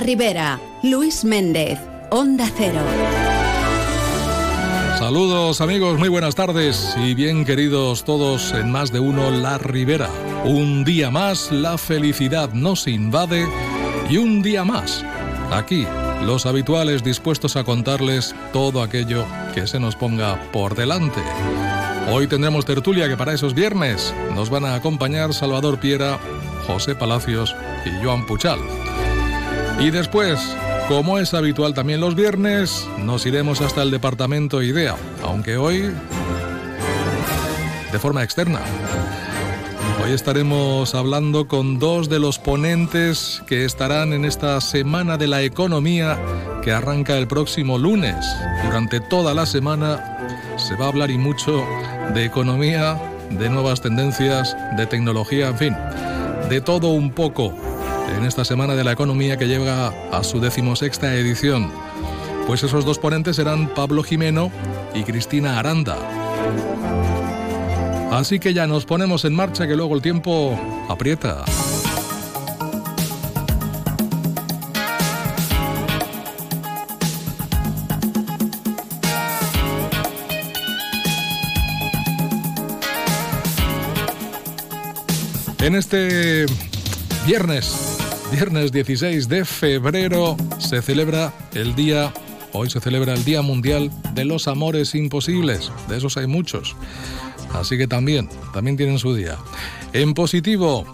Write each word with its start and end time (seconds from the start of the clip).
La 0.00 0.60
Luis 0.84 1.24
Méndez, 1.24 1.76
Onda 2.10 2.48
Cero. 2.56 2.78
Saludos 4.96 5.60
amigos, 5.60 5.98
muy 5.98 6.08
buenas 6.08 6.36
tardes 6.36 6.94
y 7.04 7.14
bien 7.14 7.44
queridos 7.44 8.04
todos 8.04 8.52
en 8.52 8.70
más 8.70 8.92
de 8.92 9.00
uno 9.00 9.32
La 9.32 9.58
Ribera. 9.58 10.08
Un 10.44 10.84
día 10.84 11.10
más 11.10 11.50
la 11.50 11.78
felicidad 11.78 12.52
nos 12.52 12.86
invade 12.86 13.44
y 14.08 14.18
un 14.18 14.40
día 14.40 14.64
más 14.64 15.04
aquí 15.50 15.84
los 16.22 16.46
habituales 16.46 17.02
dispuestos 17.02 17.56
a 17.56 17.64
contarles 17.64 18.36
todo 18.52 18.82
aquello 18.82 19.26
que 19.52 19.66
se 19.66 19.80
nos 19.80 19.96
ponga 19.96 20.40
por 20.52 20.76
delante. 20.76 21.20
Hoy 22.12 22.28
tendremos 22.28 22.64
tertulia 22.64 23.08
que 23.08 23.16
para 23.16 23.34
esos 23.34 23.52
viernes 23.52 24.14
nos 24.36 24.48
van 24.48 24.64
a 24.64 24.76
acompañar 24.76 25.34
Salvador 25.34 25.80
Piera, 25.80 26.20
José 26.68 26.94
Palacios 26.94 27.56
y 27.84 28.04
Joan 28.04 28.26
Puchal. 28.26 28.60
Y 29.80 29.90
después, 29.90 30.40
como 30.88 31.18
es 31.18 31.34
habitual 31.34 31.72
también 31.72 32.00
los 32.00 32.16
viernes, 32.16 32.88
nos 32.98 33.24
iremos 33.26 33.60
hasta 33.60 33.82
el 33.82 33.92
departamento 33.92 34.60
IDEA, 34.60 34.96
aunque 35.22 35.56
hoy 35.56 35.92
de 37.92 37.98
forma 38.00 38.24
externa. 38.24 38.60
Hoy 40.04 40.12
estaremos 40.12 40.96
hablando 40.96 41.46
con 41.46 41.78
dos 41.78 42.08
de 42.08 42.18
los 42.18 42.40
ponentes 42.40 43.42
que 43.46 43.64
estarán 43.64 44.12
en 44.12 44.24
esta 44.24 44.60
Semana 44.60 45.16
de 45.16 45.28
la 45.28 45.42
Economía 45.42 46.18
que 46.62 46.72
arranca 46.72 47.16
el 47.16 47.28
próximo 47.28 47.78
lunes. 47.78 48.16
Durante 48.64 49.00
toda 49.00 49.32
la 49.32 49.46
semana 49.46 50.18
se 50.56 50.74
va 50.74 50.86
a 50.86 50.88
hablar 50.88 51.10
y 51.12 51.18
mucho 51.18 51.64
de 52.14 52.24
economía, 52.24 53.00
de 53.30 53.48
nuevas 53.48 53.80
tendencias, 53.80 54.56
de 54.76 54.86
tecnología, 54.86 55.48
en 55.48 55.58
fin, 55.58 55.76
de 56.48 56.60
todo 56.60 56.88
un 56.88 57.12
poco 57.12 57.54
en 58.16 58.24
esta 58.24 58.44
Semana 58.44 58.74
de 58.74 58.84
la 58.84 58.92
Economía 58.92 59.36
que 59.36 59.46
llega 59.46 59.88
a 60.10 60.24
su 60.24 60.40
decimosexta 60.40 61.14
edición. 61.14 61.70
Pues 62.46 62.62
esos 62.62 62.84
dos 62.84 62.98
ponentes 62.98 63.36
serán 63.36 63.68
Pablo 63.74 64.02
Jimeno 64.02 64.50
y 64.94 65.02
Cristina 65.04 65.58
Aranda. 65.58 65.96
Así 68.10 68.38
que 68.38 68.54
ya 68.54 68.66
nos 68.66 68.86
ponemos 68.86 69.24
en 69.24 69.34
marcha 69.34 69.66
que 69.66 69.76
luego 69.76 69.94
el 69.94 70.02
tiempo 70.02 70.58
aprieta. 70.88 71.44
En 85.60 85.74
este 85.74 86.46
viernes, 87.26 87.97
viernes 88.30 88.72
16 88.72 89.28
de 89.28 89.44
febrero, 89.44 90.36
se 90.58 90.82
celebra 90.82 91.32
el 91.54 91.74
día, 91.74 92.12
hoy 92.52 92.68
se 92.68 92.80
celebra 92.80 93.14
el 93.14 93.24
Día 93.24 93.42
Mundial 93.42 93.90
de 94.14 94.24
los 94.24 94.48
Amores 94.48 94.94
Imposibles. 94.94 95.70
De 95.88 95.96
esos 95.96 96.16
hay 96.16 96.26
muchos. 96.26 96.76
Así 97.54 97.78
que 97.78 97.88
también, 97.88 98.28
también 98.52 98.76
tienen 98.76 98.98
su 98.98 99.14
día. 99.14 99.38
En 99.92 100.14
positivo, 100.14 100.84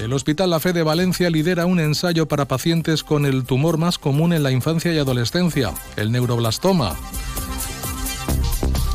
el 0.00 0.12
Hospital 0.12 0.50
La 0.50 0.60
Fe 0.60 0.72
de 0.72 0.82
Valencia 0.82 1.30
lidera 1.30 1.66
un 1.66 1.80
ensayo 1.80 2.26
para 2.26 2.46
pacientes 2.46 3.02
con 3.02 3.26
el 3.26 3.44
tumor 3.44 3.78
más 3.78 3.98
común 3.98 4.32
en 4.32 4.42
la 4.42 4.52
infancia 4.52 4.92
y 4.92 4.98
adolescencia, 4.98 5.72
el 5.96 6.12
neuroblastoma. 6.12 6.96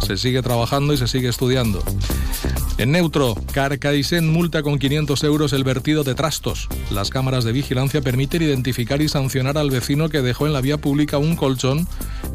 Se 0.06 0.18
sigue 0.18 0.42
trabajando 0.42 0.94
y 0.94 0.98
se 0.98 1.08
sigue 1.08 1.28
estudiando. 1.28 1.84
En 2.78 2.92
neutro, 2.92 3.36
Carcaisen 3.54 4.32
multa 4.32 4.62
con 4.62 4.78
500 4.78 5.24
euros 5.24 5.52
el 5.54 5.64
vertido 5.64 6.04
de 6.04 6.14
trastos. 6.14 6.70
Las 6.92 7.10
cámaras 7.10 7.44
de 7.44 7.52
vigilancia 7.52 8.02
permiten 8.02 8.44
identificar 8.44 9.02
y 9.02 9.10
sancionar 9.10 9.58
al 9.58 9.72
vecino 9.72 10.10
que 10.10 10.22
dejó 10.22 10.46
en 10.46 10.54
la 10.54 10.62
vía 10.62 10.78
pública 10.78 11.18
un 11.18 11.36
colchón 11.36 11.88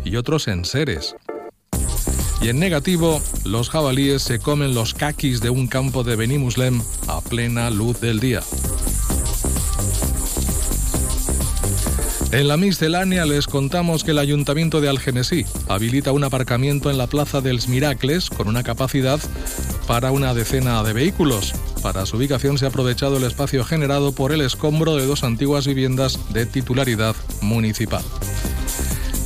y 0.05 0.17
otros 0.17 0.49
enseres. 0.49 1.15
Y 2.41 2.49
en 2.49 2.59
negativo, 2.59 3.23
los 3.45 3.71
jabalíes 3.71 4.23
se 4.23 4.41
comen 4.41 4.75
los 4.75 4.95
caquis 4.95 5.41
de 5.41 5.51
un 5.51 5.69
campo 5.69 6.03
de 6.03 6.17
Benimuslem 6.17 6.83
a 7.07 7.21
plena 7.21 7.71
luz 7.71 8.01
del 8.01 8.19
día. 8.19 8.43
En 12.33 12.49
la 12.49 12.57
miscelánea 12.57 13.27
les 13.27 13.47
contamos 13.47 14.03
que 14.03 14.11
el 14.11 14.19
Ayuntamiento 14.19 14.81
de 14.81 14.89
Algemesí 14.89 15.45
habilita 15.69 16.13
un 16.13 16.25
aparcamiento 16.25 16.91
en 16.91 16.97
la 16.97 17.07
Plaza 17.07 17.43
dels 17.43 17.69
Miracles 17.69 18.31
con 18.31 18.49
una 18.49 18.63
capacidad 18.63 19.21
para 19.93 20.11
una 20.11 20.33
decena 20.33 20.83
de 20.83 20.95
vehículos. 20.95 21.53
Para 21.83 22.07
su 22.07 22.17
ubicación 22.17 22.57
se 22.57 22.65
ha 22.65 22.69
aprovechado 22.69 23.19
el 23.19 23.25
espacio 23.25 23.63
generado 23.63 24.13
por 24.13 24.33
el 24.33 24.41
escombro 24.41 24.97
de 24.97 25.05
dos 25.05 25.23
antiguas 25.23 25.67
viviendas 25.67 26.33
de 26.33 26.47
titularidad 26.47 27.15
municipal. 27.43 28.03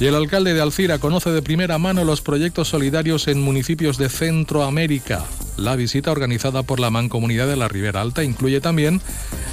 Y 0.01 0.07
el 0.07 0.17
alcalde 0.17 0.55
de 0.55 0.61
Alcira 0.61 0.99
conoce 0.99 1.31
de 1.31 1.41
primera 1.41 1.79
mano 1.79 2.03
los 2.03 2.21
proyectos 2.21 2.67
solidarios 2.67 3.29
en 3.29 3.43
municipios 3.43 3.97
de 3.97 4.09
Centroamérica. 4.09 5.25
La 5.57 5.77
visita 5.77 6.11
organizada 6.11 6.65
por 6.65 6.81
la 6.81 6.91
Mancomunidad 6.91 7.47
de 7.47 7.55
la 7.55 7.69
Ribera 7.69 8.01
Alta 8.01 8.25
incluye 8.25 8.61
también 8.61 9.01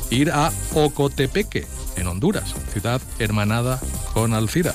ir 0.09 0.31
a 0.31 0.51
Ocotepeque, 0.73 1.67
en 1.95 2.07
Honduras, 2.07 2.55
ciudad 2.73 3.03
hermanada 3.19 3.79
con 4.15 4.33
Alcira. 4.33 4.73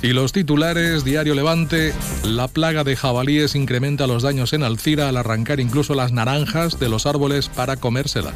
Y 0.00 0.12
los 0.12 0.32
titulares, 0.32 1.04
Diario 1.04 1.34
Levante, 1.34 1.92
la 2.22 2.46
plaga 2.46 2.84
de 2.84 2.94
jabalíes 2.94 3.56
incrementa 3.56 4.06
los 4.06 4.22
daños 4.22 4.52
en 4.52 4.62
Alcira 4.62 5.08
al 5.08 5.16
arrancar 5.16 5.58
incluso 5.58 5.94
las 5.94 6.12
naranjas 6.12 6.78
de 6.78 6.88
los 6.88 7.04
árboles 7.06 7.48
para 7.48 7.76
comérselas. 7.76 8.34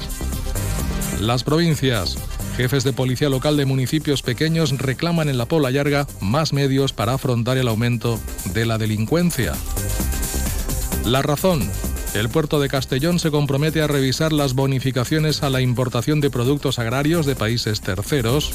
Las 1.21 1.45
provincias, 1.45 2.19
jefes 2.57 2.83
de 2.83 2.93
policía 2.93 3.29
local 3.29 3.57
de 3.57 3.65
municipios 3.65 4.23
pequeños 4.23 4.77
reclaman 4.77 5.29
en 5.29 5.39
la 5.39 5.47
Pola 5.47 5.71
Larga 5.71 6.09
más 6.21 6.53
medios 6.53 6.93
para 6.93 7.15
afrontar 7.15 7.57
el 7.59 7.69
aumento 7.69 8.19
de 8.53 8.67
la 8.67 8.77
delincuencia. 8.77 9.53
La 11.05 11.23
razón, 11.23 11.63
el 12.15 12.29
puerto 12.29 12.61
de 12.61 12.69
Castellón 12.69 13.21
se 13.21 13.31
compromete 13.31 13.83
a 13.83 13.87
revisar 13.87 14.33
las 14.33 14.55
bonificaciones 14.55 15.45
a 15.45 15.51
la 15.51 15.61
importación 15.61 16.21
de 16.21 16.31
productos 16.31 16.81
agrarios 16.81 17.25
de 17.25 17.37
países 17.37 17.81
terceros. 17.81 18.53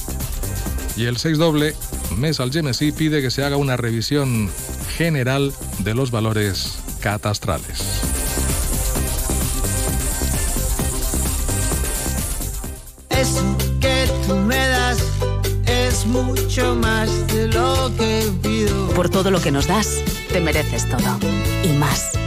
Y 0.97 1.06
el 1.06 1.18
6 1.18 1.38
doble, 1.38 1.75
Mes 2.18 2.40
al 2.40 2.52
Gemesí 2.52 2.91
pide 2.91 3.22
que 3.22 3.30
se 3.30 3.44
haga 3.44 3.58
una 3.58 3.78
revisión 3.78 4.50
general 4.97 5.53
de 5.80 5.94
los 5.94 6.09
valores 6.09 6.80
catastrales. 7.02 7.84
Eso 13.09 13.57
que 13.80 14.09
tú 14.25 14.36
me 14.38 14.68
das 14.68 14.97
es 15.68 16.07
mucho 16.07 16.75
más 16.75 17.28
de 17.28 17.47
lo 17.47 17.91
que 17.96 18.31
pido. 18.41 18.90
Por 18.96 19.09
todo 19.09 19.30
lo 19.30 19.40
que 19.40 19.52
nos 19.52 19.68
das, 19.68 20.02
te 20.31 20.41
mereces 20.41 20.90
todo. 20.90 21.19
Y 21.63 21.78
más. 21.78 22.27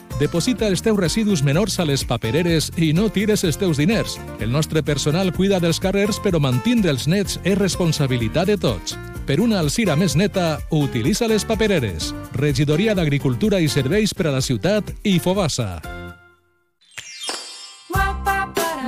Deposita 0.21 0.67
els 0.69 0.83
teus 0.85 0.99
residus 0.99 1.41
menors 1.41 1.79
a 1.81 1.85
les 1.89 2.03
papereres 2.05 2.67
i 2.77 2.91
no 2.93 3.07
tires 3.09 3.41
els 3.47 3.57
teus 3.57 3.79
diners. 3.81 4.19
El 4.37 4.51
nostre 4.53 4.83
personal 4.85 5.31
cuida 5.33 5.57
dels 5.59 5.79
carrers, 5.81 6.19
però 6.21 6.37
mantindre 6.37 6.93
els 6.93 7.07
nets 7.09 7.39
és 7.41 7.57
responsabilitat 7.57 8.51
de 8.51 8.57
tots. 8.61 8.93
Per 9.25 9.39
una 9.41 9.57
Alcira 9.63 9.95
més 9.97 10.13
neta, 10.13 10.59
utilitza 10.69 11.29
les 11.31 11.45
papereres. 11.47 12.11
Regidoria 12.37 12.93
d'Agricultura 12.93 13.61
i 13.61 13.71
Serveis 13.71 14.13
per 14.13 14.29
a 14.29 14.35
la 14.37 14.45
Ciutat 14.45 14.93
i 15.01 15.17
Fobassa. 15.17 16.00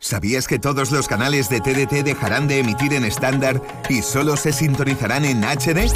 ¿Sabías 0.00 0.46
que 0.46 0.60
todos 0.60 0.92
los 0.92 1.08
canales 1.08 1.48
de 1.48 1.60
TDT 1.60 2.04
dejarán 2.04 2.46
de 2.46 2.60
emitir 2.60 2.94
en 2.94 3.04
estándar 3.04 3.60
y 3.88 4.02
solo 4.02 4.36
se 4.36 4.52
sintonizarán 4.52 5.24
en 5.24 5.42
HD? 5.42 5.90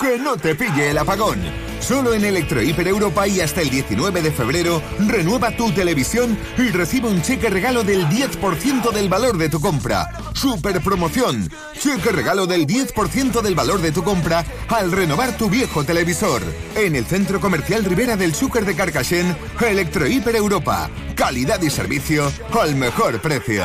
¡Que 0.00 0.18
no 0.18 0.36
te 0.36 0.54
pille 0.54 0.90
el 0.90 0.98
apagón! 0.98 1.38
Solo 1.78 2.14
en 2.14 2.24
Electrohiper 2.24 2.88
Europa 2.88 3.26
y 3.28 3.40
hasta 3.40 3.60
el 3.60 3.68
19 3.68 4.22
de 4.22 4.32
febrero, 4.32 4.80
renueva 4.98 5.54
tu 5.56 5.70
televisión 5.72 6.38
y 6.56 6.68
recibe 6.70 7.08
un 7.08 7.20
cheque 7.20 7.50
regalo 7.50 7.84
del 7.84 8.06
10% 8.06 8.92
del 8.92 9.08
valor 9.08 9.36
de 9.36 9.48
tu 9.48 9.60
compra. 9.60 10.10
Super 10.34 10.80
promoción. 10.80 11.50
Cheque 11.78 12.12
regalo 12.12 12.46
del 12.46 12.66
10% 12.66 13.42
del 13.42 13.54
valor 13.54 13.82
de 13.82 13.92
tu 13.92 14.02
compra 14.02 14.44
al 14.68 14.90
renovar 14.90 15.36
tu 15.36 15.50
viejo 15.50 15.84
televisor. 15.84 16.42
En 16.76 16.96
el 16.96 17.04
Centro 17.04 17.40
Comercial 17.40 17.84
Rivera 17.84 18.16
del 18.16 18.34
Zúcar 18.34 18.64
de 18.64 18.74
Carcassén, 18.74 19.36
Electrohiper 19.60 20.36
Europa. 20.36 20.88
Calidad 21.14 21.60
y 21.60 21.68
servicio 21.68 22.32
al 22.58 22.74
mejor 22.74 23.20
precio. 23.20 23.64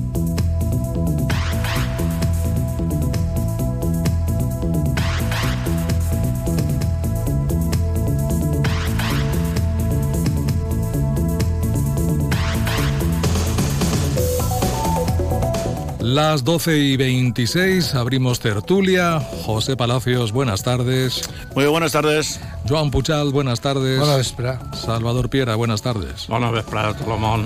Las 16.01 16.43
12 16.43 16.79
y 16.79 16.97
26 16.97 17.93
abrimos 17.93 18.39
tertulia. 18.39 19.19
José 19.45 19.77
Palacios, 19.77 20.31
buenas 20.31 20.63
tardes. 20.63 21.21
Muy 21.55 21.65
buenas 21.65 21.91
tardes. 21.91 22.39
Joan 22.67 22.89
Puchal, 22.89 23.31
buenas 23.31 23.61
tardes. 23.61 23.99
Buenas 23.99 24.17
vespre. 24.17 24.57
Salvador 24.73 25.29
Piera, 25.29 25.55
buenas 25.55 25.83
tardes. 25.83 26.25
Buenas 26.27 26.51
vespre, 26.53 26.79
Tolomón. 26.97 27.45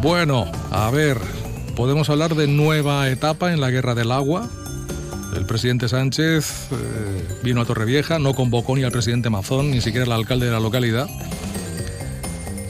Bueno, 0.00 0.50
a 0.70 0.90
ver, 0.90 1.18
¿podemos 1.76 2.08
hablar 2.08 2.34
de 2.34 2.46
nueva 2.46 3.10
etapa 3.10 3.52
en 3.52 3.60
la 3.60 3.70
guerra 3.70 3.94
del 3.94 4.10
agua? 4.10 4.48
El 5.36 5.44
presidente 5.44 5.86
Sánchez 5.86 6.68
eh, 6.72 7.40
vino 7.42 7.60
a 7.60 7.66
Torrevieja, 7.66 8.18
no 8.18 8.32
convocó 8.32 8.74
ni 8.74 8.84
al 8.84 8.92
presidente 8.92 9.28
Mazón, 9.28 9.70
ni 9.70 9.82
siquiera 9.82 10.06
al 10.06 10.12
alcalde 10.12 10.46
de 10.46 10.52
la 10.52 10.60
localidad. 10.60 11.08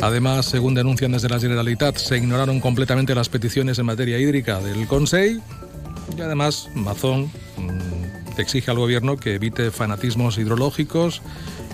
Además, 0.03 0.47
según 0.47 0.75
denuncian 0.75 1.13
desde 1.13 1.29
la 1.29 1.39
Generalitat, 1.39 1.97
se 1.97 2.17
ignoraron 2.17 2.59
completamente 2.59 3.15
las 3.15 3.29
peticiones 3.29 3.79
en 3.79 3.87
materia 3.87 4.19
hídrica 4.19 4.59
del 4.59 4.89
Consejo 4.89 5.41
y 6.19 6.21
además 6.21 6.69
Mazón 6.75 7.31
mm, 7.57 8.41
exige 8.41 8.73
al 8.73 8.79
gobierno 8.79 9.17
que 9.17 9.37
evite 9.37 9.71
fanatismos 9.71 10.39
hidrológicos 10.39 11.23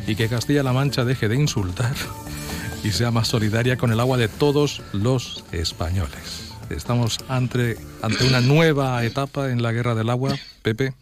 y 0.06 0.14
que 0.14 0.28
Castilla-La 0.28 0.74
Mancha 0.74 1.06
deje 1.06 1.30
de 1.30 1.36
insultar 1.36 1.94
y 2.84 2.90
sea 2.90 3.10
más 3.10 3.28
solidaria 3.28 3.78
con 3.78 3.92
el 3.92 3.98
agua 3.98 4.18
de 4.18 4.28
todos 4.28 4.82
los 4.92 5.42
españoles. 5.52 6.52
Estamos 6.68 7.20
ante, 7.30 7.78
ante 8.02 8.26
una 8.26 8.42
nueva 8.42 9.02
etapa 9.06 9.50
en 9.50 9.62
la 9.62 9.72
guerra 9.72 9.94
del 9.94 10.10
agua, 10.10 10.36
Pepe. 10.60 10.92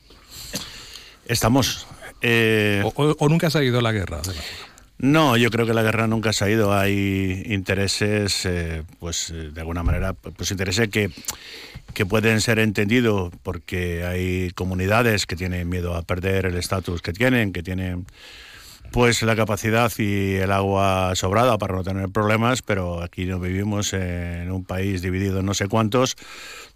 Estamos. 1.24 1.88
Eh... 2.20 2.82
O, 2.84 3.02
o, 3.02 3.16
o, 3.18 3.28
nunca 3.28 3.50
se 3.50 3.58
ha 3.58 3.64
ido 3.64 3.80
la 3.80 3.90
guerra 3.90 4.18
del 4.18 4.38
agua? 4.38 4.65
No, 4.98 5.36
yo 5.36 5.50
creo 5.50 5.66
que 5.66 5.74
la 5.74 5.82
guerra 5.82 6.06
nunca 6.06 6.32
se 6.32 6.44
ha 6.44 6.50
ido. 6.50 6.72
Hay 6.72 7.42
intereses, 7.46 8.46
eh, 8.46 8.82
pues 8.98 9.32
de 9.32 9.60
alguna 9.60 9.82
manera, 9.82 10.14
pues 10.14 10.50
intereses 10.50 10.88
que, 10.88 11.10
que 11.92 12.06
pueden 12.06 12.40
ser 12.40 12.58
entendidos 12.58 13.32
porque 13.42 14.04
hay 14.04 14.50
comunidades 14.52 15.26
que 15.26 15.36
tienen 15.36 15.68
miedo 15.68 15.94
a 15.94 16.02
perder 16.02 16.46
el 16.46 16.56
estatus 16.56 17.02
que 17.02 17.12
tienen, 17.12 17.52
que 17.52 17.62
tienen 17.62 18.06
pues 18.92 19.22
la 19.22 19.36
capacidad 19.36 19.92
y 19.98 20.34
el 20.34 20.52
agua 20.52 21.14
sobrada 21.14 21.58
para 21.58 21.74
no 21.74 21.84
tener 21.84 22.08
problemas, 22.08 22.62
pero 22.62 23.02
aquí 23.02 23.24
no 23.26 23.38
vivimos 23.38 23.92
en 23.92 24.50
un 24.50 24.64
país 24.64 25.02
dividido 25.02 25.40
en 25.40 25.46
no 25.46 25.54
sé 25.54 25.68
cuántos, 25.68 26.16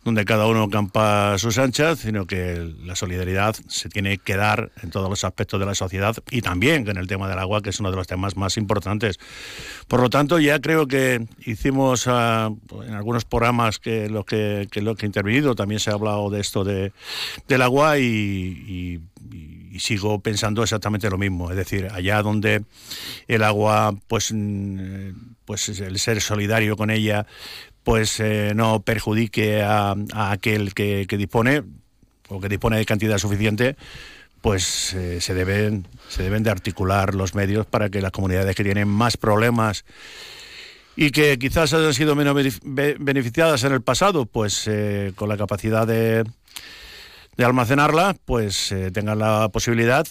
donde 0.05 0.25
cada 0.25 0.47
uno 0.47 0.71
campa 0.71 1.35
a 1.35 1.39
sus 1.39 1.59
anchas, 1.59 1.99
sino 1.99 2.27
que 2.27 2.73
la 2.85 2.97
solidaridad 2.97 3.55
se 3.69 3.89
tiene 3.89 4.19
que 4.19 4.37
dar 4.37 4.71
en 4.83 4.91
todos 4.91 5.11
los 5.11 5.25
aspectos 5.25 5.61
de 5.61 5.67
la 5.67 5.75
sociedad 5.75 6.17
y 6.31 6.41
también 6.41 6.89
en 6.89 6.97
el 6.97 7.07
tema 7.07 7.29
del 7.29 7.39
agua, 7.39 7.61
que 7.61 7.71
es 7.71 7.81
uno 7.81 7.91
de 7.91 7.97
los 7.97 8.07
temas 8.07 8.37
más 8.37 8.57
importantes. 8.57 9.19
Por 9.89 10.01
lo 10.01 10.09
tanto, 10.09 10.39
ya 10.39 10.61
creo 10.61 10.87
que 10.87 11.27
hicimos 11.45 12.07
uh, 12.07 12.57
en 12.83 12.95
algunos 12.95 13.25
programas 13.25 13.79
que 13.79 14.09
lo 14.09 14.25
que, 14.25 14.69
lo 14.77 14.95
que 14.95 15.05
he 15.05 15.09
intervenido, 15.09 15.55
también 15.55 15.81
se 15.81 15.91
ha 15.91 15.95
hablado 15.95 16.31
de 16.31 16.41
esto 16.41 16.65
de, 16.65 16.93
del 17.49 17.62
agua 17.62 17.99
y 17.99 19.01
sigo 19.81 20.21
pensando 20.21 20.62
exactamente 20.62 21.11
lo 21.11 21.19
mismo, 21.19 21.50
es 21.50 21.56
decir, 21.56 21.88
allá 21.93 22.23
donde 22.23 22.62
el 23.27 23.43
agua, 23.43 23.94
pues, 24.06 24.32
pues 25.44 25.69
el 25.69 25.99
ser 25.99 26.21
solidario 26.21 26.77
con 26.77 26.91
ella, 26.91 27.27
pues 27.82 28.21
eh, 28.21 28.53
no 28.55 28.82
perjudique 28.82 29.62
a, 29.62 29.94
a 30.12 30.31
aquel 30.31 30.75
que, 30.75 31.06
que, 31.09 31.17
dispone 31.17 31.62
o 32.29 32.41
que 32.41 32.49
dispone 32.49 32.77
de 32.77 32.85
cantidad 32.85 33.19
suficiente, 33.19 33.77
pues 34.41 34.94
eh, 34.94 35.21
se 35.21 35.35
deben 35.35 35.87
se 36.09 36.23
deben 36.23 36.43
de 36.43 36.50
articular 36.50 37.15
los 37.15 37.35
medios 37.35 37.67
para 37.67 37.91
que 37.91 38.00
las 38.00 38.12
comunidades 38.12 38.55
que 38.55 38.65
tienen 38.65 38.88
más 38.88 39.17
problemas 39.17 39.85
y 40.97 41.11
que 41.11 41.38
quizás 41.38 41.73
hayan 41.73 41.94
sido 41.94 42.15
menos 42.15 42.35
beneficiadas 42.62 43.65
en 43.65 43.73
el 43.73 43.81
pasado, 43.81 44.26
pues 44.26 44.67
eh, 44.67 45.12
con 45.15 45.29
la 45.29 45.37
capacidad 45.37 45.87
de 45.87 46.25
de 47.40 47.46
almacenarla, 47.46 48.16
pues 48.26 48.70
eh, 48.70 48.90
tengan 48.90 49.19
la 49.19 49.48
posibilidad 49.48 50.06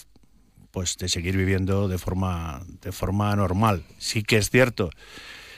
pues 0.72 0.96
de 0.96 1.08
seguir 1.08 1.36
viviendo 1.36 1.86
de 1.86 1.96
forma 1.96 2.60
de 2.82 2.90
forma 2.90 3.36
normal. 3.36 3.84
Sí 3.98 4.24
que 4.24 4.36
es 4.36 4.50
cierto 4.50 4.90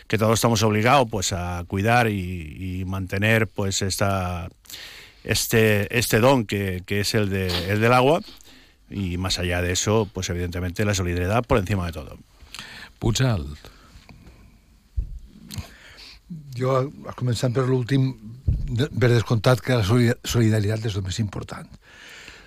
que 0.06 0.18
todos 0.18 0.34
estamos 0.34 0.62
obligados 0.62 1.08
pues 1.10 1.32
a 1.32 1.64
cuidar 1.66 2.08
y, 2.10 2.80
y 2.80 2.84
mantener 2.84 3.48
pues 3.48 3.80
esta 3.80 4.50
este 5.24 5.98
este 5.98 6.20
don 6.20 6.44
que, 6.44 6.82
que 6.84 7.00
es 7.00 7.14
el 7.14 7.30
de 7.30 7.48
el 7.70 7.80
del 7.80 7.94
agua 7.94 8.20
y 8.90 9.16
más 9.16 9.38
allá 9.38 9.62
de 9.62 9.72
eso, 9.72 10.06
pues 10.12 10.28
evidentemente 10.28 10.84
la 10.84 10.92
solidaridad 10.92 11.42
por 11.42 11.56
encima 11.56 11.86
de 11.86 11.92
todo. 11.92 12.18
Puchal. 12.98 13.46
Jo, 16.52 16.90
començant 17.16 17.56
per 17.56 17.64
l'últim, 17.64 18.12
per 18.76 19.10
descomptat 19.12 19.62
que 19.64 19.78
la 19.80 19.84
solidaritat 19.84 20.86
és 20.90 20.96
el 20.98 21.06
més 21.06 21.18
important. 21.22 21.68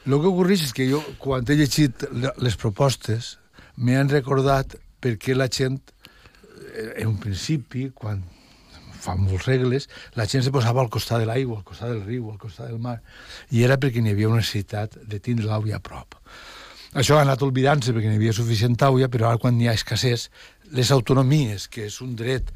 El 0.05 0.19
que 0.21 0.29
ocorreix 0.29 0.67
és 0.67 0.73
que 0.75 0.85
jo, 0.89 1.01
quan 1.21 1.45
he 1.49 1.57
llegit 1.57 2.05
les 2.13 2.57
propostes, 2.61 3.35
m'he 3.77 3.97
recordat 4.05 4.75
perquè 5.01 5.35
la 5.35 5.49
gent, 5.51 5.79
eh, 6.73 7.01
en 7.01 7.13
un 7.13 7.17
principi, 7.21 7.89
quan 7.93 8.23
fa 9.05 9.15
molts 9.19 9.45
regles, 9.45 9.87
la 10.17 10.25
gent 10.29 10.43
se 10.45 10.53
posava 10.53 10.81
al 10.81 10.91
costat 10.93 11.21
de 11.21 11.29
l'aigua, 11.29 11.59
al 11.59 11.67
costat 11.67 11.91
del 11.93 12.03
riu, 12.05 12.29
al 12.31 12.41
costat 12.41 12.71
del 12.71 12.81
mar, 12.81 12.99
i 13.51 13.63
era 13.65 13.77
perquè 13.81 14.01
n'hi 14.01 14.13
havia 14.15 14.29
una 14.31 14.41
necessitat 14.41 14.97
de 15.05 15.19
tindre 15.19 15.49
l'aigua 15.49 15.77
a 15.77 15.83
prop. 15.83 16.17
Això 16.95 17.17
ha 17.19 17.25
anat 17.25 17.43
oblidant-se 17.43 17.93
perquè 17.93 18.09
n'hi 18.09 18.21
havia 18.21 18.33
suficient 18.33 18.77
aigua, 18.87 19.09
però 19.11 19.29
ara 19.29 19.41
quan 19.41 19.59
hi 19.61 19.69
ha 19.69 19.75
escassez, 19.75 20.29
les 20.71 20.91
autonomies, 20.95 21.67
que 21.67 21.85
és 21.89 21.99
un 22.01 22.15
dret 22.17 22.49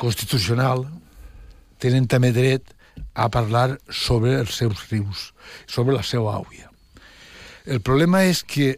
constitucional 0.00 0.86
tenen 1.78 2.08
també 2.10 2.32
dret 2.34 2.73
a 3.14 3.28
parlar 3.30 3.78
sobre 3.90 4.34
els 4.40 4.54
seus 4.58 4.88
rius, 4.90 5.32
sobre 5.66 5.94
la 5.94 6.02
seva 6.02 6.34
àuia. 6.40 6.70
El 7.64 7.80
problema 7.80 8.24
és 8.26 8.42
que 8.44 8.74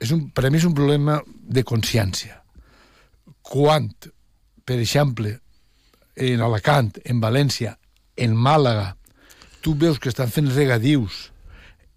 és 0.00 0.12
un, 0.12 0.28
per 0.32 0.46
a 0.46 0.50
mi 0.50 0.58
és 0.58 0.66
un 0.68 0.74
problema 0.76 1.20
de 1.26 1.62
consciència. 1.66 2.40
Quan, 3.44 3.88
per 4.64 4.78
exemple, 4.80 5.36
en 6.16 6.42
Alacant, 6.44 6.94
en 7.04 7.20
València, 7.22 7.76
en 8.16 8.36
Màlaga, 8.36 8.94
tu 9.60 9.74
veus 9.76 10.00
que 10.00 10.08
estan 10.08 10.32
fent 10.32 10.50
regadius, 10.54 11.30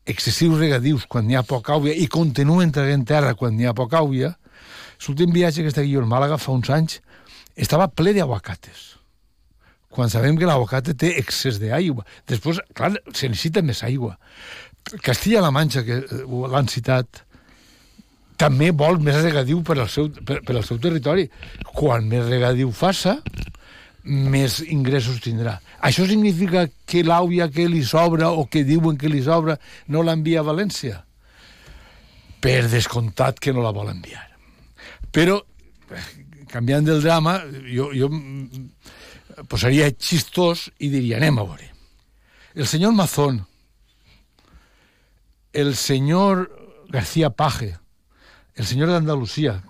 excessius 0.05 0.59
regadius 0.59 1.05
quan 1.07 1.29
hi 1.31 1.37
ha 1.39 1.45
poca 1.47 1.77
àuia 1.77 1.95
i 1.95 2.09
continuen 2.11 2.73
traient 2.75 3.05
terra 3.07 3.37
quan 3.39 3.59
hi 3.59 3.67
ha 3.67 3.75
poca 3.75 4.01
àuia, 4.03 4.33
l'últim 5.03 5.31
viatge 5.35 5.63
que 5.63 5.71
està 5.71 5.83
aquí 5.83 5.95
a 5.99 6.03
Màlaga 6.07 6.39
fa 6.39 6.51
uns 6.55 6.69
anys 6.71 6.99
estava 7.59 7.89
ple 7.91 8.13
d'aguacates 8.15 8.92
quan 9.93 10.09
sabem 10.09 10.37
que 10.39 10.49
l'aguacate 10.49 10.95
té 10.97 11.13
excés 11.21 11.59
d'aigua. 11.61 12.05
Després, 12.29 12.59
clar, 12.73 12.95
se 13.13 13.29
necessita 13.29 13.61
més 13.65 13.83
aigua. 13.85 14.17
Castilla-La 15.05 15.51
Manxa, 15.53 15.83
que 15.85 16.01
l'han 16.51 16.69
citat, 16.71 17.21
també 18.41 18.71
vol 18.73 18.97
més 19.03 19.21
regadiu 19.21 19.61
per 19.63 19.77
al, 19.77 19.89
seu, 19.91 20.09
per, 20.09 20.41
per 20.43 20.57
al 20.57 20.65
seu 20.65 20.81
territori. 20.81 21.27
Quan 21.69 22.09
més 22.09 22.25
regadiu 22.27 22.73
faça, 22.75 23.19
més 24.03 24.59
ingressos 24.65 25.21
tindrà. 25.23 25.59
Això 25.85 26.07
significa 26.09 26.65
que 26.89 27.05
l'àuia 27.05 27.47
que 27.53 27.69
li 27.69 27.83
sobra 27.87 28.33
o 28.33 28.47
que 28.51 28.65
diuen 28.67 28.97
que 28.99 29.11
li 29.11 29.21
sobra 29.23 29.55
no 29.93 30.03
l'envia 30.03 30.41
a 30.41 30.47
València? 30.49 30.99
Per 32.43 32.59
descomptat 32.67 33.39
que 33.39 33.53
no 33.55 33.63
la 33.63 33.71
vol 33.71 33.93
enviar. 33.93 34.25
Però 35.13 35.39
canviant 36.51 36.85
del 36.85 37.01
drama, 37.01 37.39
jo, 37.69 37.91
jo 37.95 38.09
mm, 39.37 39.47
posaria 39.49 39.91
xistós 39.91 40.69
i 40.79 40.89
diria, 40.89 41.17
anem 41.17 41.39
a 41.39 41.45
veure. 41.47 41.69
El 42.53 42.67
senyor 42.67 42.93
Mazón, 42.93 43.41
el 45.53 45.75
senyor 45.75 46.49
García 46.89 47.29
Paje, 47.29 47.77
el 48.55 48.65
senyor 48.65 48.91
d'Andalusia, 48.93 49.61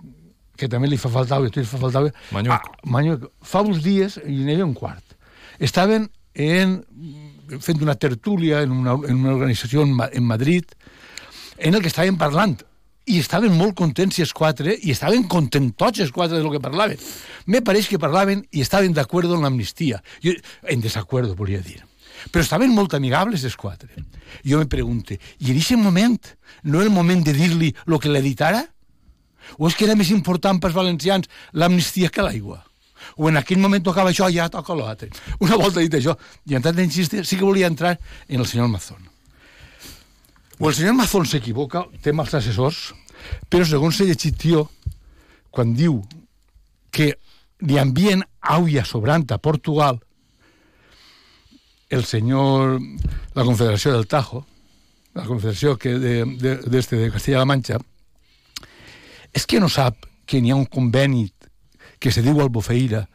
que 0.56 0.68
també 0.68 0.88
li 0.88 0.98
fa 1.00 1.10
faltar, 1.10 1.40
i 1.42 1.48
a 1.48 1.52
tu 1.52 1.62
li 1.62 1.66
fa 1.66 1.80
faltar... 1.80 2.10
Mañueco. 2.30 2.54
Ah, 2.54 2.88
Mañueco. 2.90 3.32
Fa 3.42 3.64
uns 3.64 3.82
dies, 3.82 4.18
i 4.22 4.44
n'hi 4.44 4.54
havia 4.54 4.68
un 4.68 4.76
quart, 4.76 5.16
estaven 5.58 6.10
en, 6.34 6.76
fent 7.60 7.82
una 7.82 7.94
tertúlia 7.94 8.62
en 8.62 8.72
una, 8.72 8.98
en 9.08 9.16
una 9.22 9.34
organització 9.34 9.82
en, 9.82 9.96
en 10.12 10.24
Madrid 10.24 10.64
en 11.58 11.74
el 11.74 11.80
que 11.80 11.88
estaven 11.88 12.18
parlant 12.18 12.62
i 13.06 13.18
estaven 13.20 13.52
molt 13.56 13.74
contents 13.76 14.18
els 14.22 14.32
quatre 14.32 14.76
i 14.80 14.92
estaven 14.94 15.26
contentots 15.28 16.00
els 16.00 16.12
quatre 16.12 16.38
de 16.38 16.44
lo 16.44 16.52
que 16.52 16.62
parlaven. 16.62 17.00
Me 17.46 17.60
pareix 17.60 17.88
que 17.90 18.00
parlaven 18.00 18.44
i 18.52 18.62
estaven 18.64 18.94
d'acord 18.96 19.30
amb 19.30 19.44
l'amnistia. 19.44 20.00
En 20.24 20.80
desacuerdo, 20.80 21.34
volia 21.36 21.60
dir. 21.60 21.82
Però 22.32 22.40
estaven 22.44 22.72
molt 22.72 22.94
amigables 22.96 23.44
els 23.44 23.56
quatre. 23.60 23.90
Jo 24.46 24.58
me 24.62 24.70
pregunte, 24.70 25.18
i 25.40 25.50
en 25.50 25.58
aquest 25.58 25.80
moment 25.80 26.20
no 26.64 26.80
era 26.80 26.88
el 26.88 26.94
moment 26.94 27.24
de 27.24 27.34
dir-li 27.36 27.74
el 27.86 27.98
que 28.00 28.12
l'editara? 28.12 28.64
O 29.58 29.68
és 29.68 29.76
que 29.76 29.84
era 29.84 29.96
més 29.98 30.08
important 30.10 30.60
pels 30.60 30.76
valencians 30.76 31.28
l'amnistia 31.52 32.08
que 32.08 32.24
l'aigua? 32.24 32.62
O 33.20 33.28
en 33.28 33.36
aquell 33.36 33.60
moment 33.60 33.84
tocava 33.84 34.14
això, 34.14 34.30
ja 34.32 34.48
toca 34.48 34.74
l'altre. 34.74 35.10
Una 35.44 35.58
volta 35.60 35.84
dit 35.84 35.92
això, 35.92 36.16
i 36.48 36.56
en 36.56 36.64
tant 36.64 36.76
d'insistir, 36.76 37.26
sí 37.28 37.36
que 37.36 37.44
volia 37.44 37.68
entrar 37.68 37.98
en 38.28 38.40
el 38.40 38.48
senyor 38.48 38.72
Mazón. 38.72 39.13
O 40.58 40.68
el 40.68 40.74
senyor 40.74 40.94
Mazón 40.94 41.26
s'equivoca, 41.26 41.84
té 42.02 42.12
mals 42.14 42.34
assessors, 42.38 42.92
però 43.50 43.64
segons 43.66 44.00
he 44.00 44.06
llegit 44.06 44.38
jo, 44.46 44.68
quan 45.50 45.74
diu 45.74 45.98
que 46.94 47.14
li 47.66 47.78
envien 47.80 48.22
auia 48.40 48.84
sobrant 48.86 49.26
a 49.34 49.38
Portugal, 49.38 49.98
el 51.90 52.04
senyor, 52.04 52.80
la 53.34 53.44
Confederació 53.44 53.92
del 53.94 54.06
Tajo, 54.06 54.46
la 55.14 55.24
Confederació 55.26 55.76
que 55.78 55.98
de, 55.98 56.24
de, 56.24 56.56
de, 56.62 56.82
de 56.82 57.10
Castilla-La 57.14 57.46
Manxa, 57.46 57.78
és 59.34 59.46
que 59.46 59.60
no 59.62 59.68
sap 59.70 60.06
que 60.26 60.40
n'hi 60.40 60.50
ha 60.54 60.58
un 60.58 60.66
conveni 60.70 61.32
que 61.98 62.10
se 62.14 62.22
diu 62.22 62.40
Albufeira, 62.40 63.08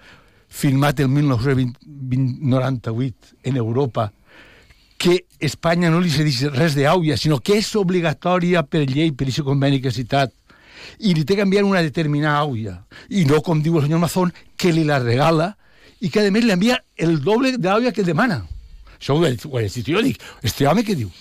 firmat 0.50 1.00
el 1.00 1.10
1998 1.10 3.16
en 3.44 3.58
Europa, 3.58 4.14
que 5.00 5.24
Espanya 5.40 5.90
no 5.90 6.02
li 6.04 6.12
cedeix 6.12 6.42
res 6.52 6.76
d'àuia, 6.76 7.16
sinó 7.18 7.40
que 7.40 7.56
és 7.62 7.72
obligatòria 7.80 8.66
per 8.68 8.84
llei, 8.90 9.14
per 9.16 9.30
aquest 9.30 9.46
conveni 9.48 9.80
que 9.82 9.94
he 9.94 9.96
citat, 9.96 10.34
i 11.00 11.14
li 11.16 11.24
té 11.24 11.38
que 11.40 11.46
enviar 11.48 11.64
una 11.64 11.82
determinada 11.86 12.44
àuia, 12.44 12.76
i 13.10 13.24
no, 13.30 13.40
com 13.46 13.64
diu 13.64 13.80
el 13.80 13.88
senyor 13.88 14.04
Mazón, 14.04 14.36
que 14.60 14.74
li 14.76 14.84
la 14.88 15.00
regala 15.00 15.54
i 16.04 16.12
que, 16.12 16.28
a 16.28 16.32
més, 16.32 16.46
li 16.46 16.56
envia 16.56 16.82
el 17.00 17.18
doble 17.24 17.56
de 17.56 17.64
l'àuia 17.64 17.96
que 17.96 18.04
demana. 18.04 18.44
Això 19.00 19.16
ho 19.16 19.24
he 19.24 19.32
dit 19.32 19.88
jo, 19.88 20.04
dic, 20.04 20.20
este 20.44 20.68
home 20.68 20.84
què 20.84 20.96
diu? 21.00 21.12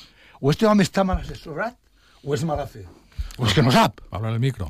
O 0.43 0.51
este 0.51 0.67
home 0.67 0.83
està 0.87 1.07
mal 1.07 1.23
assessorat 1.23 1.79
o 2.25 2.35
és 2.35 2.43
mala 2.47 2.67
fe? 2.67 2.83
O 3.39 3.47
és 3.47 3.55
que 3.55 3.63
no 3.63 3.71
sap. 3.71 4.01
Habla 4.11 4.31
el 4.31 4.41
micro. 4.41 4.69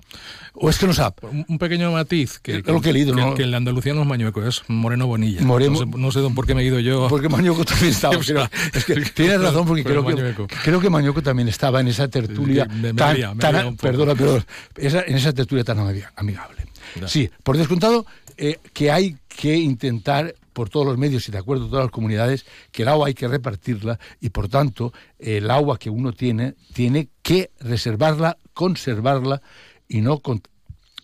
O 0.54 0.68
es 0.68 0.78
que 0.78 0.87
no 0.87 0.92
sap. 0.92 1.25
Un, 1.25 1.58
pequeño 1.58 1.90
matiz 1.92 2.38
que, 2.38 2.58
Es 2.58 2.66
lo 2.66 2.80
que 2.80 2.90
he 2.90 2.92
leído, 2.92 3.14
que, 3.14 3.20
¿no? 3.20 3.34
que 3.34 3.42
el 3.44 3.50
de 3.50 3.56
Andalucía 3.56 3.94
no 3.94 4.02
es 4.02 4.06
Mañueco, 4.06 4.44
es 4.44 4.62
Moreno 4.68 5.06
Bonilla. 5.06 5.40
Moreno- 5.42 5.72
No 5.72 5.78
sé, 5.92 5.98
no 5.98 6.12
sé 6.12 6.20
don 6.20 6.34
por 6.34 6.46
qué 6.46 6.54
me 6.54 6.62
he 6.62 6.66
ido 6.66 6.78
yo. 6.78 7.08
Porque 7.08 7.28
Mañueco 7.28 7.64
también 7.64 7.90
estaba. 7.90 8.16
O 8.18 8.22
sea, 8.22 8.50
es 8.75 8.84
que 8.84 8.94
tienes 9.14 9.40
razón, 9.40 9.66
porque 9.66 9.84
creo 9.84 10.04
que, 10.04 10.14
Mañueco. 10.14 10.46
creo 10.64 10.80
que 10.80 10.90
Mañueco 10.90 11.22
también 11.22 11.48
estaba 11.48 11.80
en 11.80 11.88
esa 11.88 12.08
tertulia 12.08 12.66
Me- 12.66 12.92
me 12.92 12.94
tan, 12.94 13.16
me 13.37 13.72
perdona, 13.80 14.14
pero 14.14 14.42
esa- 14.76 15.02
en 15.02 15.16
esa 15.16 15.32
tertulia 15.32 15.64
tan 15.64 15.78
ami- 15.78 16.04
amigable. 16.16 16.66
Ya. 17.00 17.08
Sí, 17.08 17.30
por 17.42 17.56
descontado 17.56 18.04
eh, 18.37 18.58
que 18.72 18.90
hay 18.90 19.16
que 19.38 19.54
intentar 19.57 20.35
por 20.52 20.68
todos 20.68 20.85
los 20.85 20.99
medios 20.99 21.28
y 21.28 21.30
de 21.33 21.38
acuerdo 21.38 21.66
a 21.66 21.71
todas 21.71 21.85
las 21.87 21.92
comunidades 21.92 22.45
que 22.73 22.83
el 22.83 22.88
agua 22.88 23.07
hay 23.07 23.14
que 23.14 23.28
repartirla 23.28 24.00
y 24.21 24.30
por 24.30 24.49
tanto 24.49 24.92
el 25.21 25.49
agua 25.49 25.78
que 25.78 25.90
uno 25.90 26.12
tiene 26.12 26.54
tiene 26.75 27.09
que 27.23 27.50
reservarla, 27.61 28.37
conservarla 28.52 29.40
y 29.88 30.00
no 30.00 30.18
con- 30.18 30.42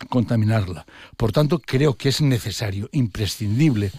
contaminarla. 0.09 0.85
Por 1.15 1.31
tanto, 1.31 1.59
creo 1.59 1.93
que 1.95 2.09
es 2.09 2.19
necesario, 2.19 2.89
imprescindible, 2.91 3.91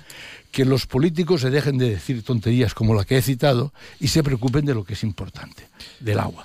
que 0.53 0.67
los 0.67 0.85
políticos 0.87 1.41
se 1.41 1.49
dejen 1.51 1.79
de 1.79 1.89
decir 1.97 2.23
tonterías 2.23 2.75
como 2.75 2.93
la 2.95 3.05
que 3.07 3.17
he 3.17 3.23
citado 3.23 3.73
y 3.99 4.09
se 4.09 4.23
preocupen 4.23 4.67
de 4.67 4.75
lo 4.75 4.85
que 4.85 4.93
es 4.93 5.03
importante, 5.03 5.67
del 6.01 6.19
agua. 6.21 6.45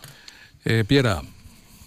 Eh, 0.64 0.86
Piera, 0.88 1.22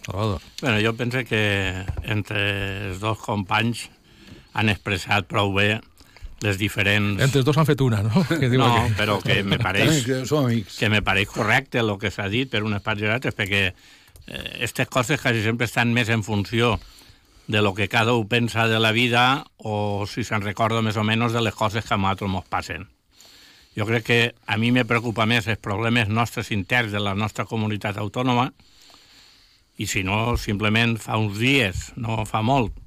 Salvador. 0.05 0.43
Bueno, 0.61 0.77
jo 0.85 0.93
penso 0.93 1.25
que 1.25 1.87
entre 2.05 2.91
els 2.91 3.01
dos 3.01 3.17
companys 3.25 3.89
han 4.53 4.69
expressat 4.69 5.25
prou 5.27 5.49
bé 5.57 5.81
les 6.43 6.59
diferents... 6.59 7.21
Entre 7.23 7.43
dos 7.43 7.57
han 7.59 7.67
fet 7.67 7.81
una, 7.81 8.03
no? 8.03 8.25
Que 8.41 8.49
diu 8.51 8.61
no, 8.61 8.71
aquí. 8.83 8.95
però 8.99 9.21
que 9.23 9.43
me 9.45 9.59
pareix, 9.59 10.03
Que 10.05 10.25
som 10.27 10.47
amics. 10.47 10.79
que 10.79 10.91
me 10.91 11.03
pareix 11.03 11.29
correcte 11.29 11.79
el 11.81 11.95
que 12.01 12.11
s'ha 12.11 12.29
dit 12.29 12.51
per 12.51 12.65
unes 12.67 12.83
parts 12.83 13.03
i 13.03 13.07
altres, 13.07 13.35
perquè 13.37 13.69
aquestes 14.25 14.89
coses 14.89 15.21
quasi 15.21 15.43
sempre 15.45 15.67
estan 15.69 15.93
més 15.93 16.09
en 16.09 16.23
funció 16.25 16.79
de 17.47 17.61
lo 17.61 17.75
que 17.75 17.91
cada 17.93 18.15
un 18.17 18.27
pensa 18.29 18.67
de 18.69 18.79
la 18.81 18.93
vida 18.93 19.45
o 19.59 20.07
si 20.09 20.25
se'n 20.25 20.41
recorda 20.41 20.81
més 20.81 20.97
o 20.97 21.05
menys 21.05 21.33
de 21.37 21.43
les 21.45 21.55
coses 21.55 21.85
que 21.85 21.93
a 21.95 21.99
nosaltres 22.01 22.31
ens 22.33 22.49
passen. 22.49 22.87
Jo 23.77 23.85
crec 23.85 24.05
que 24.07 24.21
a 24.47 24.57
mi 24.57 24.71
me 24.73 24.85
preocupa 24.87 25.27
més 25.27 25.49
els 25.51 25.59
problemes 25.59 26.09
nostres 26.09 26.51
interns 26.55 26.93
de 26.93 27.01
la 27.03 27.15
nostra 27.15 27.45
comunitat 27.45 27.99
autònoma 27.99 28.53
i 29.77 29.87
si 29.91 30.05
no, 30.07 30.37
simplement 30.39 30.97
fa 31.03 31.19
uns 31.19 31.37
dies, 31.43 31.93
no 31.97 32.23
fa 32.25 32.41
molt, 32.47 32.73
eh, 32.79 32.84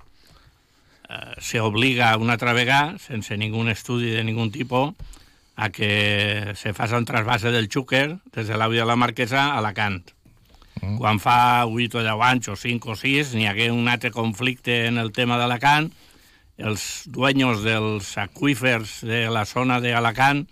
se 1.39 1.61
obliga 1.61 2.15
una 2.17 2.33
altra 2.33 2.53
vegada, 2.53 2.97
sense 2.99 3.37
ningú 3.37 3.63
estudi 3.69 4.11
de 4.11 4.23
ningun 4.23 4.51
tipus, 4.51 4.93
a 5.57 5.71
que 5.71 6.53
se 6.55 6.73
faci 6.73 6.93
un 6.93 7.05
trasbase 7.05 7.49
del 7.51 7.67
xúquer 7.67 8.19
des 8.35 8.45
de 8.47 8.57
l'àvia 8.57 8.85
de 8.85 8.91
la 8.91 8.95
Marquesa 8.99 9.49
a 9.49 9.57
Alacant. 9.57 10.03
Mm. 10.81 10.97
Quan 11.01 11.17
fa 11.19 11.65
8 11.65 11.97
o 11.97 12.03
10 12.05 12.21
anys, 12.21 12.49
o 12.53 12.55
5 12.55 12.93
o 12.93 12.95
6, 12.95 13.33
n'hi 13.33 13.47
hagué 13.49 13.71
un 13.73 13.89
altre 13.89 14.11
conflicte 14.13 14.85
en 14.85 15.01
el 15.01 15.11
tema 15.11 15.39
d'Alacant, 15.41 15.89
els 16.57 17.07
dueños 17.09 17.63
dels 17.65 18.13
aqüífers 18.17 19.01
de 19.05 19.27
la 19.33 19.45
zona 19.45 19.81
d'Alacant 19.81 20.45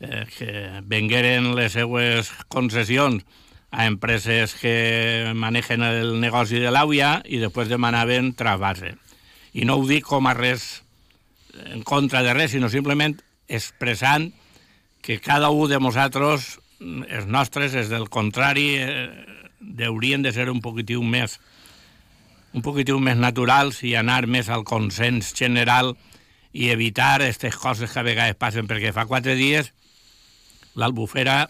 eh, 0.00 0.24
que 0.34 0.82
vengueren 0.82 1.54
les 1.54 1.74
seues 1.78 2.30
concessions 2.48 3.22
a 3.70 3.86
empreses 3.86 4.54
que 4.58 5.30
manegen 5.34 5.82
el 5.86 6.16
negoci 6.18 6.58
de 6.58 6.72
l'àvia 6.74 7.18
i 7.26 7.38
després 7.42 7.68
demanaven 7.70 8.32
trasbase. 8.34 8.96
I 9.58 9.66
no 9.66 9.78
ho 9.78 9.86
dic 9.88 10.06
com 10.06 10.28
a 10.30 10.36
res 10.38 10.68
en 11.72 11.82
contra 11.82 12.22
de 12.22 12.34
res, 12.36 12.52
sinó 12.54 12.70
simplement 12.70 13.16
expressant 13.48 14.30
que 15.02 15.18
cada 15.20 15.50
un 15.50 15.70
de 15.70 15.80
nosaltres, 15.82 16.58
els 16.78 17.26
nostres, 17.26 17.74
és 17.74 17.90
del 17.90 18.06
contrari, 18.12 18.68
eh, 18.78 19.86
haurien 19.86 20.22
de 20.22 20.32
ser 20.32 20.48
un 20.52 20.60
poquitiu 20.62 21.02
més 21.02 21.38
un 22.56 22.62
poquitiu 22.64 22.96
més 23.02 23.18
naturals 23.18 23.82
i 23.84 23.92
anar 23.98 24.22
més 24.26 24.48
al 24.48 24.64
consens 24.64 25.34
general 25.36 25.92
i 26.56 26.70
evitar 26.72 27.18
aquestes 27.18 27.58
coses 27.60 27.92
que 27.92 28.00
a 28.00 28.06
vegades 28.06 28.38
passen, 28.40 28.66
perquè 28.66 28.92
fa 28.94 29.04
quatre 29.10 29.34
dies 29.36 29.72
l'Albufera 30.78 31.48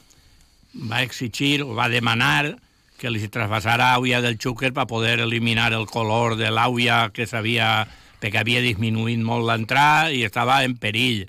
va 0.91 1.03
exigir 1.05 1.63
o 1.63 1.75
va 1.77 1.89
demanar 1.93 2.57
que 2.99 3.11
li 3.11 3.23
traspassara 3.31 3.93
àuia 3.95 4.21
del 4.21 4.39
xúquer 4.43 4.73
per 4.75 4.89
poder 4.91 5.21
eliminar 5.23 5.73
el 5.73 5.87
color 5.87 6.37
de 6.37 6.51
l'àuia 6.51 7.09
que 7.15 7.27
s'havia 7.31 7.87
perquè 8.19 8.41
havia 8.43 8.61
disminuït 8.65 9.21
molt 9.23 9.47
l'entrada 9.47 10.11
i 10.11 10.25
estava 10.27 10.65
en 10.67 10.75
perill, 10.77 11.29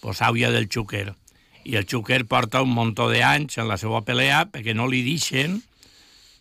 pues, 0.00 0.22
àuia 0.24 0.50
del 0.50 0.70
xúquer. 0.72 1.12
I 1.68 1.76
el 1.76 1.84
xúquer 1.86 2.24
porta 2.26 2.62
un 2.64 2.72
muntó 2.74 3.10
d'anys 3.12 3.58
en 3.60 3.68
la 3.68 3.76
seva 3.78 4.00
pelea 4.02 4.46
perquè 4.50 4.72
no 4.74 4.88
li 4.88 5.02
deixen 5.04 5.60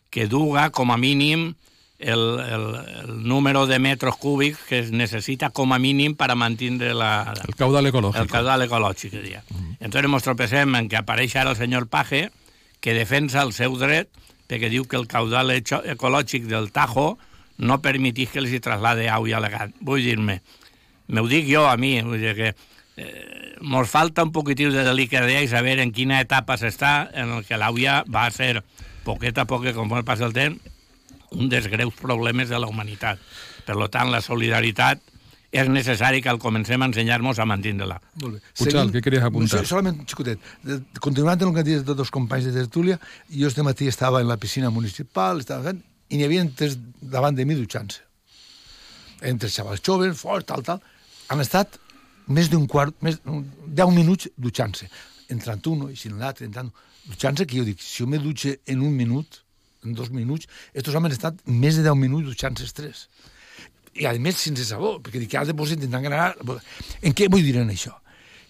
que 0.09 0.25
duga 0.31 0.69
com 0.71 0.91
a 0.91 0.97
mínim 0.97 1.53
el, 1.99 2.23
el, 2.41 2.63
el 3.03 3.11
número 3.27 3.67
de 3.67 3.77
metres 3.79 4.15
cúbics 4.17 4.57
que 4.67 4.79
es 4.79 4.89
necessita 4.91 5.51
com 5.53 5.71
a 5.75 5.77
mínim 5.79 6.15
per 6.17 6.31
a 6.31 6.35
mantenir 6.35 6.95
la, 6.97 7.33
El 7.45 7.53
caudal 7.55 7.85
ecológico. 7.91 8.23
el 8.23 8.31
caudal 8.31 8.63
ecològic, 8.65 9.11
que 9.11 9.21
dia. 9.21 9.43
Entonces 9.79 10.09
ens 10.09 10.23
tropecem 10.25 10.75
en 10.79 10.89
que 10.89 10.97
apareix 10.97 11.35
ara 11.35 11.51
el 11.51 11.59
senyor 11.59 11.87
Paje, 11.87 12.31
que 12.81 12.95
defensa 12.97 13.43
el 13.43 13.53
seu 13.53 13.77
dret, 13.77 14.09
perquè 14.51 14.67
diu 14.67 14.83
que 14.83 14.99
el 14.99 15.07
caudal 15.07 15.53
ecològic 15.55 16.43
del 16.51 16.73
Tajo 16.75 17.15
no 17.63 17.77
permetís 17.79 18.33
que 18.33 18.43
li 18.43 18.59
traslade 18.59 19.07
aigua 19.07 19.37
elegant. 19.39 19.71
Vull 19.79 20.03
dir-me, 20.03 20.41
me 21.07 21.23
ho 21.23 21.29
dic 21.31 21.47
jo 21.47 21.63
a 21.69 21.77
mi, 21.79 21.93
vull 22.03 22.19
dir 22.19 22.33
que 22.35 22.49
eh, 22.51 23.85
falta 23.87 24.25
un 24.27 24.33
poquitiu 24.35 24.73
de 24.73 24.83
delicadesa 24.83 25.45
i 25.45 25.47
saber 25.47 25.77
en 25.79 25.93
quina 25.95 26.19
etapa 26.19 26.57
s'està 26.59 27.07
en 27.13 27.31
el 27.37 27.47
que 27.47 27.55
l'aigua 27.55 28.01
va 28.11 28.27
ser, 28.35 28.59
poquet 29.05 29.39
a 29.39 29.47
poc, 29.47 29.71
com 29.77 29.95
passa 30.03 30.27
el 30.27 30.35
temps, 30.35 30.59
un 31.31 31.47
dels 31.47 31.71
greus 31.71 31.95
problemes 31.95 32.51
de 32.51 32.59
la 32.59 32.67
humanitat. 32.67 33.23
Per 33.63 33.77
tant, 33.87 34.11
la 34.11 34.19
solidaritat 34.19 34.99
és 35.51 35.67
necessari 35.67 36.21
que 36.23 36.29
el 36.31 36.39
comencem 36.39 36.81
a 36.81 36.87
ensenyar-nos 36.87 37.39
a 37.39 37.45
mantenir-la. 37.45 37.97
Molt 38.21 38.37
bé. 38.37 38.41
Puigdal, 38.57 38.91
què 38.93 39.01
querías 39.03 39.23
apuntar? 39.27 39.59
So- 39.65 39.73
Solament 39.75 39.99
un 39.99 40.05
xicotet. 40.07 40.39
De- 40.63 40.79
Continuant 41.03 41.41
amb 41.41 41.49
el 41.49 41.53
que 41.53 41.59
han 41.59 41.69
dit 41.69 41.85
tots 41.85 41.99
els 42.05 42.09
companys 42.11 42.45
de 42.47 42.53
tertúlia, 42.53 42.99
jo 43.29 43.47
este 43.47 43.63
matí 43.63 43.87
estava 43.87 44.21
en 44.21 44.27
la 44.29 44.37
piscina 44.37 44.69
municipal, 44.69 45.39
estava 45.43 45.63
fent, 45.71 45.83
i 46.09 46.17
n'hi 46.17 46.23
havia 46.23 46.45
tres 46.55 46.77
davant 47.01 47.35
de 47.35 47.45
mi 47.45 47.55
dutxant-se. 47.55 47.99
entre 49.21 49.49
xavals 49.49 49.81
joves, 49.85 50.17
forts, 50.17 50.45
tal, 50.49 50.63
tal, 50.63 50.79
han 51.29 51.39
estat 51.43 51.75
més 52.27 52.49
d'un 52.49 52.65
quart, 52.67 52.95
més, 53.05 53.19
10 53.23 53.91
minuts 53.93 54.29
dutxant-se. 54.37 54.87
Entrant 55.29 55.61
un, 55.67 55.83
i 55.91 55.95
sin 55.95 56.17
l'altre, 56.17 56.45
entrant 56.47 56.71
dutxant-se, 57.05 57.45
que 57.45 57.57
jo 57.59 57.63
dic, 57.67 57.79
si 57.79 58.01
jo 58.03 58.07
me 58.09 58.17
dutxe 58.17 58.59
en 58.65 58.81
un 58.81 58.95
minut, 58.95 59.43
en 59.85 59.93
dos 59.93 60.09
minuts, 60.09 60.47
estos 60.73 60.95
homes 60.95 61.11
han 61.11 61.17
estat 61.17 61.39
més 61.45 61.77
de 61.77 61.83
10 61.85 61.95
minuts 61.97 62.25
dutxant-se 62.31 62.63
els 62.63 62.73
tres. 62.73 63.03
I 63.99 64.07
a 64.07 64.13
més 64.23 64.39
sense 64.39 64.63
sabó, 64.67 64.97
perquè 65.03 65.19
dic, 65.19 65.33
has 65.35 65.49
de 65.51 65.55
posar 65.57 65.75
intentant 65.77 66.05
ganar... 66.05 66.27
En 67.01 67.15
què 67.17 67.27
vull 67.31 67.43
dir 67.43 67.57
en 67.59 67.73
això? 67.73 67.93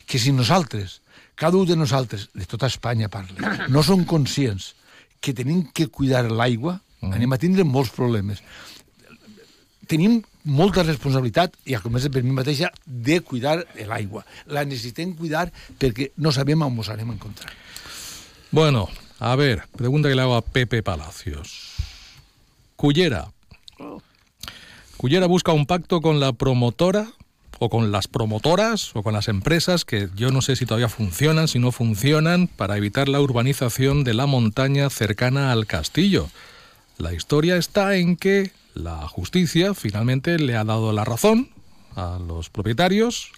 Que 0.05 0.19
si 0.21 0.33
nosaltres, 0.35 0.99
cada 1.39 1.57
un 1.57 1.65
de 1.69 1.77
nosaltres, 1.79 2.27
de 2.37 2.45
tota 2.45 2.69
Espanya 2.69 3.09
parla, 3.09 3.55
no 3.73 3.81
som 3.83 4.05
conscients 4.05 4.75
que 5.21 5.33
tenim 5.37 5.63
que 5.73 5.87
cuidar 5.87 6.27
l'aigua, 6.29 6.79
mm. 7.01 7.15
anem 7.17 7.33
a 7.33 7.39
tindre 7.41 7.65
molts 7.65 7.93
problemes. 7.95 8.41
Tenim 9.89 10.21
molta 10.43 10.83
responsabilitat, 10.83 11.57
i 11.69 11.75
a 11.77 11.81
començar 11.81 12.11
per 12.13 12.23
mi 12.25 12.33
mateixa, 12.33 12.71
de 12.85 13.19
cuidar 13.25 13.59
l'aigua. 13.87 14.23
La 14.49 14.65
necessitem 14.65 15.13
cuidar 15.17 15.47
perquè 15.79 16.11
no 16.17 16.33
sabem 16.33 16.61
on 16.65 16.77
ens 16.77 16.89
anem 16.89 17.11
a 17.11 17.17
encontrar. 17.17 17.53
Bueno, 18.51 18.89
a 19.19 19.35
ver, 19.35 19.63
pregunta 19.77 20.09
que 20.09 20.15
le 20.15 20.21
hago 20.21 20.35
a 20.35 20.41
Pepe 20.41 20.81
Palacios. 20.83 21.77
Cullera. 22.75 23.27
Cullera 25.01 25.25
busca 25.25 25.51
un 25.51 25.65
pacto 25.65 25.99
con 25.99 26.19
la 26.19 26.31
promotora 26.31 27.07
o 27.57 27.71
con 27.71 27.91
las 27.91 28.07
promotoras 28.07 28.95
o 28.95 29.01
con 29.01 29.15
las 29.15 29.29
empresas 29.29 29.83
que 29.83 30.09
yo 30.15 30.29
no 30.29 30.43
sé 30.43 30.55
si 30.55 30.67
todavía 30.67 30.89
funcionan, 30.89 31.47
si 31.47 31.57
no 31.57 31.71
funcionan, 31.71 32.45
para 32.45 32.77
evitar 32.77 33.09
la 33.09 33.19
urbanización 33.19 34.03
de 34.03 34.13
la 34.13 34.27
montaña 34.27 34.91
cercana 34.91 35.51
al 35.51 35.65
castillo. 35.65 36.29
La 36.99 37.13
historia 37.13 37.57
está 37.57 37.95
en 37.95 38.15
que 38.15 38.51
la 38.75 39.07
justicia 39.07 39.73
finalmente 39.73 40.37
le 40.37 40.55
ha 40.55 40.63
dado 40.63 40.93
la 40.93 41.03
razón 41.03 41.49
a 41.95 42.19
los 42.19 42.51
propietarios, 42.51 43.31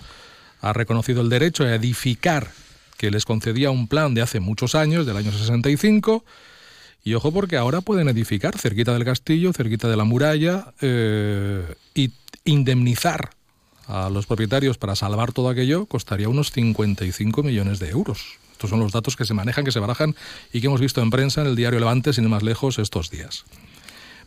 ha 0.59 0.73
reconocido 0.73 1.21
el 1.21 1.29
derecho 1.29 1.63
a 1.63 1.73
edificar 1.73 2.51
que 2.97 3.09
les 3.09 3.23
concedía 3.23 3.71
un 3.71 3.87
plan 3.87 4.13
de 4.13 4.21
hace 4.21 4.41
muchos 4.41 4.75
años, 4.75 5.05
del 5.05 5.15
año 5.15 5.31
65, 5.31 6.25
y 7.03 7.13
ojo 7.15 7.31
porque 7.31 7.57
ahora 7.57 7.81
pueden 7.81 8.07
edificar 8.07 8.57
cerquita 8.57 8.93
del 8.93 9.05
castillo, 9.05 9.51
cerquita 9.53 9.89
de 9.89 9.97
la 9.97 10.03
muralla, 10.03 10.73
eh, 10.81 11.75
y 11.93 12.11
indemnizar 12.45 13.31
a 13.87 14.09
los 14.09 14.25
propietarios 14.25 14.77
para 14.77 14.95
salvar 14.95 15.33
todo 15.33 15.49
aquello 15.49 15.85
costaría 15.85 16.29
unos 16.29 16.51
55 16.51 17.43
millones 17.43 17.79
de 17.79 17.89
euros. 17.89 18.37
Estos 18.53 18.69
son 18.69 18.79
los 18.79 18.93
datos 18.93 19.17
que 19.17 19.25
se 19.25 19.33
manejan, 19.33 19.65
que 19.65 19.71
se 19.71 19.79
barajan 19.79 20.15
y 20.53 20.61
que 20.61 20.67
hemos 20.67 20.79
visto 20.79 21.01
en 21.01 21.09
prensa 21.09 21.41
en 21.41 21.47
el 21.47 21.55
diario 21.55 21.79
Levante, 21.79 22.13
sin 22.13 22.23
ir 22.23 22.29
más 22.29 22.43
lejos, 22.43 22.79
estos 22.79 23.09
días. 23.09 23.43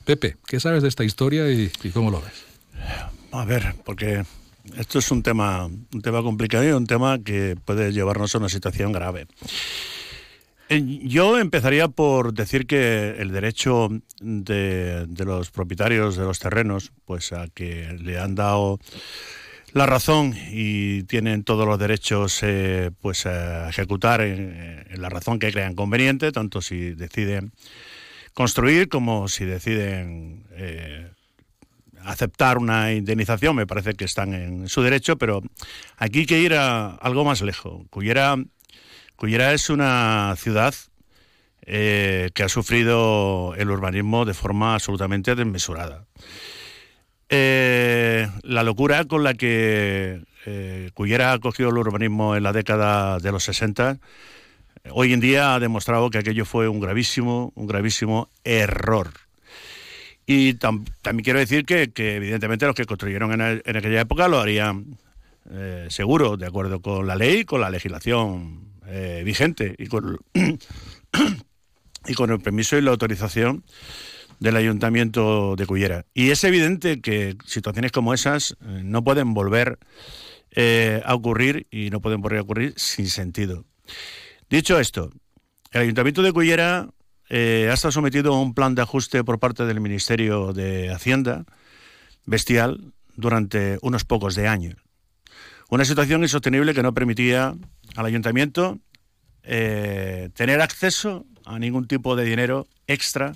Pepe, 0.04 0.36
¿qué 0.46 0.60
sabes 0.60 0.82
de 0.82 0.88
esta 0.88 1.04
historia 1.04 1.50
y, 1.50 1.70
cómo 1.94 2.10
lo 2.10 2.20
ves? 2.20 2.44
A 3.32 3.44
ver, 3.44 3.74
porque 3.84 4.24
esto 4.76 4.98
es 4.98 5.10
un 5.10 5.22
tema, 5.22 5.64
un 5.64 6.02
tema 6.02 6.22
complicado 6.22 6.68
y 6.68 6.72
un 6.72 6.86
tema 6.86 7.18
que 7.18 7.56
puede 7.64 7.92
llevarnos 7.92 8.34
a 8.34 8.38
una 8.38 8.48
situación 8.48 8.92
grave. 8.92 9.26
Eh, 10.68 11.00
yo 11.02 11.38
empezaría 11.38 11.88
por 11.88 12.34
decir 12.34 12.66
que 12.66 13.16
el 13.18 13.30
derecho 13.30 13.88
de, 14.20 15.06
de, 15.06 15.24
los 15.24 15.50
propietarios 15.50 16.16
de 16.16 16.24
los 16.24 16.40
terrenos, 16.40 16.92
pues 17.04 17.32
a 17.32 17.46
que 17.48 17.96
le 18.00 18.18
han 18.18 18.34
dado 18.34 18.80
la 19.76 19.84
razón 19.84 20.34
y 20.50 21.02
tienen 21.02 21.44
todos 21.44 21.66
los 21.66 21.78
derechos 21.78 22.40
eh, 22.42 22.90
pues 23.02 23.26
a 23.26 23.68
ejecutar 23.68 24.22
en, 24.22 24.86
la 24.96 25.10
razón 25.10 25.38
que 25.38 25.52
crean 25.52 25.74
conveniente, 25.74 26.32
tanto 26.32 26.62
si 26.62 26.94
deciden 26.94 27.52
construir 28.32 28.88
como 28.88 29.28
si 29.28 29.44
deciden 29.44 30.46
eh, 30.52 31.10
aceptar 32.04 32.56
una 32.56 32.94
indemnización, 32.94 33.54
me 33.54 33.66
parece 33.66 33.92
que 33.92 34.06
están 34.06 34.32
en 34.32 34.68
su 34.68 34.80
derecho, 34.80 35.18
pero 35.18 35.42
aquí 35.98 36.20
hay 36.20 36.26
que 36.26 36.40
ir 36.40 36.54
a 36.54 36.94
algo 36.94 37.24
más 37.24 37.42
lejos. 37.42 37.84
Cuyera, 37.90 38.36
Cuyera 39.16 39.52
es 39.52 39.70
una 39.70 40.34
ciudad 40.36 40.74
eh, 41.62 42.30
que 42.34 42.42
ha 42.42 42.48
sufrido 42.48 43.54
el 43.56 43.70
urbanismo 43.70 44.24
de 44.24 44.34
forma 44.34 44.74
absolutamente 44.74 45.34
desmesurada. 45.34 46.04
Eh, 47.28 48.28
la 48.42 48.62
locura 48.62 49.04
con 49.04 49.24
la 49.24 49.34
que 49.34 50.22
eh, 50.44 50.90
Cuyera 50.94 51.32
ha 51.32 51.38
cogido 51.40 51.70
el 51.70 51.78
urbanismo 51.78 52.36
en 52.36 52.42
la 52.42 52.52
década 52.52 53.18
de 53.18 53.32
los 53.32 53.42
60, 53.44 53.98
hoy 54.90 55.12
en 55.12 55.20
día 55.20 55.54
ha 55.54 55.60
demostrado 55.60 56.10
que 56.10 56.18
aquello 56.18 56.44
fue 56.44 56.68
un 56.68 56.78
gravísimo, 56.78 57.52
un 57.56 57.66
gravísimo 57.66 58.28
error. 58.44 59.10
Y 60.26 60.54
tam 60.54 60.84
también 61.02 61.24
quiero 61.24 61.38
decir 61.38 61.64
que, 61.64 61.90
que, 61.90 62.16
evidentemente 62.16 62.66
los 62.66 62.74
que 62.74 62.84
construyeron 62.84 63.32
en, 63.32 63.40
el, 63.40 63.62
en 63.64 63.76
aquella 63.76 64.00
época 64.00 64.28
lo 64.28 64.40
harían 64.40 64.98
eh, 65.50 65.86
seguro, 65.88 66.36
de 66.36 66.46
acuerdo 66.46 66.80
con 66.80 67.06
la 67.06 67.14
ley, 67.14 67.44
con 67.44 67.60
la 67.60 67.70
legislación 67.70 68.75
eh, 68.88 69.22
vigente 69.24 69.74
y 69.78 69.86
con, 69.86 70.18
y 72.06 72.14
con 72.14 72.30
el 72.30 72.40
permiso 72.40 72.76
y 72.76 72.82
la 72.82 72.92
autorización 72.92 73.64
del 74.38 74.56
Ayuntamiento 74.56 75.56
de 75.56 75.66
Cullera. 75.66 76.04
Y 76.14 76.30
es 76.30 76.44
evidente 76.44 77.00
que 77.00 77.36
situaciones 77.46 77.92
como 77.92 78.14
esas 78.14 78.52
eh, 78.52 78.82
no 78.84 79.02
pueden 79.02 79.34
volver 79.34 79.78
eh, 80.52 81.02
a 81.04 81.14
ocurrir 81.14 81.66
y 81.70 81.90
no 81.90 82.00
pueden 82.00 82.20
volver 82.20 82.38
a 82.38 82.42
ocurrir 82.42 82.74
sin 82.76 83.08
sentido. 83.08 83.64
Dicho 84.48 84.78
esto, 84.78 85.10
el 85.72 85.82
Ayuntamiento 85.82 86.22
de 86.22 86.32
Cullera 86.32 86.88
ha 87.28 87.72
estado 87.72 87.90
sometido 87.90 88.32
a 88.34 88.40
un 88.40 88.54
plan 88.54 88.76
de 88.76 88.82
ajuste 88.82 89.24
por 89.24 89.40
parte 89.40 89.66
del 89.66 89.80
Ministerio 89.80 90.52
de 90.52 90.92
Hacienda 90.92 91.44
bestial 92.24 92.92
durante 93.16 93.78
unos 93.82 94.04
pocos 94.04 94.36
de 94.36 94.46
años. 94.46 94.85
Una 95.68 95.84
situación 95.84 96.22
insostenible 96.22 96.74
que 96.74 96.82
no 96.82 96.94
permitía 96.94 97.54
al 97.96 98.06
ayuntamiento 98.06 98.78
eh, 99.42 100.30
tener 100.34 100.60
acceso 100.60 101.24
a 101.44 101.58
ningún 101.58 101.88
tipo 101.88 102.14
de 102.14 102.24
dinero 102.24 102.66
extra 102.86 103.32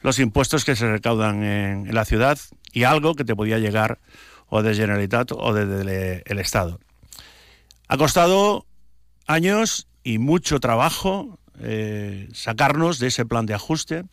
los 0.00 0.18
impuestos 0.18 0.64
que 0.64 0.76
se 0.76 0.90
recaudan 0.90 1.42
en, 1.44 1.94
la 1.94 2.04
ciudad 2.04 2.38
y 2.72 2.84
algo 2.84 3.14
que 3.14 3.24
te 3.24 3.36
podía 3.36 3.58
llegar 3.58 3.98
o 4.48 4.62
de 4.62 4.74
Generalitat 4.74 5.32
o 5.32 5.54
desde 5.54 6.22
el 6.26 6.38
Estado. 6.38 6.80
Ha 7.88 7.96
costado 7.96 8.66
años 9.26 9.86
y 10.02 10.18
mucho 10.18 10.60
trabajo 10.60 11.38
eh, 11.60 12.28
sacarnos 12.34 12.98
de 12.98 13.06
ese 13.06 13.24
plan 13.24 13.46
de 13.46 13.54
ajuste 13.54 14.04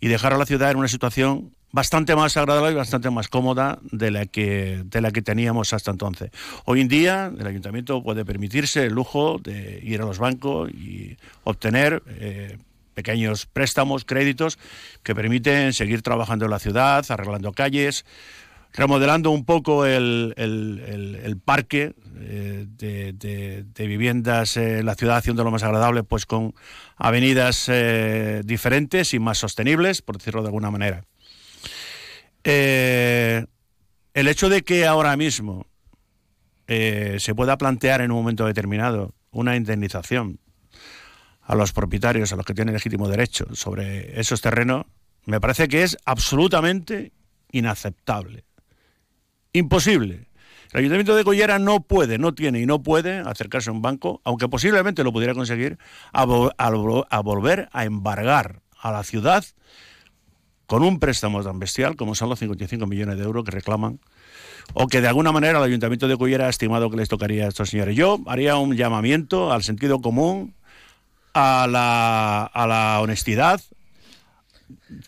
y 0.00 0.08
dejar 0.08 0.32
a 0.32 0.38
la 0.38 0.46
ciudad 0.46 0.70
en 0.70 0.78
una 0.78 0.88
situación 0.88 1.54
bastante 1.74 2.14
más 2.14 2.36
agradable 2.36 2.70
y 2.70 2.74
bastante 2.76 3.10
más 3.10 3.26
cómoda 3.26 3.80
de 3.90 4.12
la 4.12 4.26
que 4.26 4.82
de 4.84 5.00
la 5.00 5.10
que 5.10 5.22
teníamos 5.22 5.72
hasta 5.72 5.90
entonces. 5.90 6.30
Hoy 6.66 6.80
en 6.80 6.86
día 6.86 7.32
el 7.36 7.44
ayuntamiento 7.44 8.00
puede 8.00 8.24
permitirse 8.24 8.84
el 8.84 8.92
lujo 8.92 9.40
de 9.42 9.80
ir 9.82 10.00
a 10.00 10.04
los 10.04 10.20
bancos 10.20 10.70
y 10.70 11.16
obtener 11.42 12.00
eh, 12.06 12.58
pequeños 12.94 13.46
préstamos, 13.46 14.04
créditos 14.04 14.56
que 15.02 15.16
permiten 15.16 15.72
seguir 15.72 16.02
trabajando 16.02 16.44
en 16.44 16.52
la 16.52 16.60
ciudad, 16.60 17.04
arreglando 17.08 17.50
calles, 17.50 18.06
remodelando 18.72 19.32
un 19.32 19.44
poco 19.44 19.84
el, 19.84 20.32
el, 20.36 21.36
parque 21.44 21.92
eh, 22.20 22.66
de, 22.78 23.86
viviendas 23.86 24.56
en 24.56 24.86
la 24.86 24.94
ciudad, 24.94 25.16
haciéndolo 25.16 25.50
más 25.50 25.64
agradable, 25.64 26.04
pues 26.04 26.24
con 26.24 26.54
avenidas 26.96 27.68
eh, 27.68 28.42
diferentes 28.44 29.12
y 29.12 29.18
más 29.18 29.38
sostenibles, 29.38 30.02
por 30.02 30.18
decirlo 30.18 30.42
de 30.42 30.48
alguna 30.48 30.70
manera. 30.70 31.04
Eh, 32.44 33.46
el 34.12 34.28
hecho 34.28 34.48
de 34.48 34.62
que 34.62 34.86
ahora 34.86 35.16
mismo 35.16 35.66
eh, 36.66 37.16
se 37.18 37.34
pueda 37.34 37.58
plantear 37.58 38.00
en 38.02 38.10
un 38.10 38.18
momento 38.18 38.46
determinado 38.46 39.14
una 39.30 39.56
indemnización 39.56 40.38
a 41.42 41.54
los 41.54 41.72
propietarios, 41.72 42.32
a 42.32 42.36
los 42.36 42.46
que 42.46 42.54
tienen 42.54 42.74
legítimo 42.74 43.08
derecho 43.08 43.46
sobre 43.54 44.18
esos 44.20 44.40
terrenos, 44.40 44.86
me 45.26 45.40
parece 45.40 45.68
que 45.68 45.82
es 45.82 45.96
absolutamente 46.04 47.12
inaceptable. 47.50 48.44
Imposible. 49.52 50.28
El 50.72 50.80
Ayuntamiento 50.80 51.14
de 51.14 51.24
Collera 51.24 51.58
no 51.58 51.80
puede, 51.80 52.18
no 52.18 52.34
tiene 52.34 52.60
y 52.60 52.66
no 52.66 52.82
puede 52.82 53.18
acercarse 53.18 53.70
a 53.70 53.72
un 53.72 53.82
banco, 53.82 54.20
aunque 54.24 54.48
posiblemente 54.48 55.04
lo 55.04 55.12
pudiera 55.12 55.34
conseguir, 55.34 55.78
a, 56.12 56.22
a 56.22 57.20
volver 57.20 57.68
a 57.72 57.84
embargar 57.84 58.60
a 58.78 58.90
la 58.90 59.04
ciudad 59.04 59.44
con 60.66 60.82
un 60.82 60.98
préstamo 60.98 61.42
tan 61.42 61.58
bestial 61.58 61.96
como 61.96 62.14
son 62.14 62.28
los 62.28 62.38
55 62.38 62.86
millones 62.86 63.18
de 63.18 63.24
euros 63.24 63.44
que 63.44 63.50
reclaman 63.50 64.00
o 64.72 64.86
que 64.86 65.00
de 65.00 65.08
alguna 65.08 65.32
manera 65.32 65.58
el 65.58 65.64
Ayuntamiento 65.64 66.08
de 66.08 66.16
Cullera 66.16 66.46
ha 66.46 66.50
estimado 66.50 66.90
que 66.90 66.96
les 66.96 67.08
tocaría 67.08 67.44
a 67.44 67.48
estos 67.48 67.70
señores. 67.70 67.96
Yo 67.96 68.20
haría 68.26 68.56
un 68.56 68.74
llamamiento 68.74 69.52
al 69.52 69.62
sentido 69.62 70.00
común, 70.00 70.54
a 71.34 71.66
la, 71.68 72.44
a 72.44 72.66
la 72.66 73.00
honestidad. 73.00 73.60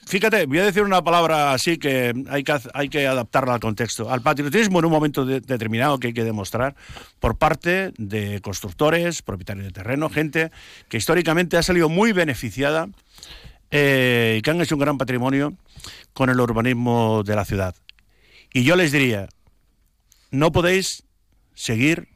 Fíjate, 0.07 0.47
voy 0.47 0.59
a 0.59 0.65
decir 0.65 0.83
una 0.83 1.03
palabra 1.03 1.53
así 1.53 1.79
que 1.79 2.13
hay 2.29 2.45
que, 2.45 2.55
hay 2.75 2.89
que 2.89 3.07
adaptarla 3.07 3.55
al 3.55 3.61
contexto. 3.61 4.11
Al 4.11 4.21
patriotismo 4.21 4.81
en 4.81 4.85
un 4.85 4.91
momento 4.91 5.25
de, 5.25 5.41
determinado 5.41 5.99
que 5.99 6.09
hay 6.09 6.13
que 6.13 6.25
demostrar 6.25 6.75
por 7.21 7.37
parte 7.37 7.93
de 7.97 8.41
constructores, 8.41 9.23
propietarios 9.23 9.67
de 9.67 9.73
terreno, 9.73 10.11
gente 10.11 10.51
que 10.89 10.99
históricamente 10.99 11.57
ha 11.57 11.63
salido 11.63 11.89
muy 11.89 12.13
beneficiada 12.13 12.89
eh, 13.71 14.41
que 14.43 14.51
han 14.51 14.61
hecho 14.61 14.75
un 14.77 14.81
gran 14.81 14.99
patrimonio 14.99 15.57
con 16.13 16.31
el 16.31 16.41
urbanismo 16.41 17.23
de 17.25 17.37
la 17.37 17.45
ciudad. 17.45 17.75
Y 18.53 18.65
yo 18.65 18.77
les 18.77 18.93
diría, 18.93 19.29
no 20.31 20.53
podéis 20.53 21.05
seguir 21.55 22.09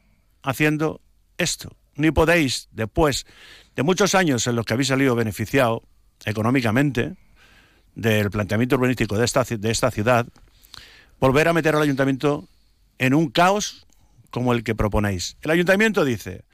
haciendo 0.42 1.00
esto, 1.38 1.76
ni 1.96 2.10
podéis, 2.10 2.68
después 2.72 3.26
de 3.76 3.82
muchos 3.82 4.14
años 4.14 4.46
en 4.46 4.56
los 4.56 4.64
que 4.64 4.74
habéis 4.74 4.88
salido 4.88 5.14
beneficiado 5.14 5.82
económicamente 6.24 7.16
del 7.94 8.30
planteamiento 8.30 8.76
urbanístico 8.76 9.18
de 9.18 9.24
esta, 9.24 9.44
de 9.44 9.70
esta 9.70 9.90
ciudad, 9.90 10.26
volver 11.18 11.48
a 11.48 11.52
meter 11.52 11.74
al 11.74 11.82
ayuntamiento 11.82 12.48
en 12.98 13.14
un 13.14 13.30
caos 13.30 13.86
como 14.30 14.52
el 14.52 14.64
que 14.64 14.74
proponéis. 14.74 15.36
El 15.42 15.50
ayuntamiento 15.50 16.04
dice, 16.04 16.44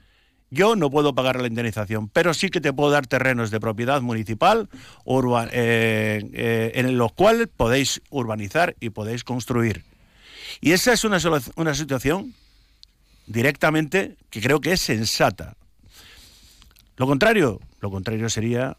yo 0.51 0.77
no 0.77 0.91
puedo 0.91 1.15
pagar 1.15 1.41
la 1.41 1.49
indemnización, 1.49 2.09
pero 2.09 2.35
sí 2.35 2.49
que 2.49 2.61
te 2.61 2.73
puedo 2.73 2.91
dar 2.91 3.07
terrenos 3.07 3.51
de 3.51 3.61
propiedad 3.61 4.01
municipal 4.01 4.69
eh, 5.53 6.31
eh, 6.33 6.73
en 6.75 6.99
los 6.99 7.13
cuales 7.13 7.49
podéis 7.55 8.01
urbanizar 8.11 8.77
y 8.81 8.91
podéis 8.91 9.25
construir. 9.25 9.85
Y 10.61 10.73
esa 10.73 10.93
es 10.93 11.05
una, 11.05 11.19
una 11.57 11.75
situación 11.75 12.35
directamente 13.27 14.17
que 14.31 14.41
creo 14.41 14.61
que 14.61 14.73
es 14.73 14.81
sensata. 14.81 15.57
Lo 16.97 17.07
contrario, 17.07 17.61
lo 17.81 17.91
contrario 17.91 18.31
sería 18.31 18.77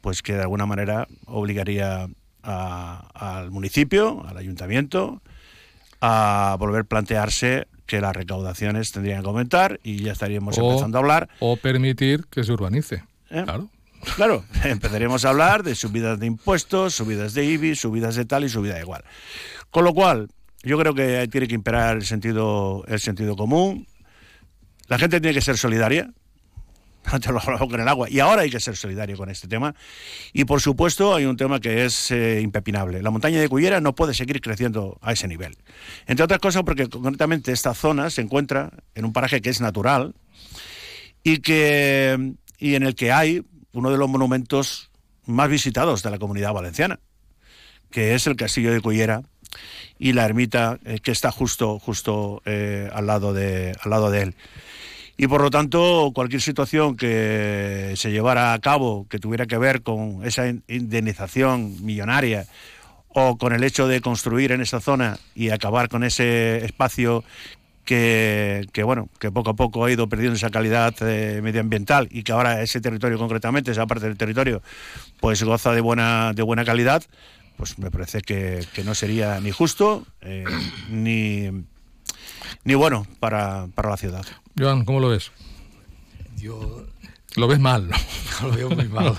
pues 0.00 0.20
que 0.20 0.34
de 0.34 0.42
alguna 0.42 0.66
manera 0.66 1.08
obligaría 1.26 2.08
al 2.42 3.50
municipio, 3.50 4.22
al 4.26 4.36
ayuntamiento, 4.36 5.22
a 6.02 6.56
volver 6.58 6.82
a 6.82 6.84
plantearse 6.84 7.66
que 7.86 8.00
las 8.00 8.14
recaudaciones 8.14 8.92
tendrían 8.92 9.22
que 9.22 9.28
aumentar 9.28 9.80
y 9.82 10.02
ya 10.02 10.12
estaríamos 10.12 10.56
empezando 10.56 10.98
a 10.98 11.00
hablar. 11.00 11.28
O 11.40 11.56
permitir 11.56 12.24
que 12.26 12.44
se 12.44 12.52
urbanice. 12.52 13.04
¿Eh? 13.30 13.42
Claro. 13.44 13.68
Claro, 14.16 14.44
empezaríamos 14.64 15.24
a 15.24 15.30
hablar 15.30 15.62
de 15.62 15.74
subidas 15.74 16.18
de 16.18 16.26
impuestos, 16.26 16.94
subidas 16.94 17.34
de 17.34 17.44
IBI, 17.44 17.74
subidas 17.74 18.16
de 18.16 18.24
tal 18.24 18.44
y 18.44 18.48
subida 18.48 18.74
de 18.74 18.80
igual. 18.80 19.04
Con 19.70 19.84
lo 19.84 19.94
cual, 19.94 20.28
yo 20.62 20.78
creo 20.78 20.94
que 20.94 21.28
tiene 21.28 21.48
que 21.48 21.54
imperar 21.54 21.96
el 21.96 22.04
sentido, 22.04 22.84
el 22.86 23.00
sentido 23.00 23.36
común. 23.36 23.86
La 24.88 24.98
gente 24.98 25.20
tiene 25.20 25.34
que 25.34 25.40
ser 25.40 25.56
solidaria, 25.56 26.10
antes 27.04 27.30
lo 27.30 27.40
hablaba 27.40 27.66
con 27.66 27.80
el 27.80 27.88
agua, 27.88 28.08
y 28.10 28.20
ahora 28.20 28.42
hay 28.42 28.50
que 28.50 28.60
ser 28.60 28.76
solidario 28.76 29.16
con 29.16 29.30
este 29.30 29.48
tema. 29.48 29.74
Y 30.32 30.44
por 30.44 30.60
supuesto 30.60 31.14
hay 31.14 31.24
un 31.24 31.36
tema 31.36 31.60
que 31.60 31.84
es 31.84 32.10
eh, 32.10 32.40
impepinable. 32.42 33.02
La 33.02 33.10
montaña 33.10 33.40
de 33.40 33.48
Cuyera 33.48 33.80
no 33.80 33.94
puede 33.94 34.14
seguir 34.14 34.40
creciendo 34.40 34.98
a 35.02 35.12
ese 35.12 35.28
nivel. 35.28 35.56
Entre 36.06 36.24
otras 36.24 36.40
cosas 36.40 36.62
porque 36.62 36.88
concretamente 36.88 37.52
esta 37.52 37.74
zona 37.74 38.10
se 38.10 38.22
encuentra 38.22 38.70
en 38.94 39.04
un 39.04 39.12
paraje 39.12 39.40
que 39.40 39.50
es 39.50 39.60
natural 39.60 40.14
y, 41.22 41.38
que, 41.38 42.34
y 42.58 42.74
en 42.74 42.82
el 42.82 42.94
que 42.94 43.12
hay 43.12 43.44
uno 43.72 43.90
de 43.90 43.98
los 43.98 44.08
monumentos 44.08 44.90
más 45.26 45.48
visitados 45.48 46.02
de 46.02 46.10
la 46.10 46.18
comunidad 46.18 46.52
valenciana, 46.52 47.00
que 47.90 48.14
es 48.14 48.26
el 48.26 48.36
Castillo 48.36 48.72
de 48.72 48.80
Cuyera 48.80 49.22
y 49.98 50.12
la 50.12 50.24
ermita 50.24 50.78
eh, 50.84 50.98
que 51.00 51.12
está 51.12 51.30
justo, 51.30 51.78
justo 51.78 52.42
eh, 52.44 52.90
al, 52.92 53.06
lado 53.06 53.32
de, 53.32 53.74
al 53.82 53.90
lado 53.90 54.10
de 54.10 54.22
él 54.22 54.36
y 55.16 55.26
por 55.26 55.40
lo 55.42 55.50
tanto 55.50 56.10
cualquier 56.14 56.42
situación 56.42 56.96
que 56.96 57.94
se 57.96 58.10
llevara 58.10 58.52
a 58.52 58.58
cabo 58.58 59.06
que 59.08 59.18
tuviera 59.18 59.46
que 59.46 59.58
ver 59.58 59.82
con 59.82 60.24
esa 60.24 60.48
indemnización 60.48 61.84
millonaria 61.84 62.46
o 63.08 63.38
con 63.38 63.52
el 63.52 63.62
hecho 63.62 63.86
de 63.86 64.00
construir 64.00 64.50
en 64.52 64.60
esa 64.60 64.80
zona 64.80 65.18
y 65.34 65.50
acabar 65.50 65.88
con 65.88 66.02
ese 66.02 66.64
espacio 66.64 67.22
que, 67.84 68.82
bueno, 68.84 69.08
que 69.20 69.30
poco 69.30 69.50
a 69.50 69.54
poco 69.54 69.84
ha 69.84 69.90
ido 69.90 70.08
perdiendo 70.08 70.36
esa 70.36 70.50
calidad 70.50 70.94
eh, 71.02 71.40
medioambiental 71.42 72.08
y 72.10 72.22
que 72.22 72.32
ahora 72.32 72.62
ese 72.62 72.80
territorio 72.80 73.18
concretamente, 73.18 73.70
esa 73.70 73.86
parte 73.86 74.06
del 74.06 74.16
territorio, 74.16 74.62
pues 75.20 75.42
goza 75.42 75.72
de 75.72 75.80
buena, 75.80 76.32
de 76.32 76.42
buena 76.42 76.64
calidad, 76.64 77.02
pues 77.56 77.78
me 77.78 77.90
parece 77.90 78.22
que, 78.22 78.66
no 78.84 78.94
sería 78.94 79.38
ni 79.40 79.50
justo 79.50 80.06
eh, 80.22 80.44
ni, 80.88 81.50
ni 82.64 82.74
bueno 82.74 83.06
para, 83.20 83.68
para 83.74 83.90
la 83.90 83.96
ciudad. 83.96 84.24
Joan, 84.58 84.84
¿cómo 84.84 85.00
lo 85.00 85.08
ves? 85.08 85.32
Yo 86.36 86.86
lo 87.36 87.48
ves 87.48 87.58
mal. 87.58 87.90
Lo 88.42 88.50
veo 88.50 88.70
muy 88.70 88.88
mal. 88.88 89.16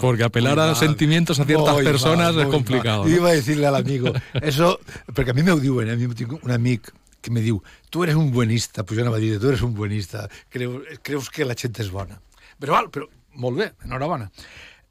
Porque 0.00 0.24
apelar 0.24 0.58
a 0.58 0.74
sentimientos 0.74 1.38
a 1.38 1.44
ciertas 1.44 1.76
personas 1.76 2.34
es 2.36 2.46
complicado. 2.46 3.08
Iba 3.08 3.28
a 3.28 3.32
decirle 3.32 3.66
al 3.66 3.76
amigo, 3.76 4.12
eso, 4.34 4.80
porque 5.14 5.30
a 5.30 5.34
mí 5.34 5.42
me 5.44 5.54
diuen, 5.60 5.88
a 5.88 5.94
mí 5.94 6.12
tengo 6.14 6.40
un 6.42 6.50
amigo 6.50 6.82
que 7.20 7.30
me 7.30 7.40
diu, 7.40 7.62
tú 7.88 8.02
eres 8.02 8.16
un 8.16 8.32
buenista, 8.32 8.82
pues 8.82 8.98
yo 8.98 9.04
no 9.04 9.12
me 9.12 9.20
diu, 9.20 9.38
tú 9.38 9.48
eres 9.48 9.62
un 9.62 9.74
buenista, 9.74 10.28
creu, 10.50 10.82
creus 11.02 11.30
que 11.30 11.46
la 11.46 11.54
gent 11.54 11.78
és 11.78 11.92
bona. 11.94 12.18
Però, 12.58 12.74
val, 12.74 12.90
però 12.90 13.06
molt 13.38 13.62
bé, 13.62 13.68
enhorabona. 13.86 14.26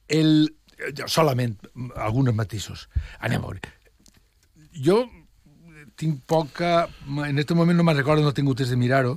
El, 0.07 0.47
solament 1.11 1.57
alguns 1.99 2.31
matisos. 2.33 2.87
Anem 3.19 3.43
a 3.43 3.51
veure. 3.51 3.75
Jo 4.71 5.03
tinc 6.01 6.25
poca... 6.29 6.87
En 7.07 7.37
aquest 7.37 7.55
moment 7.57 7.77
no 7.77 7.85
me'n 7.87 8.01
recordo, 8.01 8.25
no 8.25 8.33
he 8.33 8.37
tingut 8.37 8.61
temps 8.61 8.73
de 8.73 8.79
mirar-ho, 8.79 9.15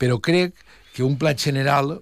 però 0.00 0.18
crec 0.24 0.56
que 0.92 1.04
un 1.04 1.16
pla 1.20 1.34
general 1.36 1.98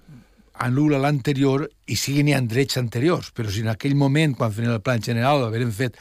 anul·la 0.61 0.99
l'anterior 1.01 1.65
i 1.89 1.97
sigui 1.97 2.23
n'hi 2.25 2.35
ha 2.35 2.41
drets 2.43 2.77
anteriors, 2.79 3.31
però 3.35 3.51
si 3.51 3.63
en 3.65 3.71
aquell 3.73 3.95
moment, 3.97 4.35
quan 4.37 4.53
feien 4.53 4.73
el 4.73 4.83
pla 4.83 4.97
general, 5.01 5.47
haver 5.47 5.65
fet 5.73 5.97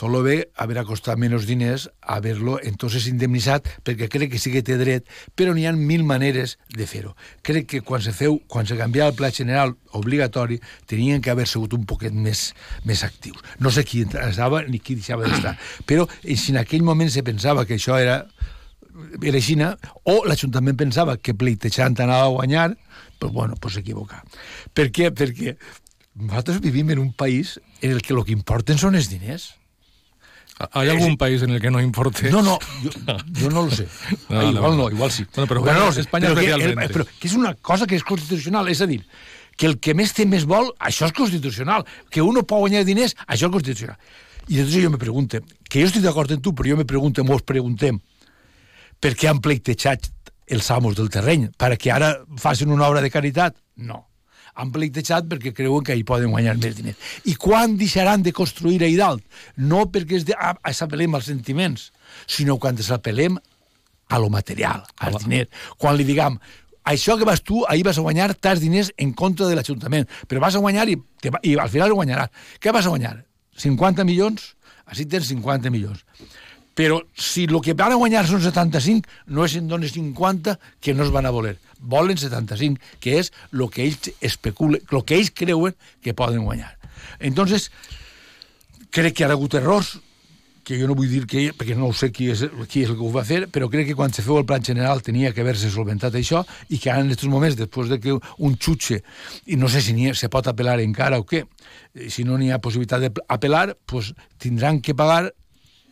tot 0.00 0.08
lo 0.08 0.22
bé, 0.24 0.46
haver 0.56 0.80
costat 0.88 1.18
menys 1.20 1.44
diners, 1.44 1.90
haver-lo 2.00 2.54
entonces 2.64 3.04
indemnitzat, 3.10 3.66
perquè 3.84 4.06
crec 4.08 4.30
que 4.32 4.38
sí 4.40 4.48
que 4.48 4.62
té 4.64 4.78
dret, 4.80 5.04
però 5.36 5.52
n'hi 5.52 5.66
ha 5.68 5.74
mil 5.76 6.06
maneres 6.08 6.56
de 6.72 6.86
fer-ho. 6.88 7.12
Crec 7.44 7.66
que 7.68 7.80
quan 7.84 8.00
se 8.00 8.14
feu, 8.16 8.38
quan 8.48 8.64
se 8.64 8.78
canviava 8.78 9.12
el 9.12 9.18
pla 9.18 9.28
general 9.28 9.74
obligatori, 9.92 10.56
tenien 10.88 11.20
que 11.20 11.28
haver 11.28 11.44
sigut 11.44 11.76
un 11.76 11.84
poquet 11.84 12.16
més, 12.16 12.54
més 12.88 13.04
actius. 13.04 13.44
No 13.60 13.68
sé 13.68 13.84
qui 13.84 14.06
estava 14.08 14.62
ni 14.64 14.80
qui 14.80 14.96
deixava 14.96 15.28
d'estar, 15.28 15.58
però 15.88 16.08
si 16.24 16.54
en 16.54 16.62
aquell 16.64 16.86
moment 16.86 17.12
se 17.12 17.26
pensava 17.26 17.68
que 17.68 17.76
això 17.76 18.00
era 18.00 18.22
era 19.20 19.36
així, 19.36 19.54
o 20.08 20.16
l'Ajuntament 20.24 20.80
pensava 20.80 21.18
que 21.20 21.36
pleitejant 21.36 22.00
anava 22.00 22.24
a 22.24 22.34
guanyar, 22.40 22.72
pues 23.20 23.32
bueno, 23.32 23.54
pues 23.60 23.76
s'equivoca. 23.76 24.24
Per 24.72 24.88
què? 24.88 25.12
Perquè 25.12 25.58
nosaltres 26.16 26.64
vivim 26.64 26.90
en 26.90 27.04
un 27.04 27.12
país 27.12 27.58
en 27.82 27.92
el 27.92 28.00
que 28.00 28.16
el 28.16 28.24
que 28.24 28.32
importen 28.32 28.80
són 28.80 28.96
els 28.96 29.12
diners. 29.12 29.59
¿Hay 30.72 30.88
algún 30.88 31.16
país 31.16 31.42
en 31.42 31.50
el 31.50 31.60
que 31.60 31.70
no 31.70 31.80
importe? 31.80 32.30
No, 32.30 32.42
no, 32.42 32.58
yo, 32.82 32.90
yo 33.32 33.50
no 33.50 33.62
lo 33.64 33.70
sé. 33.70 33.86
No, 34.28 34.50
igual 34.50 34.76
no, 34.76 34.90
igual 34.90 35.10
sí. 35.10 35.24
Bueno, 35.34 35.48
pero 35.48 35.60
bueno, 35.62 35.80
no 35.80 35.88
España 35.88 36.28
però 36.28 36.40
especialment. 36.40 36.86
Que, 36.86 36.92
però 36.92 37.06
que 37.06 37.28
és 37.28 37.34
una 37.34 37.54
cosa 37.54 37.86
que 37.86 37.96
és 37.96 38.04
constitucional, 38.04 38.68
és 38.68 38.82
a 38.84 38.88
dir, 38.90 39.00
que 39.56 39.66
el 39.70 39.78
que 39.80 39.94
més 39.96 40.12
té 40.12 40.26
més 40.28 40.44
vol, 40.44 40.68
això 40.78 41.08
és 41.08 41.16
constitucional. 41.16 41.86
Que 42.12 42.20
uno 42.20 42.44
pot 42.44 42.60
guanyar 42.66 42.84
diners, 42.84 43.16
això 43.26 43.48
és 43.48 43.54
constitucional. 43.56 43.96
I 44.48 44.58
llavors 44.58 44.76
jo 44.76 44.92
me 44.92 45.00
pregunto, 45.00 45.40
que 45.68 45.80
jo 45.80 45.88
estic 45.88 46.04
d'acord 46.04 46.36
amb 46.36 46.44
tu, 46.44 46.52
però 46.52 46.74
jo 46.74 46.76
me 46.76 46.88
pregunto, 46.88 47.24
mos 47.24 47.46
preguntem, 47.46 48.00
per 49.00 49.16
què 49.16 49.30
han 49.30 49.40
pleitejat 49.40 50.10
els 50.50 50.70
amos 50.74 50.98
del 50.98 51.08
terreny? 51.08 51.48
Perquè 51.56 51.94
ara 51.94 52.14
facin 52.36 52.74
una 52.74 52.88
obra 52.90 53.00
de 53.00 53.12
caritat? 53.12 53.56
No 53.80 54.09
han 54.54 54.72
pleitejat 54.74 55.28
perquè 55.30 55.52
creuen 55.56 55.84
que 55.86 55.96
hi 55.96 56.04
poden 56.06 56.32
guanyar 56.34 56.56
més 56.58 56.76
diners. 56.78 56.98
I 57.30 57.36
quan 57.40 57.76
deixaran 57.80 58.24
de 58.26 58.32
construir 58.36 58.82
ahir 58.84 58.98
dalt? 59.00 59.22
No 59.56 59.86
perquè 59.92 60.18
es 60.20 60.26
de, 60.28 60.36
ah, 60.38 60.56
s'apel·lem 60.74 61.14
als 61.16 61.30
sentiments, 61.30 61.90
sinó 62.26 62.58
quan 62.58 62.78
s'apel·lem 62.78 63.38
a 64.10 64.18
lo 64.18 64.30
material, 64.30 64.82
als 64.98 65.20
Hola. 65.20 65.24
diners. 65.24 65.48
Quan 65.78 65.96
li 65.96 66.04
diguem, 66.04 66.38
això 66.90 67.16
que 67.18 67.28
vas 67.28 67.42
tu, 67.46 67.62
ahir 67.68 67.84
vas 67.86 67.98
a 67.98 68.04
guanyar 68.04 68.34
tants 68.34 68.60
diners 68.62 68.92
en 68.98 69.12
contra 69.14 69.46
de 69.46 69.56
l'Ajuntament, 69.58 70.08
però 70.26 70.42
vas 70.42 70.56
a 70.56 70.62
guanyar 70.64 70.88
i, 70.90 70.96
te, 71.22 71.30
i 71.46 71.54
al 71.56 71.70
final 71.70 71.92
ho 71.92 72.00
guanyaràs. 72.00 72.32
Què 72.60 72.72
vas 72.74 72.88
a 72.88 72.94
guanyar? 72.94 73.20
50 73.60 74.04
milions? 74.08 74.54
Així 74.90 75.06
tens 75.06 75.28
50 75.30 75.70
milions. 75.70 76.02
Però 76.74 77.00
si 77.14 77.44
el 77.48 77.60
que 77.64 77.74
van 77.74 77.92
a 77.92 78.00
guanyar 78.00 78.26
són 78.28 78.42
75, 78.44 79.08
no 79.26 79.44
és 79.44 79.56
en 79.58 79.68
dones 79.68 79.94
50 79.96 80.56
que 80.80 80.94
no 80.94 81.04
es 81.04 81.10
van 81.14 81.26
a 81.26 81.34
voler. 81.34 81.56
Volen 81.80 82.18
75, 82.20 82.80
que 83.00 83.18
és 83.20 83.32
el 83.52 83.66
que 83.72 83.86
ells 83.88 84.12
especulen, 84.20 84.84
el 84.90 85.04
que 85.04 85.18
ells 85.18 85.32
creuen 85.34 85.74
que 86.00 86.14
poden 86.14 86.44
guanyar. 86.44 86.76
Entonces, 87.18 87.70
crec 88.90 89.16
que 89.16 89.24
ha 89.24 89.32
hagut 89.32 89.54
errors, 89.54 89.98
que 90.70 90.78
jo 90.78 90.86
no 90.86 90.94
vull 90.94 91.10
dir 91.10 91.24
que, 91.26 91.48
perquè 91.56 91.74
no 91.74 91.88
sé 91.96 92.10
qui 92.14 92.28
és, 92.30 92.44
qui 92.70 92.84
és 92.84 92.92
el 92.92 92.98
que 92.98 93.02
ho 93.02 93.10
va 93.10 93.24
fer, 93.26 93.40
però 93.50 93.66
crec 93.72 93.88
que 93.90 93.96
quan 93.98 94.12
se 94.14 94.22
feu 94.22 94.38
el 94.38 94.46
plan 94.46 94.62
general 94.62 95.02
tenia 95.02 95.32
que 95.34 95.42
haver-se 95.42 95.70
solventat 95.72 96.14
això 96.14 96.44
i 96.68 96.78
que 96.78 96.92
ara 96.92 97.02
en 97.02 97.10
aquests 97.10 97.26
moments, 97.32 97.58
després 97.58 97.90
de 97.90 97.98
que 98.02 98.14
un 98.14 98.54
xutxe, 98.54 99.00
i 99.50 99.58
no 99.58 99.70
sé 99.72 99.82
si 99.82 99.96
ha, 100.06 100.14
se 100.14 100.30
pot 100.30 100.46
apel·lar 100.46 100.78
encara 100.84 101.18
o 101.18 101.26
què, 101.26 101.42
si 102.06 102.22
no 102.28 102.38
n'hi 102.38 102.52
ha 102.52 102.60
possibilitat 102.62 103.08
d'apel·lar, 103.08 103.74
pues, 103.90 104.12
tindran 104.38 104.78
que 104.84 104.94
pagar 104.94 105.32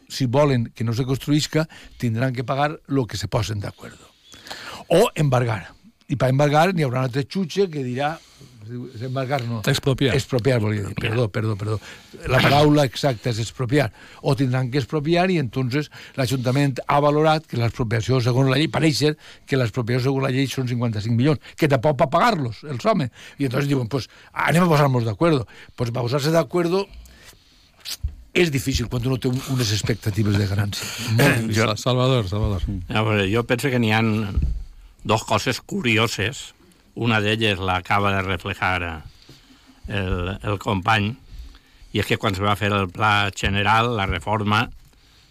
si 0.09 0.27
volen 0.27 0.71
que 0.75 0.85
no 0.85 0.95
se 0.97 1.05
construïsca, 1.05 1.69
tindran 2.01 2.35
que 2.35 2.45
pagar 2.45 2.81
el 2.89 3.07
que 3.07 3.21
se 3.21 3.29
posen 3.29 3.61
d'acord. 3.61 3.97
O 4.89 5.09
embargar. 5.15 5.75
I 6.09 6.17
per 6.17 6.33
embargar 6.33 6.73
n'hi 6.73 6.87
haurà 6.87 7.05
un 7.05 7.11
altre 7.11 7.27
xutxe 7.29 7.69
que 7.69 7.85
dirà 7.85 8.17
embargar 9.01 9.43
no. 9.45 9.61
Expropiar. 9.67 10.15
Expropiar, 10.15 10.61
volia 10.61 10.83
dir. 10.89 10.95
Perdó, 10.95 11.29
perdó, 11.29 11.57
perdó. 11.57 11.81
La 12.29 12.41
paraula 12.41 12.85
exacta 12.89 13.31
és 13.31 13.41
expropiar. 13.41 13.91
O 14.23 14.35
tindran 14.37 14.71
que 14.73 14.81
expropiar 14.81 15.29
i 15.33 15.39
entonces 15.41 15.91
l'Ajuntament 16.17 16.81
ha 16.87 17.01
valorat 17.05 17.47
que 17.49 17.61
l'expropiació 17.61 18.21
segons 18.25 18.51
la 18.51 18.59
llei, 18.61 18.71
pareix 18.73 19.01
ser 19.01 19.15
que 19.47 19.61
l'expropiació 19.61 20.09
segons 20.09 20.29
la 20.29 20.33
llei 20.35 20.49
són 20.53 20.69
55 20.69 21.17
milions, 21.17 21.53
que 21.57 21.69
tampoc 21.69 21.99
per 22.01 22.11
pagar-los, 22.13 22.65
els 22.69 22.89
homes. 22.89 23.13
I 23.39 23.49
entonces 23.49 23.69
diuen, 23.71 23.89
pues 23.89 24.09
anem 24.33 24.65
a 24.65 24.71
posar-nos 24.73 25.09
d'acord. 25.09 25.45
Pues 25.77 25.93
para 25.93 26.05
posar-se 26.05 26.35
d'acord 26.35 26.83
és 28.35 28.53
difícil 28.53 28.89
quan 28.89 29.05
uno 29.07 29.19
té 29.19 29.31
un, 29.31 29.39
unes 29.55 29.73
expectatives 29.75 30.37
de 30.39 30.47
ganància. 30.49 30.87
Molt 31.19 31.53
jo... 31.55 31.69
Salvador, 31.81 32.29
Salvador. 32.29 32.65
A 32.89 33.03
veure, 33.07 33.27
jo 33.33 33.45
penso 33.49 33.71
que 33.73 33.81
n'hi 33.81 33.93
ha 33.95 34.03
dos 35.05 35.25
coses 35.25 35.61
curioses. 35.61 36.53
Una 36.99 37.21
d'elles 37.23 37.61
l'acaba 37.63 38.11
de 38.17 38.23
reflejar 38.27 38.81
el, 39.89 40.35
el 40.43 40.59
company, 40.59 41.13
i 41.95 42.03
és 42.03 42.09
que 42.09 42.19
quan 42.21 42.35
se 42.37 42.45
va 42.45 42.57
fer 42.59 42.73
el 42.75 42.91
pla 42.93 43.31
general, 43.35 43.95
la 43.97 44.07
reforma, 44.07 44.67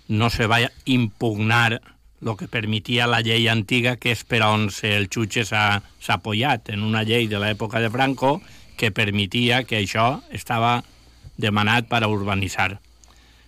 no 0.07 0.29
se 0.31 0.47
va 0.47 0.61
impugnar 0.85 1.77
el 1.77 2.33
que 2.39 2.47
permetia 2.49 3.05
la 3.05 3.21
llei 3.21 3.45
antiga, 3.51 3.97
que 4.01 4.15
és 4.15 4.23
per 4.25 4.41
on 4.47 4.69
el 4.87 5.05
jutge 5.13 5.45
s'ha 5.45 5.83
apoyat, 6.15 6.71
en 6.73 6.81
una 6.87 7.03
llei 7.05 7.27
de 7.29 7.37
l'època 7.37 7.83
de 7.83 7.91
Franco 7.93 8.39
que 8.77 8.89
permetia 8.91 9.63
que 9.67 9.77
això 9.83 10.21
estava 10.33 10.81
demanat 11.37 11.87
per 11.89 12.01
a 12.03 12.09
urbanitzar. 12.09 12.79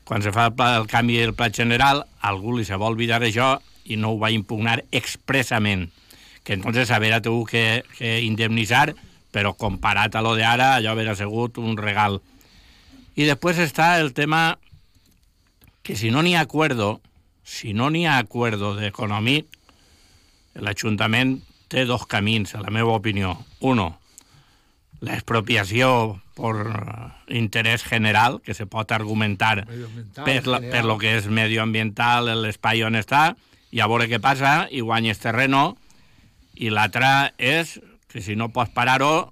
Quan 0.09 0.23
se 0.25 0.31
fa 0.33 0.47
el, 0.49 0.55
pla, 0.57 0.71
el 0.79 0.87
canvi 0.89 1.19
del 1.21 1.35
pla 1.37 1.51
general, 1.53 1.99
algú 2.25 2.55
li 2.57 2.63
se 2.65 2.77
va 2.81 2.89
oblidar 2.89 3.19
això 3.21 3.59
i 3.85 3.93
no 3.93 4.15
ho 4.15 4.17
va 4.17 4.31
impugnar 4.33 4.79
expressament, 4.89 5.91
que 6.41 6.55
entonces 6.57 6.89
haver 6.89 7.21
tu 7.21 7.43
que, 7.45 7.83
que 7.93 8.15
indemnitzar, 8.25 8.95
però 9.29 9.53
comparat 9.53 10.15
a 10.17 10.23
lo 10.25 10.33
de 10.33 10.47
ara, 10.49 10.71
allò 10.79 10.95
hauria 10.95 11.13
sigut 11.13 11.61
un 11.61 11.77
regal. 11.77 12.17
I 13.13 13.29
després 13.29 13.61
està 13.61 13.99
el 14.01 14.15
tema 14.17 14.57
que 15.85 15.93
si 15.93 16.09
no 16.09 16.25
n'hi 16.25 16.33
ha 16.33 16.41
acuerdo, 16.41 17.01
si 17.45 17.75
no 17.77 17.91
n'hi 17.93 18.07
ha 18.09 18.17
acuerdo 18.17 18.73
d'economia, 18.81 19.45
l'Ajuntament 20.57 21.37
té 21.69 21.85
dos 21.85 22.09
camins, 22.09 22.55
a 22.57 22.65
la 22.65 22.73
meva 22.73 22.97
opinió. 22.97 23.37
Uno, 23.61 23.98
la 24.99 25.15
expropiació 25.15 26.19
por 26.35 26.59
interés 27.27 27.83
general, 27.83 28.41
que 28.41 28.53
se 28.53 28.65
pot 28.65 28.91
argumentar 28.91 29.65
per, 30.25 30.47
la, 30.47 30.59
per 30.59 30.85
lo 30.87 30.97
que 30.99 31.17
és 31.19 31.27
medioambiental, 31.27 32.31
l'espai 32.43 32.83
on 32.87 32.99
està, 32.99 33.33
i 33.71 33.83
a 33.83 33.87
veure 33.91 34.09
què 34.11 34.19
passa, 34.23 34.67
i 34.71 34.81
guanyes 34.81 35.19
terreno, 35.19 35.77
i 36.55 36.71
l'altra 36.73 37.33
és 37.37 37.77
que 38.09 38.23
si 38.23 38.35
no 38.35 38.49
pots 38.55 38.73
parar-ho, 38.75 39.31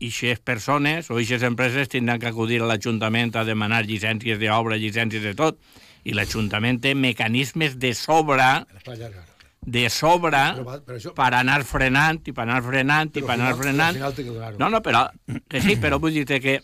eixes 0.00 0.40
persones 0.40 1.10
o 1.12 1.18
eixes 1.20 1.42
empreses 1.44 1.90
tindran 1.92 2.20
que 2.20 2.30
acudir 2.30 2.62
a 2.62 2.68
l'Ajuntament 2.70 3.34
a 3.36 3.44
demanar 3.44 3.84
llicències 3.84 4.40
d'obra, 4.40 4.80
llicències 4.80 5.24
de 5.24 5.34
tot, 5.36 5.60
i 6.08 6.16
l'Ajuntament 6.16 6.80
té 6.80 6.94
mecanismes 6.96 7.76
de 7.76 7.92
sobre 7.92 8.46
de 9.60 9.90
sobre 9.90 10.30
però, 10.32 10.78
però 10.80 10.96
això... 10.96 11.12
per 11.16 11.30
anar 11.36 11.60
frenant 11.68 12.20
i 12.24 12.32
per 12.32 12.46
anar 12.46 12.62
frenant 12.64 13.10
i 13.12 13.22
per 13.22 13.36
anar 13.36 13.54
frenant. 13.58 13.98
No, 14.58 14.70
no, 14.72 14.80
però 14.80 15.04
que 15.48 15.60
sí, 15.60 15.76
però 15.76 16.00
vull 16.00 16.16
dir 16.16 16.40
que 16.40 16.60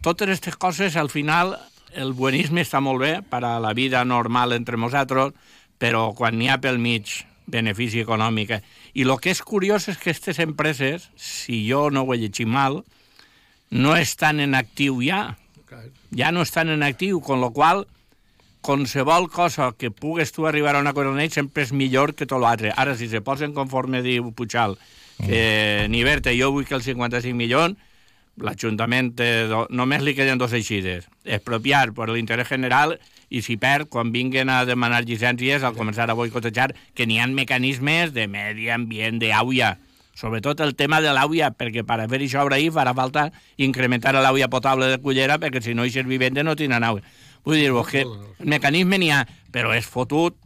totes 0.00 0.28
aquestes 0.28 0.56
coses 0.56 0.96
al 0.96 1.10
final 1.10 1.56
el 1.98 2.14
buenisme 2.14 2.62
està 2.62 2.78
molt 2.80 3.02
bé 3.02 3.12
per 3.26 3.42
a 3.44 3.58
la 3.62 3.74
vida 3.74 4.04
normal 4.06 4.54
entre 4.54 4.78
nosaltres, 4.78 5.34
però 5.80 6.10
quan 6.14 6.38
n'hi 6.38 6.48
ha 6.48 6.60
pel 6.62 6.78
mig 6.78 7.10
benefici 7.50 8.04
econòmic. 8.04 8.60
I 8.94 9.02
el 9.02 9.16
que 9.18 9.34
és 9.34 9.42
curiós 9.42 9.88
és 9.90 9.98
que 9.98 10.12
aquestes 10.12 10.38
empreses, 10.38 11.10
si 11.18 11.64
jo 11.66 11.88
no 11.90 12.04
ho 12.04 12.14
he 12.14 12.20
llegit 12.22 12.46
mal, 12.46 12.84
no 13.70 13.96
estan 13.96 14.40
en 14.40 14.54
actiu 14.54 15.00
ja. 15.02 15.36
Ja 16.14 16.30
no 16.34 16.42
estan 16.42 16.70
en 16.70 16.82
actiu, 16.82 17.20
con 17.20 17.40
lo 17.40 17.50
qual 17.54 17.86
qualsevol 18.60 19.28
cosa 19.30 19.72
que 19.76 19.90
pugues 19.90 20.32
tu 20.32 20.46
arribar 20.46 20.76
a 20.76 20.80
una 20.80 20.92
cosa 20.92 21.10
amb 21.10 21.22
ells 21.22 21.36
sempre 21.38 21.64
és 21.64 21.72
millor 21.72 22.14
que 22.14 22.28
tot 22.28 22.40
l'altre. 22.42 22.72
Ara, 22.76 22.96
si 22.96 23.08
se 23.08 23.22
posen 23.24 23.54
conforme 23.56 24.02
diu 24.04 24.32
Puigal, 24.36 24.76
que 25.20 25.86
mm. 25.86 25.92
ni 25.92 26.04
Berta, 26.04 26.34
jo 26.36 26.52
vull 26.52 26.68
que 26.68 26.76
els 26.78 26.88
55 26.88 27.36
milions, 27.36 27.78
l'Ajuntament 28.40 29.12
només 29.68 30.04
li 30.04 30.14
queden 30.16 30.38
dos 30.40 30.54
eixides. 30.56 31.08
Expropiar 31.24 31.90
per 31.96 32.08
l'interès 32.08 32.48
general 32.48 32.96
i 33.30 33.42
si 33.44 33.56
perd, 33.60 33.90
quan 33.92 34.12
vinguen 34.14 34.50
a 34.50 34.64
demanar 34.66 35.04
llicències, 35.04 35.62
al 35.62 35.76
començar 35.76 36.08
a 36.10 36.16
boicotejar, 36.18 36.72
que 36.94 37.06
n'hi 37.06 37.20
ha 37.20 37.28
mecanismes 37.30 38.14
de 38.16 38.26
medi 38.26 38.70
ambient, 38.70 39.20
d'àuia, 39.22 39.76
sobretot 40.18 40.60
el 40.60 40.74
tema 40.76 41.00
de 41.00 41.12
l'àuia, 41.14 41.52
perquè 41.54 41.84
per 41.86 42.02
fer 42.10 42.20
això 42.20 42.46
ahir 42.50 42.72
farà 42.74 42.94
falta 42.94 43.30
incrementar 43.56 44.14
l'àuia 44.14 44.48
potable 44.48 44.90
de 44.90 44.98
Cullera, 44.98 45.38
perquè 45.38 45.62
si 45.62 45.74
no 45.74 45.84
hi 45.84 46.02
vivendes 46.02 46.44
no 46.44 46.56
tindran 46.56 46.84
àuia. 46.84 47.04
Vull 47.44 47.60
dir-vos 47.60 47.88
que 47.88 48.04
el 48.04 48.16
mecanisme 48.48 48.98
n'hi 49.00 49.10
ha, 49.14 49.24
però 49.52 49.72
és 49.76 49.86
fotut, 49.88 50.36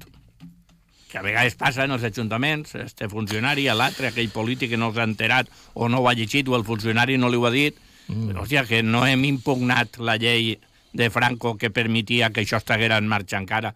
que 1.15 1.21
a 1.21 1.23
vegades 1.23 1.55
passa 1.55 1.85
en 1.87 1.95
els 1.95 2.03
ajuntaments, 2.03 2.75
este 2.83 3.07
funcionari, 3.07 3.69
l'altre, 3.71 4.11
aquell 4.11 4.33
polític 4.35 4.73
que 4.73 4.79
no 4.81 4.91
s'ha 4.91 5.07
enterat 5.07 5.51
o 5.75 5.87
no 5.87 6.01
ho 6.03 6.09
ha 6.11 6.15
llegit 6.19 6.49
o 6.51 6.57
el 6.59 6.67
funcionari 6.67 7.19
no 7.23 7.31
li 7.31 7.39
ho 7.39 7.47
ha 7.47 7.53
dit, 7.55 7.79
mm. 8.09 8.31
però, 8.33 8.43
hòstia, 8.43 8.65
que 8.67 8.83
no 8.83 9.05
hem 9.07 9.23
impugnat 9.29 10.01
la 10.03 10.17
llei 10.19 10.57
de 10.95 11.11
Franco 11.15 11.55
que 11.59 11.71
permetia 11.71 12.33
que 12.35 12.43
això 12.43 12.59
estiguera 12.59 12.99
en 12.99 13.07
marxa 13.11 13.39
encara. 13.39 13.75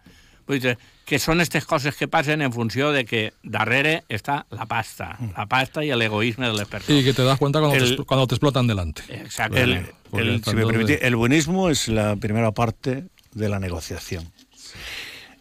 Vull 0.49 0.59
dir, 0.59 0.75
que 1.07 1.17
són 1.21 1.39
aquestes 1.39 1.63
coses 1.69 1.95
que 1.95 2.09
passen 2.11 2.43
en 2.43 2.51
funció 2.51 2.91
de 2.91 3.05
que 3.07 3.21
darrere 3.41 4.01
està 4.11 4.41
la 4.51 4.67
pasta, 4.67 5.13
mm. 5.15 5.31
la 5.37 5.47
pasta 5.47 5.85
y 5.85 5.91
el 5.95 6.01
egoísme 6.01 6.47
de 6.47 6.59
les 6.59 6.67
persones. 6.67 7.01
Y 7.01 7.05
que 7.05 7.13
te 7.13 7.23
das 7.23 7.39
cuenta 7.39 7.59
cuando, 7.59 7.77
el, 7.77 7.95
te, 7.95 8.03
cuando 8.03 8.27
te 8.27 8.35
explotan 8.35 8.67
delante. 8.67 9.03
Exacto. 9.07 9.57
El, 9.57 9.85
el, 10.13 10.43
si 10.43 10.55
me 10.55 10.65
permitís, 10.65 10.99
el 11.01 11.15
buenismo 11.15 11.69
es 11.69 11.87
la 11.87 12.15
primera 12.15 12.51
parte 12.51 13.05
de 13.33 13.49
la 13.49 13.59
negociación. 13.59 14.31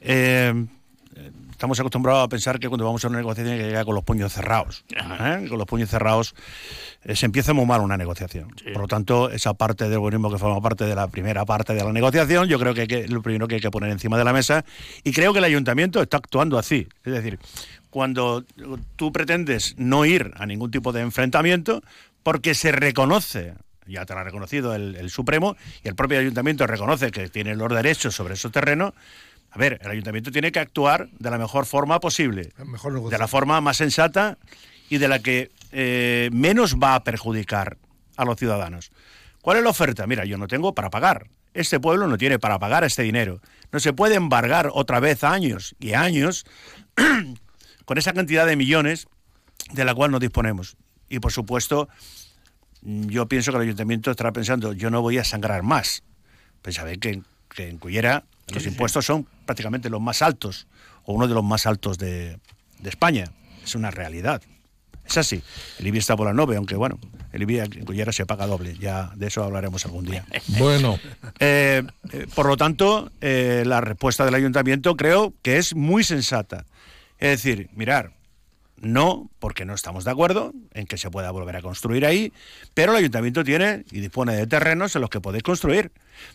Eh, 0.00 0.52
estamos 1.50 1.80
acostumbrados 1.80 2.24
a 2.24 2.28
pensar 2.28 2.60
que 2.60 2.68
cuando 2.68 2.84
vamos 2.84 3.04
a 3.04 3.08
una 3.08 3.18
negociación 3.18 3.54
hay 3.54 3.60
que 3.60 3.66
llegar 3.66 3.84
con 3.84 3.96
los 3.96 4.04
puños 4.04 4.32
cerrados. 4.32 4.84
¿eh? 4.90 5.46
Con 5.48 5.58
los 5.58 5.66
puños 5.66 5.90
cerrados 5.90 6.36
eh, 7.02 7.16
se 7.16 7.26
empieza 7.26 7.52
muy 7.52 7.66
mal 7.66 7.80
una 7.80 7.96
negociación. 7.96 8.54
Sí. 8.56 8.70
Por 8.72 8.82
lo 8.82 8.86
tanto, 8.88 9.28
esa 9.30 9.54
parte 9.54 9.88
del 9.88 9.98
buenismo 9.98 10.30
que 10.30 10.38
forma 10.38 10.60
parte 10.60 10.84
de 10.84 10.94
la 10.94 11.08
primera 11.08 11.44
parte 11.44 11.74
de 11.74 11.82
la 11.82 11.92
negociación, 11.92 12.46
yo 12.46 12.60
creo 12.60 12.74
que, 12.74 12.86
que 12.86 13.08
lo 13.08 13.22
primero 13.22 13.48
que 13.48 13.56
hay 13.56 13.60
que 13.60 13.72
poner 13.72 13.90
encima 13.90 14.16
de 14.16 14.24
la 14.24 14.32
mesa. 14.32 14.64
Y 15.02 15.12
creo 15.12 15.32
que 15.32 15.40
el 15.40 15.44
ayuntamiento 15.46 16.00
está 16.00 16.18
actuando 16.18 16.58
así. 16.58 16.86
Es 17.04 17.12
decir, 17.12 17.40
cuando 17.90 18.44
tú 18.94 19.10
pretendes 19.10 19.74
no 19.78 20.04
ir 20.04 20.32
a 20.36 20.46
ningún 20.46 20.70
tipo 20.70 20.92
de 20.92 21.00
enfrentamiento, 21.00 21.82
porque 22.22 22.54
se 22.54 22.70
reconoce 22.70 23.54
ya 23.88 24.04
te 24.04 24.14
lo 24.14 24.20
ha 24.20 24.24
reconocido 24.24 24.74
el, 24.74 24.96
el, 24.96 25.10
Supremo, 25.10 25.56
y 25.82 25.88
el 25.88 25.94
propio 25.94 26.18
ayuntamiento 26.18 26.66
reconoce 26.66 27.10
que 27.10 27.28
tiene 27.28 27.56
los 27.56 27.72
derechos 27.72 28.14
sobre 28.14 28.34
esos 28.34 28.52
terrenos, 28.52 28.92
a 29.50 29.58
ver, 29.58 29.78
el 29.82 29.90
ayuntamiento 29.90 30.30
tiene 30.30 30.52
que 30.52 30.60
actuar 30.60 31.08
de 31.18 31.30
la 31.30 31.38
mejor 31.38 31.66
forma 31.66 32.00
posible, 32.00 32.52
mejor 32.66 33.08
de 33.08 33.18
la 33.18 33.28
forma 33.28 33.60
más 33.60 33.78
sensata 33.78 34.36
y 34.90 34.98
de 34.98 35.08
la 35.08 35.20
que 35.20 35.50
eh, 35.72 36.28
menos 36.32 36.76
va 36.76 36.94
a 36.94 37.04
perjudicar 37.04 37.78
a 38.16 38.24
los 38.24 38.36
ciudadanos. 38.36 38.90
¿Cuál 39.40 39.58
es 39.58 39.64
la 39.64 39.70
oferta? 39.70 40.06
Mira, 40.06 40.24
yo 40.24 40.36
no 40.36 40.48
tengo 40.48 40.74
para 40.74 40.90
pagar. 40.90 41.28
Este 41.54 41.80
pueblo 41.80 42.06
no 42.08 42.18
tiene 42.18 42.38
para 42.38 42.58
pagar 42.58 42.84
este 42.84 43.02
dinero. 43.02 43.40
No 43.72 43.80
se 43.80 43.92
puede 43.92 44.16
embargar 44.16 44.70
otra 44.72 45.00
vez 45.00 45.24
años 45.24 45.74
y 45.80 45.94
años 45.94 46.44
con 47.84 47.96
esa 47.98 48.12
cantidad 48.12 48.46
de 48.46 48.56
millones 48.56 49.08
de 49.72 49.84
la 49.84 49.94
cual 49.94 50.10
no 50.10 50.18
disponemos. 50.18 50.76
Y 51.08 51.20
por 51.20 51.32
supuesto, 51.32 51.88
yo 52.82 53.26
pienso 53.28 53.50
que 53.52 53.56
el 53.58 53.62
ayuntamiento 53.64 54.10
estará 54.10 54.32
pensando, 54.32 54.72
yo 54.72 54.90
no 54.90 55.02
voy 55.02 55.18
a 55.18 55.24
sangrar 55.24 55.62
más. 55.62 56.02
Pensáis 56.62 56.98
que, 56.98 57.22
que 57.54 57.68
en 57.68 57.78
Cullera 57.78 58.24
los 58.48 58.66
impuestos 58.66 59.04
son 59.04 59.26
prácticamente 59.46 59.90
los 59.90 60.00
más 60.00 60.22
altos, 60.22 60.66
o 61.04 61.12
uno 61.12 61.28
de 61.28 61.34
los 61.34 61.44
más 61.44 61.66
altos 61.66 61.98
de, 61.98 62.38
de 62.78 62.88
España. 62.88 63.24
Es 63.64 63.74
una 63.74 63.90
realidad. 63.90 64.42
Es 65.08 65.16
así. 65.16 65.42
El 65.78 65.86
IBI 65.86 65.98
está 65.98 66.16
por 66.16 66.26
la 66.26 66.34
nube, 66.34 66.56
aunque 66.56 66.76
bueno, 66.76 66.98
el 67.32 67.42
IBI 67.42 67.60
en 67.60 67.84
Cullera 67.84 68.12
se 68.12 68.26
paga 68.26 68.46
doble. 68.46 68.76
Ya 68.78 69.10
de 69.16 69.28
eso 69.28 69.42
hablaremos 69.42 69.84
algún 69.84 70.04
día. 70.04 70.24
Bueno. 70.58 70.98
Eh, 71.38 71.82
eh, 72.12 72.26
por 72.34 72.46
lo 72.46 72.56
tanto, 72.56 73.10
eh, 73.20 73.62
la 73.66 73.80
respuesta 73.80 74.24
del 74.24 74.34
ayuntamiento 74.34 74.96
creo 74.96 75.34
que 75.42 75.56
es 75.56 75.74
muy 75.74 76.04
sensata. 76.04 76.66
Es 77.18 77.42
decir, 77.42 77.70
mirar, 77.74 78.12
no, 78.80 79.30
porque 79.38 79.64
no 79.64 79.74
estamos 79.74 80.04
de 80.04 80.10
acuerdo 80.10 80.52
en 80.72 80.86
que 80.86 80.98
se 80.98 81.10
pueda 81.10 81.30
volver 81.30 81.56
a 81.56 81.62
construir 81.62 82.06
ahí, 82.06 82.32
pero 82.74 82.92
el 82.92 82.98
ayuntamiento 82.98 83.44
tiene 83.44 83.84
y 83.90 84.00
dispone 84.00 84.34
de 84.34 84.46
terrenos 84.46 84.94
en 84.94 85.02
los 85.02 85.10
que 85.10 85.20
podéis 85.20 85.42
construir. 85.42 85.92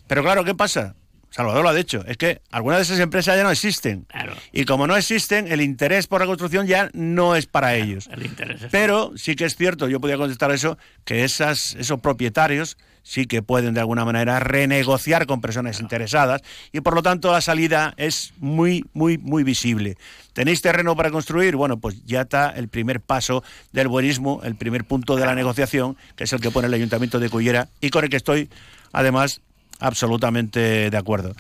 Pero 0.08 0.24
claro, 0.24 0.44
¿qué 0.44 0.56
pasa? 0.56 0.96
Salvador 1.30 1.64
lo 1.64 1.70
ha 1.70 1.74
dicho, 1.74 2.04
es 2.06 2.18
que 2.18 2.42
algunas 2.52 2.78
de 2.78 2.84
esas 2.84 3.00
empresas 3.00 3.36
ya 3.36 3.44
no 3.44 3.50
existen. 3.50 4.04
Claro. 4.04 4.34
Y 4.52 4.66
como 4.66 4.86
no 4.86 4.96
existen, 4.96 5.52
el 5.52 5.62
interés 5.62 6.06
por 6.06 6.22
la 6.22 6.28
construcción 6.28 6.68
ya 6.68 6.92
no 6.94 7.36
es 7.36 7.48
para 7.48 7.70
claro, 7.70 7.84
ellos. 7.84 8.08
El 8.12 8.30
Pero 8.70 9.14
sí 9.16 9.36
que 9.36 9.46
es 9.46 9.56
cierto, 9.56 9.88
yo 9.88 10.00
podría 10.00 10.18
contestar 10.18 10.52
eso, 10.52 10.78
que 11.06 11.24
esas, 11.24 11.74
esos 11.74 12.02
propietarios 12.02 12.78
sí 13.04 13.26
que 13.26 13.42
pueden 13.42 13.74
de 13.74 13.82
alguna 13.82 14.06
manera 14.06 14.40
renegociar 14.40 15.28
con 15.28 15.42
personas 15.42 15.80
interesadas 15.80 16.42
y 16.72 16.82
por 16.82 16.96
lo 16.96 17.04
tanto 17.04 17.32
la 17.32 17.42
salida 17.42 17.94
es 17.98 18.34
muy, 18.40 18.86
muy, 18.94 19.18
muy 19.18 19.44
visible. 19.44 19.98
¿Tenéis 20.32 20.62
terreno 20.62 20.96
para 20.96 21.12
construir? 21.12 21.56
Bueno, 21.56 21.78
pues 21.78 22.04
ya 22.06 22.22
está 22.22 22.50
el 22.50 22.70
primer 22.70 23.02
paso 23.02 23.44
del 23.72 23.88
buenismo, 23.88 24.42
el 24.44 24.56
primer 24.56 24.86
punto 24.86 25.16
de 25.16 25.26
la 25.26 25.36
negociación, 25.36 25.96
que 26.16 26.24
es 26.24 26.34
el 26.34 26.42
que 26.42 26.50
pone 26.50 26.68
el 26.68 26.74
Ayuntamiento 26.74 27.20
de 27.20 27.30
Cullera 27.30 27.70
y 27.82 27.90
con 27.92 28.04
el 28.04 28.10
que 28.10 28.18
estoy, 28.18 28.50
además, 28.92 29.42
absolutamente 29.80 30.90
de 30.90 30.98
acuerdo. 30.98 31.36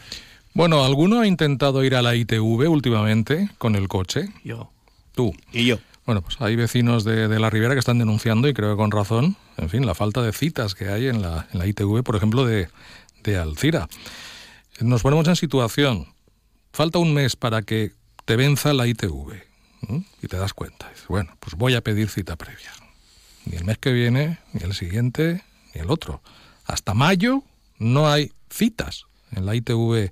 Bueno, 0.53 0.83
¿alguno 0.83 1.21
ha 1.21 1.27
intentado 1.27 1.83
ir 1.83 1.95
a 1.95 2.03
la 2.03 2.15
ITV 2.15 2.69
últimamente 2.69 3.49
con 3.57 3.75
el 3.75 3.87
coche? 3.87 4.29
Yo. 4.43 4.69
Tú. 5.15 5.33
Y 5.51 5.65
yo. 5.65 5.79
Bueno, 6.05 6.21
pues 6.21 6.39
hay 6.41 6.55
vecinos 6.55 7.03
de, 7.05 7.27
de, 7.27 7.39
la 7.39 7.49
Ribera 7.49 7.75
que 7.75 7.79
están 7.79 7.97
denunciando, 7.97 8.47
y 8.49 8.53
creo 8.53 8.71
que 8.71 8.77
con 8.77 8.91
razón, 8.91 9.37
en 9.57 9.69
fin, 9.69 9.85
la 9.85 9.95
falta 9.95 10.21
de 10.21 10.33
citas 10.33 10.75
que 10.75 10.89
hay 10.89 11.07
en 11.07 11.21
la, 11.21 11.47
ITV, 11.53 12.03
por 12.03 12.15
ejemplo, 12.15 12.45
de, 12.45 12.67
de 13.23 13.37
Alcira. 13.37 13.87
nos 14.81 15.01
ponemos 15.01 15.27
en 15.27 15.35
situación. 15.37 16.07
Falta 16.73 16.99
un 16.99 17.13
mes 17.13 17.35
para 17.35 17.61
que 17.61 17.93
te 18.25 18.35
venza 18.35 18.73
la 18.73 18.87
ITV. 18.87 19.43
Y 20.21 20.27
te 20.27 20.37
das 20.37 20.53
cuenta. 20.53 20.89
Dices, 20.89 21.07
bueno, 21.07 21.35
pues 21.39 21.55
voy 21.55 21.75
a 21.75 21.81
pedir 21.81 22.09
cita 22.09 22.37
previa. 22.37 22.71
Ni 23.45 23.57
el 23.57 23.65
mes 23.65 23.77
que 23.77 23.91
viene, 23.91 24.39
ni 24.53 24.63
el 24.63 24.73
siguiente, 24.73 25.43
ni 25.73 25.81
el 25.81 25.91
otro. 25.91 26.21
Hasta 26.65 26.93
mayo 26.93 27.43
no 27.79 28.09
hay 28.09 28.31
citas 28.49 29.05
en 29.31 29.45
la 29.45 29.55
ITV 29.55 30.11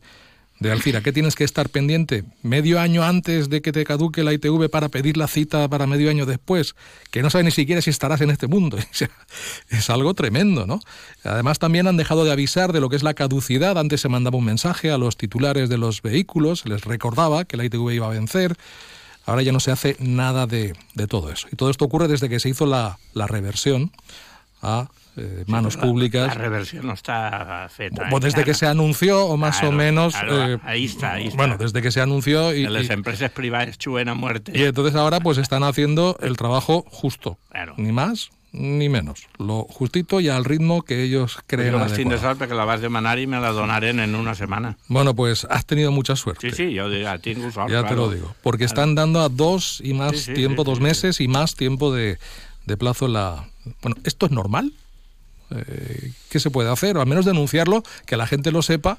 de 0.62 0.72
Alcira. 0.72 1.02
¿Qué 1.02 1.12
tienes 1.12 1.36
que 1.36 1.44
estar 1.44 1.70
pendiente? 1.70 2.24
Medio 2.44 2.80
año 2.80 3.04
antes 3.04 3.50
de 3.50 3.64
que 3.64 3.72
te 3.72 3.84
caduque 3.84 4.24
la 4.24 4.32
ITV 4.32 4.70
para 4.70 4.90
pedir 4.90 5.18
la 5.18 5.28
cita 5.28 5.68
para 5.68 5.88
medio 5.88 6.12
año 6.12 6.28
después, 6.28 6.76
que 7.10 7.24
no 7.24 7.32
sabes 7.32 7.46
ni 7.46 7.52
siquiera 7.52 7.82
si 7.82 7.90
estarás 7.90 8.22
en 8.22 8.30
este 8.30 8.46
mundo. 8.46 8.78
es 9.70 9.90
algo 9.90 10.14
tremendo, 10.14 10.68
¿no? 10.68 10.80
Además 11.24 11.58
también 11.58 11.88
han 11.88 11.98
dejado 11.98 12.24
de 12.26 12.32
avisar 12.32 12.74
de 12.74 12.80
lo 12.80 12.90
que 12.90 12.96
es 12.96 13.02
la 13.02 13.16
caducidad. 13.16 13.80
Antes 13.80 14.02
se 14.02 14.08
mandaba 14.08 14.38
un 14.38 14.46
mensaje 14.46 14.92
a 14.92 15.00
los 15.00 15.18
titulares 15.18 15.68
de 15.68 15.80
los 15.80 16.04
vehículos, 16.04 16.68
les 16.68 16.86
recordaba 16.86 17.46
que 17.46 17.58
la 17.58 17.66
ITV 17.66 17.94
iba 17.94 18.06
a 18.06 18.12
vencer. 18.12 18.56
Ahora 19.26 19.42
ya 19.42 19.52
no 19.52 19.60
se 19.60 19.72
hace 19.72 19.98
nada 20.00 20.46
de, 20.46 20.76
todo 21.10 21.32
eso. 21.32 21.48
Y 21.52 21.56
todo 21.56 21.72
esto 21.72 21.86
ocurre 21.86 22.08
desde 22.08 22.30
que 22.30 22.40
se 22.40 22.50
hizo 22.50 22.68
la, 22.68 23.00
la 23.14 23.26
reversión 23.26 23.92
a 24.62 24.90
eh, 25.18 25.44
manos 25.48 25.78
públicas. 25.78 26.36
La 26.36 26.42
reversión 26.42 26.88
no 26.88 26.94
está 26.94 27.68
feta. 27.70 28.08
Pues 28.10 28.24
desde 28.24 28.44
que 28.44 28.54
se 28.54 28.66
anunció, 28.66 29.26
o 29.26 29.38
más 29.38 29.62
o 29.64 29.72
menos. 29.72 30.16
Eh, 30.16 30.58
ahí, 30.64 30.86
está, 30.86 31.14
ahí 31.14 31.28
está, 31.28 31.38
Bueno, 31.38 31.58
desde 31.58 31.82
que 31.82 31.92
se 31.92 32.02
anunció. 32.02 32.54
Y, 32.54 32.68
las 32.68 32.90
empresas 32.90 33.32
privadas 33.32 33.78
chuen 33.78 34.10
a 34.10 34.14
muerte. 34.14 34.52
Y 34.56 34.64
entonces 34.64 34.96
ahora 34.96 35.20
pues 35.20 35.38
están 35.38 35.64
haciendo 35.64 36.18
el 36.22 36.38
trabajo 36.38 36.86
justo. 36.90 37.38
Ni 37.78 37.92
más 37.92 38.32
ni 38.54 38.90
menos. 38.90 39.28
Lo 39.38 39.64
justito 39.64 40.20
y 40.20 40.30
al 40.30 40.44
ritmo 40.44 40.82
que 40.82 41.04
ellos 41.04 41.40
creen. 41.48 41.74
Pues 41.74 41.98
yo 41.98 42.36
de 42.36 42.48
que 42.48 42.54
la 42.54 42.66
vas 42.66 42.80
a 42.80 42.82
demanar 42.82 43.20
y 43.20 43.28
me 43.28 43.40
la 43.40 43.52
donaren 43.52 44.00
en 44.00 44.16
una 44.16 44.36
semana. 44.36 44.78
Bueno, 44.88 45.16
pues 45.16 45.46
has 45.50 45.66
tenido 45.66 45.92
mucha 45.92 46.16
suerte. 46.16 46.50
Sí, 46.50 46.56
sí, 46.56 46.74
yo 46.74 46.90
digo, 46.90 47.10
tengo 47.20 47.50
Ya 47.70 47.88
te 47.88 47.96
lo 47.96 48.10
digo. 48.10 48.36
Porque 48.44 48.66
están 48.66 48.96
dando 48.96 49.22
a 49.22 49.30
dos 49.30 49.82
y 49.84 49.94
más 49.94 50.26
tiempo, 50.26 50.64
dos 50.64 50.80
meses 50.80 51.22
y 51.22 51.28
más 51.28 51.56
tiempo 51.56 51.94
de, 51.94 52.18
de 52.66 52.78
plazo 52.78 53.08
la... 53.08 53.48
Bueno, 53.82 53.98
¿esto 54.04 54.26
es 54.26 54.32
normal? 54.32 54.74
Eh, 55.52 56.12
¿Qué 56.30 56.40
se 56.40 56.50
puede 56.50 56.70
hacer? 56.70 56.98
O 56.98 57.02
al 57.02 57.08
menos 57.08 57.26
denunciarlo, 57.26 57.84
que 58.06 58.18
la 58.18 58.28
gente 58.28 58.52
lo 58.52 58.62
sepa. 58.62 58.98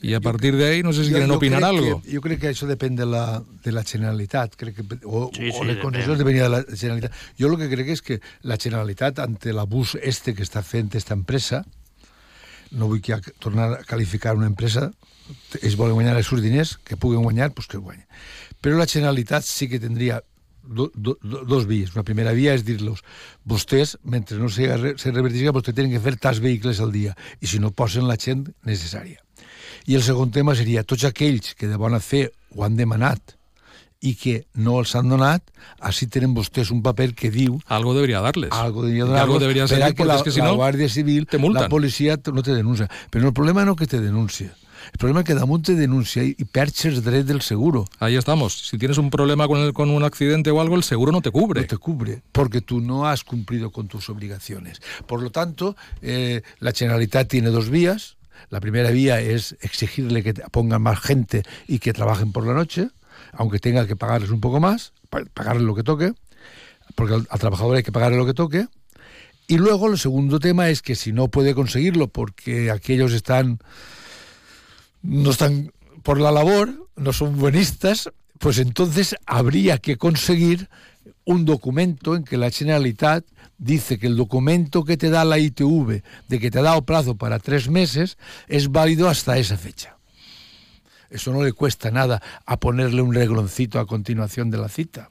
Y 0.00 0.14
a 0.14 0.20
partir 0.20 0.56
de 0.56 0.66
ahí, 0.66 0.82
no 0.82 0.94
sé 0.94 1.04
si 1.04 1.10
quieren 1.10 1.30
opinar 1.30 1.62
algo. 1.62 2.02
yo 2.06 2.20
creo 2.22 2.38
que 2.38 2.48
eso 2.48 2.66
depende 2.66 3.04
de 3.04 3.10
la, 3.10 3.42
de 3.62 3.70
la 3.70 3.84
Generalitat, 3.84 4.54
creo 4.56 4.72
que, 4.72 4.82
o, 5.04 5.30
sí, 5.34 5.52
sí, 5.52 5.58
o 5.58 5.64
les 5.64 5.76
de 5.76 6.48
la 6.48 6.64
Generalitat. 6.74 7.12
Yo 7.36 7.48
lo 7.48 7.58
que 7.58 7.68
creo 7.68 7.84
que 7.84 7.92
es 7.92 8.00
que 8.00 8.20
la 8.40 8.56
Generalitat, 8.56 9.18
ante 9.18 9.52
l'abús 9.52 9.98
este 10.00 10.32
que 10.34 10.42
està 10.42 10.62
fent 10.64 10.94
esta 10.96 11.12
empresa, 11.12 11.66
no 12.72 12.88
vull 12.88 13.02
que 13.04 13.20
tornar 13.38 13.72
a 13.74 13.84
calificar 13.84 14.36
una 14.36 14.48
empresa, 14.48 14.90
ells 15.60 15.76
volen 15.76 16.00
guanyar 16.00 16.16
els 16.16 16.32
seus 16.32 16.40
diners, 16.40 16.78
que 16.80 16.96
puguen 16.96 17.22
guanyar, 17.22 17.52
pues 17.52 17.68
que 17.68 17.76
guanyen. 17.76 18.08
Però 18.64 18.80
la 18.80 18.88
Generalitat 18.88 19.44
sí 19.44 19.68
que 19.68 19.80
tindria 19.80 20.22
do, 20.66 20.90
do, 20.94 21.16
dos 21.20 21.66
vies. 21.66 21.94
Una 21.94 22.04
primera 22.04 22.32
via 22.36 22.54
és 22.56 22.64
dir-los, 22.66 23.02
vostès, 23.44 23.96
mentre 24.02 24.38
no 24.40 24.48
se, 24.48 24.68
se 25.00 25.12
revertisca, 25.12 25.54
vostès 25.54 25.76
tenen 25.76 25.92
que 25.94 26.02
fer 26.02 26.16
tants 26.16 26.42
vehicles 26.44 26.80
al 26.80 26.92
dia, 26.94 27.14
i 27.40 27.50
si 27.50 27.60
no 27.62 27.72
posen 27.74 28.08
la 28.08 28.18
gent 28.20 28.48
necessària. 28.66 29.20
I 29.86 29.98
el 29.98 30.04
segon 30.04 30.32
tema 30.32 30.54
seria 30.56 30.84
tots 30.84 31.04
aquells 31.04 31.54
que 31.58 31.68
de 31.68 31.80
bona 31.80 32.00
fe 32.00 32.28
ho 32.54 32.64
han 32.64 32.76
demanat 32.76 33.36
i 34.04 34.12
que 34.20 34.34
no 34.60 34.78
els 34.82 34.92
han 34.98 35.08
donat, 35.08 35.46
així 35.80 36.06
tenen 36.12 36.34
vostès 36.36 36.70
un 36.74 36.82
paper 36.84 37.12
que 37.16 37.30
diu... 37.32 37.56
Algo 37.72 37.94
debería 37.96 38.20
darles. 38.20 38.52
Algo 38.52 38.84
debería 38.84 39.06
darles. 39.06 39.22
Algo 39.22 39.38
debería 39.40 39.68
ser, 39.68 39.80
que 39.94 40.04
la, 40.04 40.18
que 40.22 40.34
si 40.34 40.42
la 40.42 40.50
no, 40.50 40.58
Guàrdia 40.60 40.90
Civil, 40.92 41.26
la 41.54 41.68
policia 41.72 42.18
no 42.32 42.42
te 42.42 42.52
denuncia. 42.52 42.90
Però 43.10 43.28
el 43.28 43.32
problema 43.32 43.64
no 43.64 43.76
que 43.76 43.86
te 43.88 44.00
denuncia, 44.00 44.52
El 44.92 44.98
problema 44.98 45.20
es 45.20 45.26
que 45.26 45.34
damunt 45.34 45.66
te 45.66 45.74
denuncia 45.74 46.22
y 46.22 46.34
perches 46.44 46.98
el 46.98 47.26
del 47.26 47.42
seguro. 47.42 47.84
Ahí 47.98 48.16
estamos. 48.16 48.68
Si 48.68 48.78
tienes 48.78 48.98
un 48.98 49.10
problema 49.10 49.46
con, 49.48 49.60
el, 49.60 49.72
con 49.72 49.90
un 49.90 50.04
accidente 50.04 50.50
o 50.50 50.60
algo, 50.60 50.76
el 50.76 50.82
seguro 50.82 51.12
no 51.12 51.22
te 51.22 51.30
cubre. 51.30 51.62
No 51.62 51.66
te 51.66 51.76
cubre, 51.76 52.22
porque 52.32 52.60
tú 52.60 52.80
no 52.80 53.06
has 53.06 53.24
cumplido 53.24 53.70
con 53.70 53.88
tus 53.88 54.08
obligaciones. 54.08 54.80
Por 55.06 55.22
lo 55.22 55.30
tanto, 55.30 55.76
eh, 56.02 56.42
la 56.60 56.72
Generalitat 56.72 57.28
tiene 57.28 57.50
dos 57.50 57.70
vías. 57.70 58.16
La 58.50 58.60
primera 58.60 58.90
vía 58.90 59.20
es 59.20 59.56
exigirle 59.60 60.22
que 60.22 60.34
pongan 60.34 60.82
más 60.82 61.00
gente 61.00 61.42
y 61.66 61.78
que 61.78 61.92
trabajen 61.92 62.32
por 62.32 62.46
la 62.46 62.52
noche, 62.52 62.88
aunque 63.32 63.58
tenga 63.58 63.86
que 63.86 63.96
pagarles 63.96 64.30
un 64.30 64.40
poco 64.40 64.60
más, 64.60 64.92
pagarles 65.34 65.62
lo 65.62 65.74
que 65.74 65.82
toque, 65.82 66.12
porque 66.94 67.14
al, 67.14 67.26
al 67.30 67.38
trabajador 67.38 67.76
hay 67.76 67.82
que 67.82 67.92
pagarle 67.92 68.18
lo 68.18 68.26
que 68.26 68.34
toque. 68.34 68.66
Y 69.46 69.58
luego 69.58 69.90
el 69.90 69.98
segundo 69.98 70.40
tema 70.40 70.68
es 70.70 70.82
que 70.82 70.94
si 70.94 71.12
no 71.12 71.28
puede 71.28 71.54
conseguirlo 71.54 72.08
porque 72.08 72.70
aquellos 72.70 73.12
están 73.12 73.58
no 75.04 75.30
están 75.30 75.72
por 76.02 76.20
la 76.20 76.32
labor, 76.32 76.88
no 76.96 77.12
son 77.12 77.38
buenistas, 77.38 78.10
pues 78.38 78.58
entonces 78.58 79.14
habría 79.26 79.78
que 79.78 79.96
conseguir 79.96 80.68
un 81.24 81.44
documento 81.44 82.16
en 82.16 82.24
que 82.24 82.36
la 82.36 82.50
Generalitat 82.50 83.24
dice 83.58 83.98
que 83.98 84.06
el 84.06 84.16
documento 84.16 84.84
que 84.84 84.96
te 84.96 85.10
da 85.10 85.24
la 85.24 85.38
ITV 85.38 86.02
de 86.28 86.40
que 86.40 86.50
te 86.50 86.58
ha 86.58 86.62
dado 86.62 86.82
plazo 86.82 87.14
para 87.16 87.38
tres 87.38 87.68
meses 87.68 88.18
es 88.48 88.70
válido 88.70 89.08
hasta 89.08 89.38
esa 89.38 89.56
fecha. 89.56 89.96
Eso 91.14 91.32
no 91.32 91.44
le 91.44 91.52
cuesta 91.52 91.92
nada 91.92 92.20
a 92.44 92.58
ponerle 92.58 93.00
un 93.00 93.14
regloncito 93.14 93.78
a 93.78 93.86
continuación 93.86 94.50
de 94.50 94.58
la 94.58 94.68
cita. 94.68 95.10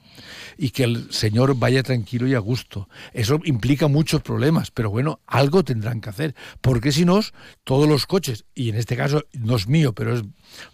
Y 0.58 0.68
que 0.68 0.84
el 0.84 1.10
señor 1.10 1.56
vaya 1.56 1.82
tranquilo 1.82 2.28
y 2.28 2.34
a 2.34 2.40
gusto. 2.40 2.90
Eso 3.14 3.40
implica 3.44 3.88
muchos 3.88 4.20
problemas, 4.20 4.70
pero 4.70 4.90
bueno, 4.90 5.20
algo 5.26 5.64
tendrán 5.64 6.02
que 6.02 6.10
hacer. 6.10 6.34
Porque 6.60 6.92
si 6.92 7.06
no, 7.06 7.20
todos 7.64 7.88
los 7.88 8.04
coches, 8.04 8.44
y 8.54 8.68
en 8.68 8.76
este 8.76 8.98
caso 8.98 9.24
no 9.32 9.56
es 9.56 9.66
mío, 9.66 9.94
pero 9.94 10.14
es 10.14 10.24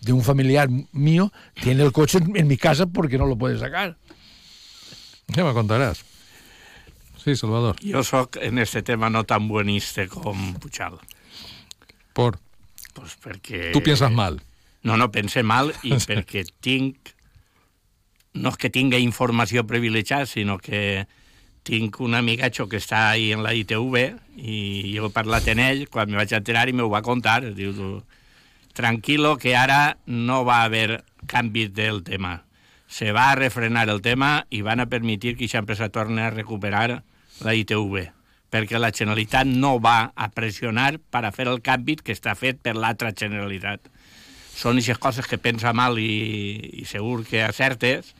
de 0.01 0.13
un 0.13 0.25
familiar 0.25 0.69
mío, 0.91 1.33
tiene 1.63 1.85
el 1.85 1.93
coche 1.93 2.19
en, 2.35 2.49
mi 2.49 2.57
casa 2.57 2.87
porque 2.87 3.17
no 3.17 3.27
lo 3.27 3.39
puede 3.39 3.57
sacar. 3.57 3.97
¿Qué 5.33 5.45
me 5.45 5.53
contarás? 5.53 6.05
Sí, 7.23 7.37
Salvador. 7.37 7.77
Yo 7.79 8.03
soy 8.03 8.27
en 8.41 8.59
este 8.59 8.83
tema 8.83 9.09
no 9.11 9.23
tan 9.23 9.47
buenista 9.47 10.09
como 10.09 10.59
Puchal. 10.59 10.99
¿Por? 12.13 12.41
Pues 12.95 13.17
porque... 13.23 13.71
Tú 13.73 13.81
piensas 13.81 14.11
mal. 14.11 14.43
No, 14.83 14.97
no, 14.97 15.11
pense 15.13 15.43
mal 15.43 15.75
i 15.83 15.97
perquè 16.09 16.47
tinc... 16.65 17.15
No 18.31 18.53
és 18.53 18.61
que 18.63 18.71
tinga 18.71 18.99
informació 19.03 19.65
privilegiada, 19.67 20.27
sinó 20.31 20.57
que 20.63 21.09
tinc 21.67 21.99
un 22.01 22.15
amigatxo 22.15 22.69
que 22.71 22.79
està 22.79 23.09
ahí 23.11 23.33
en 23.35 23.43
la 23.43 23.57
ITV 23.59 23.97
i 24.39 24.93
jo 24.95 25.09
he 25.09 25.13
parlat 25.13 25.49
amb 25.51 25.65
ell 25.65 25.83
quan 25.91 26.09
me 26.09 26.21
vaig 26.21 26.33
enterar 26.39 26.69
i 26.71 26.77
m'ho 26.77 26.87
va 26.93 27.03
contar. 27.03 27.43
Diu, 27.57 27.75
tranquilo 28.73 29.35
que 29.37 29.57
ara 29.59 29.99
no 30.07 30.45
va 30.47 30.63
haver 30.63 31.03
canvis 31.27 31.75
del 31.75 32.05
tema. 32.07 32.45
Se 32.87 33.11
va 33.13 33.33
a 33.33 33.37
refrenar 33.39 33.89
el 33.91 34.01
tema 34.03 34.47
i 34.49 34.63
van 34.63 34.81
a 34.81 34.87
permetir 34.87 35.35
que 35.35 35.45
aquesta 35.45 35.65
empresa 35.67 35.91
torni 35.91 36.23
a 36.23 36.31
recuperar 36.31 37.03
la 37.43 37.55
ITV 37.59 38.21
perquè 38.51 38.81
la 38.81 38.91
Generalitat 38.91 39.47
no 39.47 39.79
va 39.79 40.11
a 40.15 40.27
pressionar 40.35 40.99
per 40.99 41.23
a 41.25 41.31
fer 41.31 41.47
el 41.47 41.61
canvi 41.63 41.97
que 42.03 42.15
està 42.17 42.35
fet 42.35 42.59
per 42.63 42.75
l'altra 42.75 43.13
Generalitat 43.15 43.87
són 44.61 44.77
aquestes 44.77 45.01
coses 45.01 45.29
que 45.29 45.41
pensa 45.41 45.73
mal 45.73 45.99
i, 45.99 46.83
i 46.83 46.87
segur 46.89 47.23
que 47.25 47.43
acertes, 47.47 48.13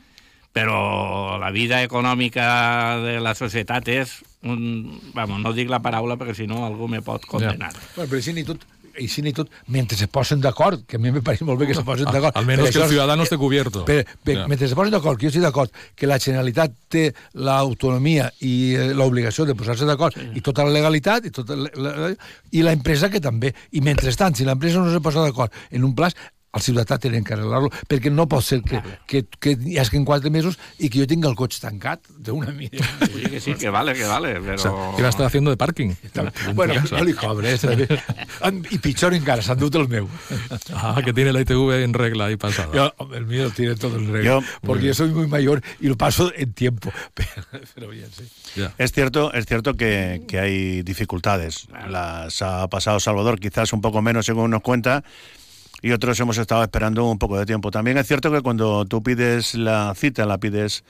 però 0.57 1.39
la 1.39 1.53
vida 1.55 1.83
econòmica 1.85 2.99
de 3.05 3.19
la 3.23 3.37
societat 3.39 3.89
és 3.93 4.17
un... 4.43 4.99
Vamos, 5.15 5.39
no 5.45 5.53
dic 5.55 5.71
la 5.71 5.83
paraula 5.85 6.17
perquè 6.19 6.35
si 6.35 6.49
no 6.51 6.65
algú 6.67 6.89
me 6.91 7.03
pot 7.07 7.27
condenar. 7.29 7.71
Ja. 7.77 7.91
Bueno, 7.97 8.11
però 8.11 8.23
si 8.25 8.35
ni 8.35 8.47
tot, 8.49 8.65
i 9.01 9.09
si 9.09 9.25
ni 9.25 9.33
tot, 9.37 9.51
mentre 9.73 9.99
se 9.99 10.09
posen 10.13 10.41
d'acord, 10.43 10.85
que 10.87 10.99
a 10.99 11.03
mi 11.03 11.13
me 11.15 11.23
pareix 11.25 11.43
molt 11.47 11.61
bé 11.61 11.71
que 11.71 11.77
se 11.77 11.85
posen 11.87 12.11
d'acord. 12.15 12.37
Almenys 12.39 12.71
que 12.71 12.83
el 12.83 12.89
ciutadano 12.93 13.27
esté 13.27 13.39
cubierto. 13.41 13.85
Però, 13.89 14.05
però, 14.25 14.45
ja. 14.45 14.49
mentre 14.51 14.69
se 14.71 14.79
posen 14.79 14.95
d'acord, 14.95 15.19
que 15.19 15.29
jo 15.29 15.35
estic 15.35 15.45
d'acord, 15.45 15.73
que 15.97 16.11
la 16.11 16.21
Generalitat 16.23 16.75
té 16.93 17.07
l'autonomia 17.35 18.31
i 18.47 18.55
eh, 18.75 18.91
l'obligació 18.97 19.47
de 19.49 19.57
posar-se 19.59 19.89
d'acord, 19.89 20.17
sí. 20.17 20.29
i 20.39 20.45
tota 20.45 20.67
la 20.67 20.75
legalitat, 20.75 21.31
i, 21.31 21.35
tota 21.35 21.57
la, 21.59 21.71
la, 21.77 22.13
i 22.53 22.67
la 22.67 22.77
empresa 22.77 23.11
que 23.13 23.23
també. 23.23 23.55
I 23.77 23.85
mentrestant, 23.87 24.37
si 24.37 24.49
l'empresa 24.49 24.83
no 24.85 24.93
se 24.93 25.03
posa 25.05 25.25
d'acord 25.25 25.55
en 25.71 25.87
un 25.89 25.97
plaç, 25.97 26.19
el 26.53 26.63
ciutadà 26.63 26.99
tenen 26.99 27.23
que 27.23 27.35
arreglar-lo, 27.37 27.71
perquè 27.87 28.11
no 28.11 28.27
pot 28.31 28.43
ser 28.43 28.61
que, 28.67 28.81
que, 29.07 29.23
que 29.39 29.55
hi 29.55 29.77
hagi 29.79 30.01
quatre 30.07 30.33
mesos 30.35 30.59
i 30.79 30.91
que 30.91 30.99
jo 30.99 31.07
tingui 31.07 31.29
el 31.31 31.37
cotxe 31.39 31.61
tancat 31.63 32.09
d'una 32.11 32.51
mida. 32.57 32.83
Sí, 33.07 33.23
que 33.31 33.41
sí, 33.41 33.55
que 33.55 33.71
vale, 33.71 33.95
que 33.95 34.07
vale, 34.09 34.35
però... 34.41 34.57
O 34.57 34.59
sea, 34.59 34.73
que 34.97 35.03
va 35.03 35.11
estar 35.11 35.27
haciendo 35.27 35.51
de 35.51 35.57
parking. 35.57 35.95
bueno, 36.55 36.75
no 36.91 37.05
li 37.05 37.15
cobre, 37.15 37.55
eh? 37.55 38.01
I 38.71 38.79
pitjor 38.83 39.15
encara, 39.15 39.45
s'han 39.47 39.61
dut 39.61 39.79
el 39.79 39.87
meu. 39.89 40.09
Ah, 40.75 41.01
que 41.05 41.13
tiene 41.13 41.33
la 41.33 41.41
ITV 41.43 41.85
en 41.85 41.95
regla 41.95 42.27
ahí 42.27 42.37
pasada. 42.37 42.75
Yo, 42.75 43.15
el 43.15 43.27
mío 43.27 43.51
tiene 43.51 43.77
todo 43.77 43.97
en 43.97 44.13
regla, 44.13 44.25
yo, 44.25 44.41
porque 44.63 44.87
yo 44.87 44.95
soy 44.95 45.11
muy 45.11 45.29
mayor 45.29 45.63
y 45.79 45.87
lo 45.87 45.97
paso 45.97 46.33
en 46.35 46.53
tiempo. 46.53 46.93
Pero 47.75 47.89
bien, 47.89 48.09
sí. 48.11 48.25
Yeah. 48.57 48.75
Es 48.79 48.93
cierto, 48.93 49.33
es 49.33 49.47
cierto 49.47 49.75
que, 49.75 50.23
que 50.27 50.41
hay 50.41 50.83
dificultades. 50.83 51.69
Las 51.89 52.43
ha 52.43 52.67
pasado 52.69 52.99
Salvador, 52.99 53.39
quizás 53.39 53.73
un 53.73 53.81
poco 53.81 54.03
menos 54.03 54.27
según 54.27 54.51
nos 54.51 54.63
cuenta, 54.63 55.05
y 55.83 55.93
otros 55.93 56.19
hemos 56.21 56.39
estado 56.39 56.63
esperando 56.63 57.05
un 57.05 57.19
poco 57.19 57.39
de 57.39 57.47
tiempo. 57.47 57.71
También 57.71 57.99
es 57.99 58.07
cierto 58.07 58.31
que 58.31 58.41
cuando 58.41 58.85
tú 58.85 59.03
pides 59.03 59.55
la 59.55 59.95
cita, 59.95 60.27
la 60.27 60.39
pides 60.39 60.85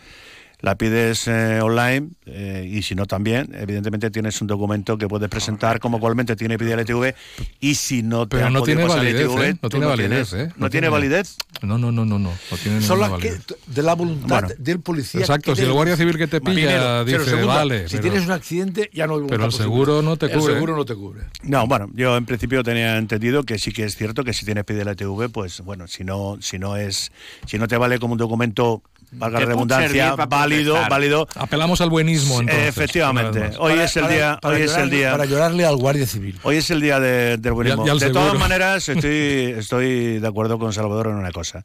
la 0.62 0.76
pides 0.76 1.26
eh, 1.28 1.60
online 1.62 2.08
eh, 2.26 2.68
y 2.70 2.82
si 2.82 2.94
no 2.94 3.06
también, 3.06 3.48
evidentemente 3.54 4.10
tienes 4.10 4.40
un 4.40 4.46
documento 4.46 4.98
que 4.98 5.08
puedes 5.08 5.28
presentar 5.28 5.80
como 5.80 6.00
cualmente 6.00 6.36
tiene 6.36 6.58
pide 6.58 6.74
LTV 6.74 7.14
y 7.60 7.74
si 7.76 8.02
no 8.02 8.26
te 8.28 8.36
Pero 8.36 8.46
han 8.48 8.52
no 8.52 8.60
podido 8.60 8.78
tiene 8.78 8.94
validez, 8.94 9.22
LTV, 9.26 9.42
¿eh? 9.44 9.56
No 9.62 9.68
tiene 9.68 9.86
validez, 9.86 10.30
tienes- 10.30 10.50
¿eh? 10.50 10.52
¿No, 10.56 10.70
tiene 10.70 10.88
validez? 10.88 11.36
No, 11.62 11.78
no, 11.78 11.92
no, 11.92 12.04
no, 12.04 12.18
no. 12.18 12.30
no 12.50 12.56
tiene 12.56 12.80
Son 12.82 13.00
las 13.00 13.12
que, 13.20 13.36
de 13.66 13.82
la 13.82 13.94
voluntad 13.94 14.28
Bueno. 14.42 14.48
del 14.58 14.80
policía. 14.80 15.20
Exacto, 15.20 15.54
si 15.56 15.62
el 15.62 15.72
guardia 15.72 15.96
civil 15.96 16.16
que 16.16 16.26
te 16.26 16.40
pilla 16.40 16.54
Primero, 16.54 17.04
dice, 17.04 17.18
pero 17.18 17.24
segundo, 17.30 17.46
vale, 17.48 17.88
Si 17.88 17.96
pero- 17.96 18.02
tienes 18.10 18.24
un 18.26 18.32
accidente, 18.32 18.90
ya 18.92 19.06
no 19.06 19.14
hay 19.16 19.22
Pero 19.28 19.34
el 19.44 19.48
posible. 19.50 19.64
seguro 19.64 20.02
no 20.02 20.16
te 20.16 20.26
El 20.26 20.38
cubre. 20.38 20.54
seguro 20.54 20.76
no 20.76 20.84
te 20.84 20.94
cubre. 20.94 21.22
No, 21.42 21.66
bueno, 21.66 21.90
yo 21.94 22.16
en 22.16 22.26
principio 22.26 22.62
tenía 22.62 22.96
entendido 22.98 23.42
que 23.44 23.58
sí 23.58 23.72
que 23.72 23.84
es 23.84 23.96
cierto 23.96 24.24
que 24.24 24.32
si 24.32 24.44
tienes 24.44 24.64
pide 24.64 24.82
LTV, 24.82 25.28
pues 25.30 25.60
bueno, 25.62 25.86
si 25.88 26.04
no, 26.04 26.38
si 26.40 26.58
no 26.58 26.76
es, 26.76 27.12
si 27.46 27.58
no 27.58 27.66
te 27.68 27.76
vale 27.76 27.98
como 27.98 28.12
un 28.12 28.18
documento, 28.18 28.82
valga 29.12 29.40
la 29.40 29.46
redundancia, 29.46 30.14
válido, 30.16 30.74
protestar. 30.74 30.90
válido. 30.90 31.28
Apelamos 31.36 31.80
al 31.80 31.90
buenismo, 31.90 32.40
entonces. 32.40 32.68
Efectivamente. 32.68 33.50
Hoy 33.58 33.72
Para- 33.72 33.84
es 33.84 33.96
el 33.96 34.02
para- 34.02 34.14
día, 34.14 34.38
para 34.40 34.54
hoy 34.56 34.62
es 34.62 34.70
el 34.70 34.76
llorarle- 34.76 34.90
día. 34.96 35.10
Para 35.12 35.24
llorarle 35.24 35.64
al 35.66 35.76
guardia 35.76 36.06
civil. 36.06 36.38
Hoy 36.42 36.56
es 36.56 36.70
el 36.70 36.80
día 36.80 37.00
de- 37.00 37.36
del 37.36 37.52
buenismo. 37.52 37.84
De 37.84 38.10
todas 38.10 38.38
maneras, 38.38 38.88
estoy, 38.88 39.54
estoy 39.58 40.18
de 40.18 40.26
acuerdo 40.28 40.58
con 40.58 40.72
Salvador 40.72 41.08
en 41.08 41.14
una 41.14 41.32
cosa. 41.32 41.64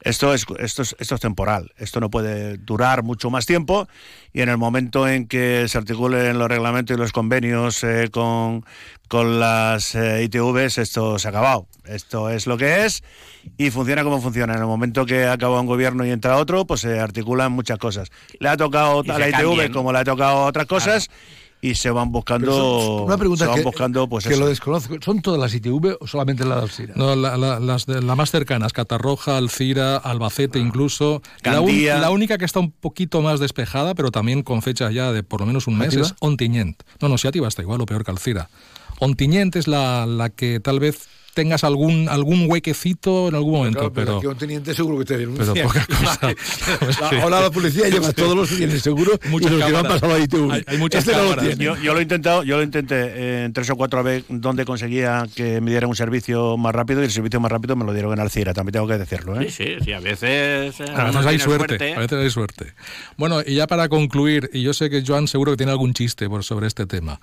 Esto 0.00 0.32
es, 0.32 0.46
esto, 0.58 0.82
es, 0.82 0.96
esto 0.98 1.14
es 1.16 1.20
temporal, 1.20 1.72
esto 1.76 1.98
no 1.98 2.08
puede 2.08 2.56
durar 2.56 3.02
mucho 3.02 3.30
más 3.30 3.46
tiempo 3.46 3.88
y 4.32 4.42
en 4.42 4.48
el 4.48 4.56
momento 4.56 5.08
en 5.08 5.26
que 5.26 5.66
se 5.68 5.76
articulen 5.76 6.38
los 6.38 6.48
reglamentos 6.48 6.96
y 6.96 7.00
los 7.00 7.12
convenios 7.12 7.82
eh, 7.82 8.08
con, 8.10 8.64
con 9.08 9.40
las 9.40 9.94
eh, 9.94 10.22
ITVs, 10.22 10.78
esto 10.78 11.18
se 11.18 11.28
ha 11.28 11.30
acabado. 11.30 11.66
Esto 11.84 12.28
es 12.28 12.46
lo 12.46 12.58
que 12.58 12.84
es 12.84 13.02
y 13.56 13.70
funciona 13.70 14.04
como 14.04 14.20
funciona. 14.20 14.54
En 14.54 14.60
el 14.60 14.66
momento 14.66 15.06
que 15.06 15.26
acaba 15.26 15.60
un 15.60 15.66
gobierno 15.66 16.04
y 16.04 16.10
entra 16.10 16.36
otro, 16.36 16.66
pues 16.66 16.82
se 16.82 17.00
articulan 17.00 17.50
muchas 17.50 17.78
cosas. 17.78 18.10
Le 18.38 18.48
ha 18.48 18.56
tocado 18.56 19.00
a 19.00 19.18
la 19.18 19.28
ITV 19.28 19.38
cambian. 19.38 19.72
como 19.72 19.92
le 19.92 19.98
ha 19.98 20.04
tocado 20.04 20.38
a 20.38 20.44
otras 20.46 20.66
cosas 20.66 21.10
y 21.60 21.74
se 21.74 21.90
van 21.90 22.12
buscando, 22.12 22.52
son- 22.52 23.02
una 23.06 23.16
pregunta 23.18 23.44
se 23.44 23.48
van 23.48 23.58
que, 23.58 23.64
buscando 23.64 24.08
pues 24.08 24.24
que 24.26 24.34
eso. 24.34 24.40
lo 24.40 24.48
desconozco. 24.48 24.94
¿Son 25.04 25.20
todas 25.20 25.40
las 25.40 25.52
ITV 25.54 25.96
o 26.00 26.06
solamente 26.06 26.44
la 26.44 26.56
de 26.56 26.62
Alcira? 26.62 26.92
No, 26.96 27.16
la, 27.16 27.36
la- 27.36 27.58
las 27.58 27.86
de, 27.86 28.00
la 28.00 28.14
más 28.14 28.30
cercanas, 28.30 28.72
Catarroja, 28.72 29.36
Alcira, 29.36 29.96
Albacete 29.96 30.58
incluso. 30.58 31.20
La, 31.42 31.60
un- 31.60 31.66
Gandía. 31.66 31.98
la 31.98 32.10
única 32.10 32.38
que 32.38 32.44
está 32.44 32.60
un 32.60 32.70
poquito 32.70 33.22
más 33.22 33.40
despejada, 33.40 33.94
pero 33.94 34.10
también 34.10 34.42
con 34.42 34.62
fecha 34.62 34.90
ya 34.90 35.10
de 35.12 35.22
por 35.22 35.40
lo 35.40 35.46
menos 35.46 35.66
un 35.66 35.76
mes, 35.78 35.94
es 35.94 36.14
Ontinyent. 36.20 36.82
No, 37.00 37.08
no, 37.08 37.18
Siativa 37.18 37.48
está 37.48 37.62
igual 37.62 37.80
o 37.80 37.86
peor 37.86 38.04
que 38.04 38.10
Alcira. 38.12 38.48
Ontinyent 39.00 39.56
es 39.56 39.66
la, 39.68 40.06
la 40.06 40.30
que 40.30 40.60
tal 40.60 40.80
vez 40.80 41.08
tengas 41.34 41.62
algún, 41.62 42.08
algún 42.08 42.50
huequecito 42.50 43.28
en 43.28 43.34
algún 43.36 43.52
momento, 43.52 43.78
Claro, 43.78 43.92
pero, 43.92 44.06
pero... 44.06 44.18
aquí 44.18 44.26
un 44.26 44.36
teniente 44.38 44.74
seguro 44.74 44.98
que 44.98 45.04
te 45.04 45.18
denuncia. 45.18 45.52
pero 45.54 45.68
poca 45.68 45.86
cosa. 45.86 46.18
La- 47.12 47.22
Ahora 47.22 47.40
la 47.42 47.50
policía 47.50 47.88
lleva 47.88 48.12
todos 48.12 48.34
los 48.36 48.48
que 48.48 48.56
tiene 48.56 48.78
seguro 48.80 49.12
Muchas 49.28 49.52
y 49.52 49.54
los 49.56 49.64
que 49.66 49.72
no 49.72 49.78
han 49.78 49.86
pasado 49.86 50.14
a 50.14 50.18
ITV. 50.18 50.50
Hay- 50.52 50.64
hay 50.66 50.78
muchas 50.78 51.06
Este 51.06 51.16
no. 51.20 51.42
Yo, 51.54 51.76
yo 51.76 51.92
lo 51.94 52.00
he 52.00 52.02
intentado, 52.02 52.42
yo 52.42 52.56
lo 52.56 52.62
intenté 52.62 52.96
eh, 52.96 53.44
en 53.44 53.52
tres 53.52 53.70
o 53.70 53.76
cuatro 53.76 54.02
veces 54.02 54.24
donde 54.28 54.64
conseguía 54.64 55.26
que 55.34 55.60
me 55.60 55.70
dieran 55.70 55.88
un 55.90 55.96
servicio 55.96 56.56
más 56.56 56.74
rápido 56.74 57.00
y 57.02 57.04
el 57.04 57.10
servicio 57.12 57.38
más 57.40 57.52
rápido 57.52 57.76
me 57.76 57.84
lo 57.84 57.92
dieron 57.92 58.12
en 58.12 58.20
Alcira, 58.20 58.52
también 58.52 58.72
tengo 58.72 58.88
que 58.88 58.98
decirlo. 58.98 59.40
¿eh? 59.40 59.48
Sí, 59.50 59.64
sí, 59.78 59.84
sí, 59.84 59.92
a 59.92 60.00
veces... 60.00 60.80
eh, 60.80 60.84
A 60.94 61.04
veces 61.04 61.26
hay 61.26 61.38
suerte, 61.38 61.94
a 61.94 61.98
veces 62.00 62.18
hay 62.18 62.30
suerte. 62.30 62.74
Bueno, 63.16 63.40
y 63.46 63.54
ya 63.54 63.66
para 63.66 63.88
concluir, 63.88 64.50
y 64.52 64.62
yo 64.62 64.72
sé 64.72 64.90
que 64.90 65.04
Joan 65.06 65.28
seguro 65.28 65.52
que 65.52 65.58
tiene 65.58 65.72
algún 65.72 65.94
chiste 65.94 66.28
por 66.28 66.42
sobre 66.42 66.66
este 66.66 66.86
tema. 66.86 67.20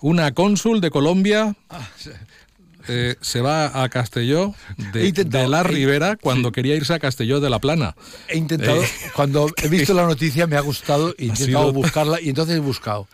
Una 0.00 0.32
cónsul 0.34 0.80
de 0.80 0.90
Colombia 0.90 1.54
eh, 2.88 3.16
se 3.20 3.40
va 3.40 3.82
a 3.82 3.88
Castelló 3.88 4.54
de, 4.92 5.06
intentado, 5.06 5.44
de 5.44 5.48
la 5.50 5.62
Ribera 5.62 6.16
cuando 6.16 6.52
quería 6.52 6.74
irse 6.76 6.94
a 6.94 6.98
Castelló 6.98 7.40
de 7.40 7.50
la 7.50 7.58
Plana. 7.58 7.94
He 8.28 8.36
intentado, 8.38 8.82
Eh. 8.82 8.88
cuando 9.14 9.48
he 9.62 9.68
visto 9.68 9.94
la 9.94 10.06
noticia 10.06 10.46
me 10.46 10.56
ha 10.56 10.60
gustado 10.60 11.14
y 11.18 11.24
he 11.24 11.26
intentado 11.28 11.64
sido- 11.70 11.72
buscarla 11.72 12.20
y 12.20 12.28
entonces 12.28 12.56
he 12.56 12.60
buscado. 12.60 13.06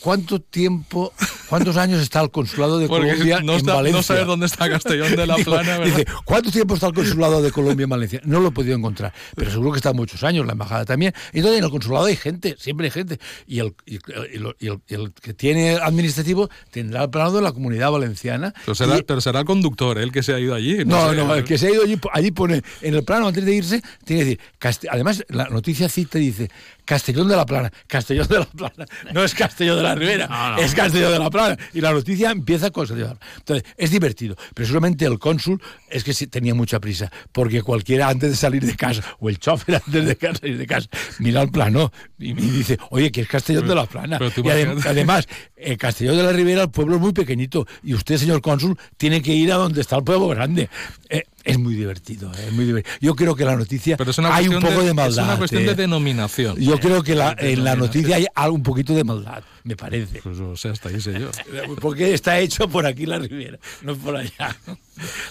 ¿Cuánto 0.00 0.40
tiempo, 0.40 1.12
cuántos 1.48 1.76
años 1.76 2.00
está 2.00 2.20
el 2.20 2.30
consulado 2.30 2.78
de 2.78 2.86
Porque 2.88 3.08
Colombia 3.08 3.40
no, 3.42 3.54
en 3.56 3.64
Valencia? 3.66 3.92
no 3.98 4.02
sabes 4.02 4.26
dónde 4.26 4.46
está 4.46 4.68
Castellón 4.70 5.16
de 5.16 5.26
la 5.26 5.34
Digo, 5.38 5.50
Plana, 5.52 5.78
¿verdad? 5.78 5.96
Dice, 5.96 6.06
¿cuánto 6.24 6.50
tiempo 6.50 6.74
está 6.74 6.86
el 6.86 6.94
consulado 6.94 7.42
de 7.42 7.50
Colombia 7.50 7.84
en 7.84 7.90
Valencia? 7.90 8.20
No 8.24 8.40
lo 8.40 8.48
he 8.48 8.50
podido 8.52 8.76
encontrar, 8.76 9.12
pero 9.34 9.50
seguro 9.50 9.72
que 9.72 9.78
está 9.78 9.92
muchos 9.92 10.22
años, 10.24 10.46
la 10.46 10.52
embajada 10.52 10.84
también. 10.84 11.12
Entonces 11.32 11.58
en 11.58 11.64
el 11.64 11.70
consulado 11.70 12.06
hay 12.06 12.16
gente, 12.16 12.56
siempre 12.58 12.86
hay 12.86 12.90
gente. 12.92 13.18
Y 13.46 13.58
el, 13.60 13.74
y, 13.86 13.96
y 13.96 14.38
lo- 14.38 14.54
y 14.58 14.66
el- 14.68 14.80
y 14.88 14.94
el 14.94 15.12
que 15.12 15.34
tiene 15.34 15.72
administrativo 15.76 16.48
tendrá 16.70 17.02
el 17.04 17.10
plano 17.10 17.32
de 17.32 17.42
la 17.42 17.52
comunidad 17.52 17.90
valenciana. 17.90 18.54
Pero 18.64 18.74
será, 18.74 18.98
Y- 18.98 19.02
pero 19.02 19.20
será 19.20 19.40
el 19.40 19.46
conductor, 19.46 19.98
¿eh? 19.98 20.02
el 20.04 20.12
que 20.12 20.22
se 20.22 20.32
ha 20.34 20.38
ido 20.38 20.54
allí. 20.54 20.84
no, 20.84 21.10
sé. 21.10 21.16
no, 21.16 21.34
el 21.34 21.44
que 21.44 21.58
se 21.58 21.66
ha 21.66 21.70
ido 21.70 21.82
allí, 21.82 21.98
allí 22.12 22.30
pone 22.30 22.62
en 22.82 22.94
el 22.94 23.02
plano 23.04 23.26
antes 23.28 23.44
de 23.44 23.54
irse, 23.54 23.82
tiene 24.04 24.22
que 24.22 24.28
decir, 24.30 24.40
Cast- 24.60 24.88
además 24.90 25.24
la 25.28 25.48
noticia 25.48 25.88
cita 25.88 26.18
dice 26.18 26.50
Castellón 26.88 27.28
de 27.28 27.36
la 27.36 27.44
Plana, 27.44 27.70
Castellón 27.86 28.26
de 28.28 28.38
la 28.38 28.46
Plana, 28.46 28.86
no 29.12 29.22
es 29.22 29.34
Castellón 29.34 29.76
de 29.76 29.82
la 29.82 29.94
Ribera, 29.94 30.26
No, 30.26 30.52
no. 30.52 30.58
es 30.58 30.74
Castellón 30.74 31.12
de 31.12 31.18
la 31.18 31.28
Plana. 31.28 31.58
Y 31.74 31.82
la 31.82 31.92
noticia 31.92 32.30
empieza 32.30 32.70
con 32.70 32.84
Castellón 32.86 33.08
de 33.10 33.14
la 33.14 33.20
Plana. 33.20 33.32
Entonces, 33.36 33.74
es 33.76 33.90
divertido, 33.90 34.36
pero 34.54 34.66
seguramente 34.66 35.04
el 35.04 35.18
cónsul 35.18 35.60
es 35.90 36.02
que 36.02 36.14
tenía 36.28 36.54
mucha 36.54 36.80
prisa, 36.80 37.12
porque 37.30 37.60
cualquiera 37.60 38.08
antes 38.08 38.30
de 38.30 38.36
salir 38.36 38.64
de 38.64 38.74
casa, 38.74 39.02
o 39.20 39.28
el 39.28 39.38
chofer 39.38 39.74
antes 39.86 40.06
de 40.06 40.16
salir 40.38 40.56
de 40.56 40.66
casa, 40.66 40.88
mira 41.18 41.42
el 41.42 41.50
plano 41.50 41.92
y 42.18 42.32
me 42.32 42.40
dice, 42.40 42.78
oye, 42.88 43.12
que 43.12 43.20
es 43.20 43.28
Castellón 43.28 43.68
de 43.68 43.74
la 43.74 43.84
Plana. 43.84 44.16
Y 44.20 44.40
adem- 44.40 44.82
además, 44.86 45.28
el 45.56 45.76
Castellón 45.76 46.16
de 46.16 46.22
la 46.22 46.32
Ribera, 46.32 46.62
el 46.62 46.70
pueblo 46.70 46.94
es 46.96 47.00
muy 47.02 47.12
pequeñito, 47.12 47.66
y 47.82 47.92
usted, 47.92 48.16
señor 48.16 48.40
cónsul, 48.40 48.78
tiene 48.96 49.20
que 49.20 49.34
ir 49.34 49.52
a 49.52 49.56
donde 49.56 49.82
está 49.82 49.96
el 49.96 50.04
pueblo 50.04 50.28
grande. 50.28 50.70
Eh, 51.10 51.24
es 51.48 51.58
muy 51.58 51.74
divertido, 51.74 52.30
eh, 52.34 52.46
es 52.48 52.52
muy 52.52 52.64
divertido. 52.64 52.96
Yo 53.00 53.16
creo 53.16 53.34
que 53.34 53.44
la 53.44 53.56
noticia 53.56 53.96
Pero 53.96 54.10
es 54.10 54.18
una 54.18 54.34
hay 54.34 54.48
un 54.48 54.60
poco 54.60 54.82
de, 54.82 54.94
maldad. 54.94 55.24
Es 55.24 55.28
una 55.28 55.38
cuestión 55.38 55.62
eh. 55.62 55.66
de 55.66 55.74
denominación. 55.74 56.56
Yo 56.56 56.78
creo 56.78 57.02
que 57.02 57.14
la- 57.14 57.34
De 57.34 57.52
en 57.52 57.64
la 57.64 57.76
noticia 57.76 58.16
hay 58.16 58.26
algo, 58.34 58.56
un 58.56 58.62
poquito 58.62 58.94
de 58.94 59.04
maldad, 59.04 59.42
me 59.64 59.76
parece. 59.76 60.20
Pues, 60.22 60.38
o 60.38 60.56
sea, 60.56 60.72
hasta 60.72 60.88
ahí 60.88 61.00
sé 61.00 61.18
yo. 61.18 61.30
Porque 61.80 62.14
está 62.14 62.38
hecho 62.38 62.68
por 62.68 62.86
aquí 62.86 63.06
la 63.06 63.18
Ribera, 63.18 63.58
no 63.82 63.96
por 63.96 64.16
allá. 64.16 64.56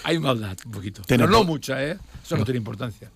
Hay 0.04 0.18
maldad, 0.18 0.56
un 0.64 0.72
poquito. 0.72 1.02
Pero 1.06 1.26
no 1.26 1.44
mucha, 1.44 1.82
¿eh? 1.84 1.98
Eso 2.24 2.36
no 2.36 2.44
tiene 2.44 2.58
importancia. 2.58 3.10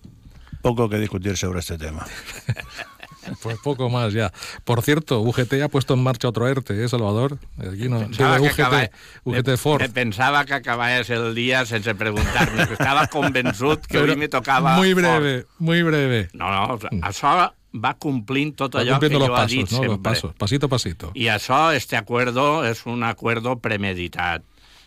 Poco 0.61 0.87
que 0.87 0.97
discutir 0.97 1.35
sobre 1.35 1.59
este 1.59 1.77
tema. 1.77 2.05
Pues 3.41 3.57
poco 3.63 3.89
más 3.89 4.13
ya. 4.13 4.31
Por 4.63 4.81
cierto, 4.81 5.21
UGT 5.21 5.53
ha 5.63 5.67
puesto 5.69 5.93
en 5.93 6.03
marcha 6.03 6.27
otro 6.29 6.47
ERTE, 6.47 6.83
¿eh, 6.83 6.87
Salvador? 6.89 7.37
Aquí 7.57 7.89
no. 7.89 7.99
De 8.01 8.07
que 8.09 8.23
UGT, 8.23 8.59
acaba- 8.59 8.89
UGT 9.23 9.47
me- 9.47 9.57
Ford. 9.57 9.81
Me 9.81 9.89
pensava 9.89 10.45
que 10.45 10.53
acabaves 10.53 11.09
el 11.09 11.33
dia 11.35 11.65
sense 11.65 11.93
preguntar-me, 11.95 12.67
que 12.67 12.73
estava 12.73 13.07
convençut 13.11 13.81
que 13.87 13.97
Pero 13.99 14.03
avui 14.11 14.15
me 14.15 14.27
tocava... 14.29 14.75
Muy 14.77 14.93
breve, 14.93 15.45
muy 15.59 15.81
breve. 15.83 16.29
No, 16.33 16.49
no, 16.51 16.79
això 17.01 17.51
va 17.73 17.93
complint 17.97 18.53
tot 18.55 18.75
Va 18.75 18.81
allò 18.83 18.99
que 18.99 19.09
cumpliendo 19.09 19.25
jo 19.25 19.25
he 19.25 19.35
pasos, 19.35 19.51
dit 19.51 19.71
¿no? 19.71 19.83
Los 19.83 19.99
pasos, 19.99 20.33
pasito 20.37 20.67
a 20.67 20.69
pasito. 20.69 21.11
I 21.15 21.27
això, 21.33 21.71
este 21.73 21.97
acuerdo, 21.97 22.63
és 22.69 22.85
un 22.85 23.01
acuerdo 23.03 23.55
premeditat, 23.59 24.43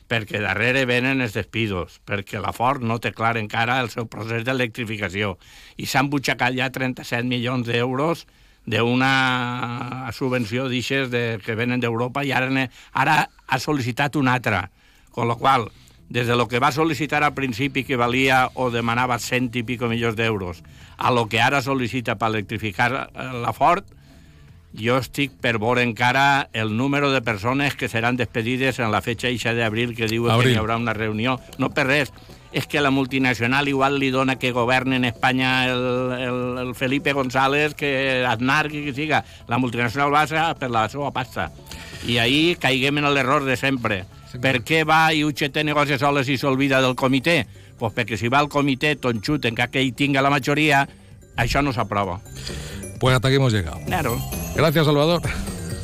perquè 0.08 0.40
darrere 0.42 0.84
venen 0.86 1.20
els 1.24 1.34
despidos, 1.34 2.00
perquè 2.06 2.40
la 2.42 2.54
Ford 2.56 2.82
no 2.82 2.98
té 3.02 3.12
clar 3.12 3.36
encara 3.40 3.80
el 3.82 3.90
seu 3.90 4.06
procés 4.10 4.44
d'electrificació, 4.46 5.36
i 5.76 5.86
s'han 5.86 6.10
butxacat 6.10 6.54
ja 6.56 6.70
37 6.70 7.26
milions 7.26 7.66
d'euros 7.66 8.26
d'una 8.66 10.10
subvenció 10.12 10.66
d'ixes 10.68 11.10
de, 11.10 11.24
que 11.44 11.54
venen 11.54 11.82
d'Europa 11.82 12.24
i 12.26 12.32
ara, 12.34 12.50
ara 12.92 13.18
ha 13.46 13.58
sol·licitat 13.62 14.18
una 14.18 14.34
altra, 14.34 14.70
con 15.14 15.28
lo 15.30 15.36
qual, 15.38 15.70
des 16.08 16.26
de 16.26 16.36
lo 16.36 16.46
que 16.46 16.58
va 16.62 16.70
sol·licitar 16.74 17.22
al 17.22 17.34
principi 17.34 17.82
que 17.84 17.98
valia 17.98 18.46
o 18.54 18.70
demanava 18.70 19.18
cent 19.18 19.50
i 19.54 19.62
pico 19.66 19.88
milions 19.90 20.14
d'euros 20.18 20.62
a 20.96 21.10
lo 21.10 21.26
que 21.28 21.40
ara 21.42 21.62
sol·licita 21.62 22.14
per 22.18 22.30
electrificar 22.30 22.90
eh, 22.94 23.30
la 23.42 23.52
Ford, 23.52 23.86
jo 24.74 24.98
estic 25.00 25.32
per 25.40 25.56
veure 25.62 25.84
encara 25.84 26.48
el 26.52 26.76
número 26.76 27.10
de 27.12 27.22
persones 27.22 27.76
que 27.76 27.88
seran 27.88 28.16
despedides 28.16 28.78
en 28.78 28.90
la 28.92 29.00
fecha 29.00 29.28
eixa 29.28 29.54
d'abril 29.56 29.94
que 29.96 30.08
diu 30.10 30.26
que 30.28 30.50
hi 30.52 30.58
haurà 30.58 30.76
una 30.76 30.96
reunió. 30.96 31.38
No 31.58 31.70
per 31.72 31.86
res, 31.86 32.12
és 32.52 32.66
que 32.66 32.80
la 32.80 32.90
multinacional 32.90 33.68
igual 33.68 33.98
li 34.00 34.10
dona 34.10 34.38
que 34.40 34.52
governi 34.52 34.96
en 34.96 35.04
Espanya 35.04 35.66
el, 35.68 35.82
el, 36.16 36.40
el 36.62 36.74
Felipe 36.74 37.12
González 37.12 37.74
que 37.74 38.24
Aznar, 38.26 38.68
que, 38.68 38.84
que 38.84 38.94
siga. 38.94 39.24
La 39.48 39.58
multinacional 39.58 40.10
basa 40.10 40.54
per 40.54 40.70
la 40.70 40.88
seva 40.88 41.10
pasta. 41.12 41.50
I 42.06 42.18
ahí 42.18 42.56
caiguem 42.60 43.02
en 43.02 43.10
l'error 43.12 43.44
de 43.44 43.56
sempre. 43.56 44.04
Per 44.40 44.60
què 44.64 44.84
va 44.88 45.12
i 45.12 45.24
UGT 45.24 45.62
negocia 45.64 45.98
soles 45.98 46.28
i 46.28 46.36
s'olvida 46.36 46.82
del 46.84 46.96
comitè? 46.96 47.42
Pues 47.76 47.92
perquè 47.92 48.16
si 48.16 48.32
va 48.32 48.40
al 48.40 48.48
comitè 48.52 48.96
tonxut 49.00 49.48
en 49.48 49.56
que 49.56 49.68
ell 49.80 49.94
tinga 49.96 50.24
la 50.24 50.32
majoria, 50.32 50.86
això 51.36 51.60
no 51.60 51.72
s'aprova. 51.76 52.20
Pues 52.98 53.14
hasta 53.14 53.28
aquí 53.28 53.36
hemos 53.36 53.52
llegado. 53.52 53.78
Claro. 53.86 54.18
Gracias, 54.54 54.86
Salvador. 54.86 55.22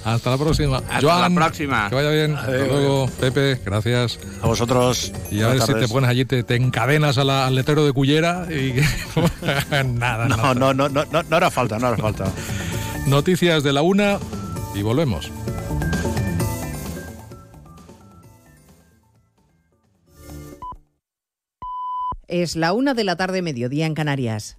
Hasta 0.05 0.31
la 0.31 0.39
próxima. 0.39 0.79
Hasta 0.91 1.29
la 1.29 1.31
próxima. 1.35 1.89
Que 1.89 1.95
vaya 1.95 2.11
bien. 2.11 2.35
Hasta 2.35 2.51
luego, 2.51 3.07
Pepe. 3.21 3.61
Gracias. 3.65 4.19
A 4.43 4.47
vosotros. 4.49 5.13
Y 5.31 5.43
a 5.43 5.49
ver 5.49 5.61
si 5.63 5.75
te 5.75 5.87
pones 5.89 6.11
allí, 6.11 6.25
te, 6.25 6.43
te 6.43 6.57
encadenas 6.57 7.19
a 7.19 7.25
la- 7.25 7.47
al 7.47 7.55
letrero 7.55 7.85
de 7.87 7.93
Cullera 7.93 8.47
y 8.51 8.75
nada, 9.95 10.27
No, 10.29 10.37
nada. 10.37 10.55
no, 10.55 10.75
no, 10.75 10.89
no, 10.89 11.05
no, 11.05 11.23
no 11.23 11.37
hará 11.37 11.51
falta, 11.51 11.79
no 11.79 11.87
hará 11.87 11.97
falta. 11.99 12.25
Noticias 13.07 13.63
de 13.63 13.73
la 13.73 13.83
una 13.83 14.19
y 14.75 14.83
volvemos. 14.83 15.31
Es 22.29 22.57
la 22.57 22.73
una 22.73 22.95
de 22.95 23.05
la 23.05 23.17
tarde, 23.17 23.43
mediodía 23.43 23.87
en 23.87 23.95
Canarias. 23.95 24.59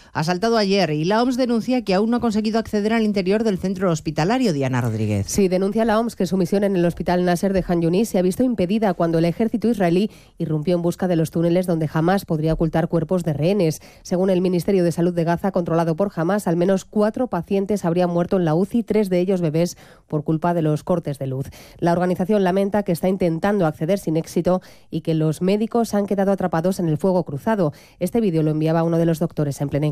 asaltado 0.13 0.57
ayer, 0.57 0.89
y 0.91 1.05
la 1.05 1.21
OMS 1.21 1.37
denuncia 1.37 1.83
que 1.83 1.93
aún 1.93 2.09
no 2.09 2.17
ha 2.17 2.19
conseguido 2.19 2.59
acceder 2.59 2.93
al 2.93 3.03
interior 3.03 3.43
del 3.43 3.57
centro 3.57 3.91
hospitalario, 3.91 4.53
Diana 4.53 4.81
Rodríguez. 4.81 5.27
Sí, 5.27 5.47
denuncia 5.47 5.85
la 5.85 5.99
OMS 5.99 6.15
que 6.15 6.25
su 6.25 6.37
misión 6.37 6.63
en 6.63 6.75
el 6.75 6.85
hospital 6.85 7.23
Nasser 7.25 7.53
de 7.53 7.63
Han 7.67 7.81
Yunis 7.81 8.09
se 8.09 8.19
ha 8.19 8.21
visto 8.21 8.43
impedida 8.43 8.93
cuando 8.93 9.17
el 9.17 9.25
ejército 9.25 9.69
israelí 9.69 10.11
irrumpió 10.37 10.75
en 10.75 10.81
busca 10.81 11.07
de 11.07 11.15
los 11.15 11.31
túneles 11.31 11.67
donde 11.67 11.87
jamás 11.87 12.25
podría 12.25 12.53
ocultar 12.53 12.87
cuerpos 12.87 13.23
de 13.23 13.33
rehenes. 13.33 13.81
Según 14.01 14.29
el 14.29 14.41
Ministerio 14.41 14.83
de 14.83 14.91
Salud 14.91 15.13
de 15.13 15.23
Gaza, 15.23 15.51
controlado 15.51 15.95
por 15.95 16.11
Hamas, 16.15 16.47
al 16.47 16.57
menos 16.57 16.85
cuatro 16.85 17.27
pacientes 17.27 17.85
habrían 17.85 18.09
muerto 18.09 18.37
en 18.37 18.45
la 18.45 18.55
UCI, 18.55 18.83
tres 18.83 19.09
de 19.09 19.19
ellos 19.19 19.41
bebés, 19.41 19.77
por 20.07 20.23
culpa 20.23 20.53
de 20.53 20.61
los 20.61 20.83
cortes 20.83 21.19
de 21.19 21.27
luz. 21.27 21.47
La 21.77 21.91
organización 21.91 22.43
lamenta 22.43 22.83
que 22.83 22.91
está 22.91 23.07
intentando 23.07 23.65
acceder 23.65 23.99
sin 23.99 24.17
éxito 24.17 24.61
y 24.89 25.01
que 25.01 25.13
los 25.13 25.41
médicos 25.41 25.93
han 25.93 26.05
quedado 26.05 26.31
atrapados 26.31 26.79
en 26.79 26.89
el 26.89 26.97
fuego 26.97 27.23
cruzado. 27.23 27.73
Este 27.99 28.21
vídeo 28.21 28.43
lo 28.43 28.51
enviaba 28.51 28.83
uno 28.83 28.97
de 28.97 29.05
los 29.05 29.19
doctores 29.19 29.61
en 29.61 29.69
plena 29.69 29.85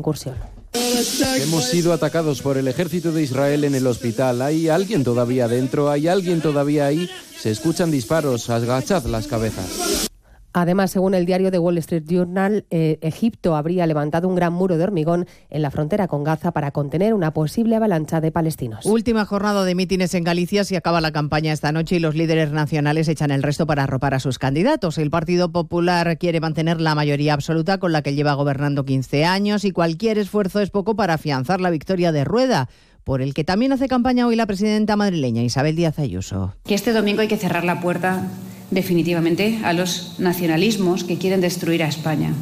Hemos 1.36 1.64
sido 1.64 1.92
atacados 1.92 2.42
por 2.42 2.56
el 2.58 2.68
ejército 2.68 3.12
de 3.12 3.22
Israel 3.22 3.64
en 3.64 3.74
el 3.74 3.86
hospital. 3.86 4.42
¿Hay 4.42 4.68
alguien 4.68 5.04
todavía 5.04 5.48
dentro? 5.48 5.90
¿Hay 5.90 6.08
alguien 6.08 6.40
todavía 6.40 6.86
ahí? 6.86 7.08
Se 7.38 7.50
escuchan 7.50 7.90
disparos. 7.90 8.50
Agachad 8.50 9.04
las 9.06 9.26
cabezas. 9.26 10.09
Además, 10.52 10.90
según 10.90 11.14
el 11.14 11.26
diario 11.26 11.50
The 11.50 11.58
Wall 11.58 11.78
Street 11.78 12.04
Journal, 12.06 12.64
eh, 12.70 12.98
Egipto 13.02 13.54
habría 13.54 13.86
levantado 13.86 14.28
un 14.28 14.34
gran 14.34 14.52
muro 14.52 14.76
de 14.76 14.84
hormigón 14.84 15.26
en 15.48 15.62
la 15.62 15.70
frontera 15.70 16.08
con 16.08 16.24
Gaza 16.24 16.50
para 16.52 16.72
contener 16.72 17.14
una 17.14 17.32
posible 17.32 17.76
avalancha 17.76 18.20
de 18.20 18.32
palestinos. 18.32 18.84
Última 18.84 19.24
jornada 19.24 19.64
de 19.64 19.74
mítines 19.74 20.14
en 20.14 20.24
Galicia. 20.24 20.64
Si 20.64 20.74
acaba 20.74 21.00
la 21.00 21.12
campaña 21.12 21.52
esta 21.52 21.72
noche 21.72 21.96
y 21.96 22.00
los 22.00 22.14
líderes 22.14 22.50
nacionales 22.50 23.08
echan 23.08 23.30
el 23.30 23.42
resto 23.42 23.66
para 23.66 23.84
arropar 23.84 24.14
a 24.14 24.20
sus 24.20 24.38
candidatos. 24.38 24.98
El 24.98 25.10
Partido 25.10 25.52
Popular 25.52 26.18
quiere 26.18 26.40
mantener 26.40 26.80
la 26.80 26.94
mayoría 26.94 27.34
absoluta 27.34 27.78
con 27.78 27.92
la 27.92 28.02
que 28.02 28.14
lleva 28.14 28.34
gobernando 28.34 28.84
15 28.84 29.24
años 29.24 29.64
y 29.64 29.70
cualquier 29.70 30.18
esfuerzo 30.18 30.60
es 30.60 30.70
poco 30.70 30.96
para 30.96 31.14
afianzar 31.14 31.60
la 31.60 31.70
victoria 31.70 32.12
de 32.12 32.24
Rueda 32.24 32.68
por 33.04 33.22
el 33.22 33.34
que 33.34 33.44
también 33.44 33.72
hace 33.72 33.88
campaña 33.88 34.26
hoy 34.26 34.36
la 34.36 34.46
presidenta 34.46 34.96
madrileña 34.96 35.42
Isabel 35.42 35.76
Díaz 35.76 35.98
Ayuso. 35.98 36.54
Que 36.64 36.74
este 36.74 36.92
domingo 36.92 37.20
hay 37.20 37.28
que 37.28 37.36
cerrar 37.36 37.64
la 37.64 37.80
puerta 37.80 38.28
definitivamente 38.70 39.58
a 39.64 39.72
los 39.72 40.16
nacionalismos 40.18 41.04
que 41.04 41.18
quieren 41.18 41.40
destruir 41.40 41.82
a 41.82 41.88
España. 41.88 42.32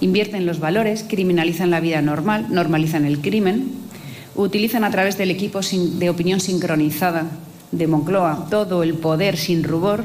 Invierten 0.00 0.46
los 0.46 0.60
valores, 0.60 1.04
criminalizan 1.08 1.70
la 1.70 1.80
vida 1.80 2.02
normal, 2.02 2.46
normalizan 2.50 3.04
el 3.04 3.20
crimen, 3.20 3.72
utilizan 4.34 4.84
a 4.84 4.90
través 4.90 5.18
del 5.18 5.30
equipo 5.30 5.60
de 5.60 6.10
opinión 6.10 6.40
sincronizada 6.40 7.26
de 7.70 7.86
Moncloa 7.86 8.46
todo 8.50 8.82
el 8.82 8.94
poder 8.94 9.36
sin 9.36 9.64
rubor 9.64 10.04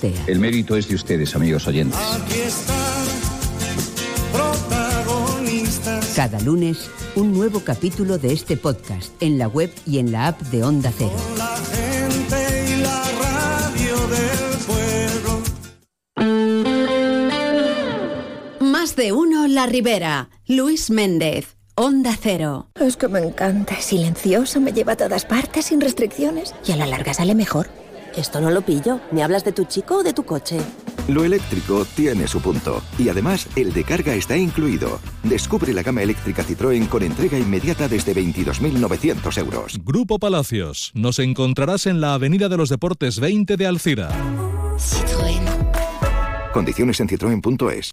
El 0.03 0.39
mérito 0.39 0.75
es 0.75 0.87
de 0.87 0.95
ustedes, 0.95 1.35
amigos 1.35 1.67
oyentes. 1.67 1.99
Cada 6.15 6.39
lunes, 6.39 6.89
un 7.15 7.33
nuevo 7.33 7.59
capítulo 7.59 8.17
de 8.17 8.33
este 8.33 8.57
podcast 8.57 9.13
en 9.21 9.37
la 9.37 9.47
web 9.47 9.71
y 9.85 9.99
en 9.99 10.11
la 10.11 10.27
app 10.27 10.41
de 10.43 10.63
Onda 10.63 10.91
Cero. 10.97 11.15
Más 18.59 18.95
de 18.95 19.11
uno 19.11 19.47
La 19.47 19.67
Ribera. 19.67 20.29
Luis 20.47 20.89
Méndez. 20.89 21.57
Onda 21.75 22.17
Cero. 22.19 22.67
Es 22.75 22.97
que 22.97 23.07
me 23.07 23.19
encanta. 23.19 23.79
Silencioso, 23.79 24.59
me 24.59 24.73
lleva 24.73 24.93
a 24.93 24.97
todas 24.97 25.25
partes 25.25 25.65
sin 25.65 25.79
restricciones 25.79 26.53
y 26.65 26.71
a 26.71 26.75
la 26.75 26.87
larga 26.87 27.13
sale 27.13 27.35
mejor. 27.35 27.80
Esto 28.15 28.41
no 28.41 28.51
lo 28.51 28.61
pillo. 28.61 28.99
¿Me 29.11 29.23
hablas 29.23 29.43
de 29.43 29.51
tu 29.51 29.65
chico 29.65 29.97
o 29.97 30.03
de 30.03 30.13
tu 30.13 30.23
coche? 30.23 30.59
Lo 31.07 31.23
eléctrico 31.23 31.85
tiene 31.95 32.27
su 32.27 32.41
punto. 32.41 32.81
Y 32.97 33.09
además, 33.09 33.47
el 33.55 33.73
de 33.73 33.83
carga 33.83 34.13
está 34.13 34.37
incluido. 34.37 34.99
Descubre 35.23 35.73
la 35.73 35.81
gama 35.83 36.01
eléctrica 36.01 36.43
Citroën 36.43 36.87
con 36.87 37.03
entrega 37.03 37.37
inmediata 37.37 37.87
desde 37.87 38.13
22.900 38.13 39.37
euros. 39.37 39.79
Grupo 39.83 40.19
Palacios. 40.19 40.91
Nos 40.93 41.19
encontrarás 41.19 41.85
en 41.85 42.01
la 42.01 42.13
Avenida 42.13 42.49
de 42.49 42.57
los 42.57 42.69
Deportes 42.69 43.19
20 43.19 43.57
de 43.57 43.67
Alcira. 43.67 44.09
Citroën. 44.77 46.51
Condiciones 46.53 46.99
en 46.99 47.07
citroen.es. 47.07 47.91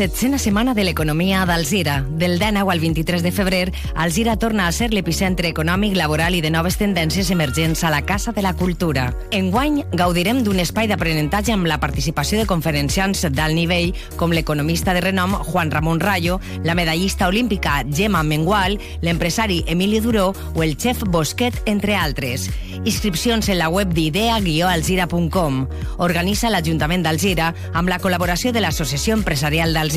Setzena 0.00 0.38
setmana 0.40 0.72
de 0.72 0.80
l'economia 0.80 1.42
d'Alzira. 1.44 1.98
Del 2.08 2.38
19 2.38 2.72
al 2.72 2.80
23 2.80 3.20
de 3.22 3.32
febrer, 3.36 3.70
Alzira 3.94 4.38
torna 4.38 4.66
a 4.66 4.72
ser 4.72 4.94
l'epicentre 4.94 5.50
econòmic, 5.52 5.92
laboral 5.92 6.32
i 6.32 6.40
de 6.40 6.48
noves 6.48 6.78
tendències 6.80 7.28
emergents 7.28 7.84
a 7.84 7.90
la 7.92 8.00
Casa 8.08 8.32
de 8.32 8.40
la 8.40 8.54
Cultura. 8.56 9.10
Enguany, 9.30 9.82
gaudirem 9.92 10.40
d'un 10.40 10.62
espai 10.64 10.88
d'aprenentatge 10.88 11.52
amb 11.52 11.68
la 11.68 11.76
participació 11.82 12.40
de 12.40 12.48
conferenciants 12.48 13.26
d'alt 13.28 13.58
nivell 13.58 13.92
com 14.16 14.32
l'economista 14.32 14.94
de 14.96 15.02
renom 15.04 15.36
Juan 15.50 15.68
Ramon 15.68 16.00
Rayo, 16.00 16.40
la 16.64 16.74
medallista 16.74 17.28
olímpica 17.28 17.82
Gemma 17.84 18.22
Mengual, 18.24 18.78
l'empresari 19.02 19.66
Emili 19.68 20.00
Duró 20.00 20.32
o 20.54 20.64
el 20.64 20.78
xef 20.80 21.04
Bosquet, 21.12 21.60
entre 21.66 22.00
altres. 22.00 22.48
Inscripcions 22.86 23.50
en 23.50 23.60
la 23.60 23.68
web 23.68 23.92
d'idea-alzira.com. 23.92 25.60
Organitza 26.00 26.48
l'Ajuntament 26.48 27.04
d'Alzira 27.04 27.52
amb 27.74 27.92
la 27.92 28.00
col·laboració 28.00 28.56
de 28.56 28.64
l'Associació 28.64 29.20
Empresarial 29.20 29.76
d'Alzira. 29.76 29.89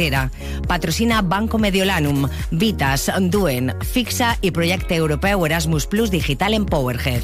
Patrocina 0.67 1.21
Banco 1.21 1.57
Mediolanum, 1.57 2.27
Vitas, 2.51 3.11
Duen, 3.19 3.75
Fixa 3.81 4.37
y 4.41 4.51
Proyecto 4.51 4.93
Europeo 4.93 5.45
Erasmus 5.45 5.85
Plus 5.85 6.09
Digital 6.09 6.53
Empowerher. 6.53 7.21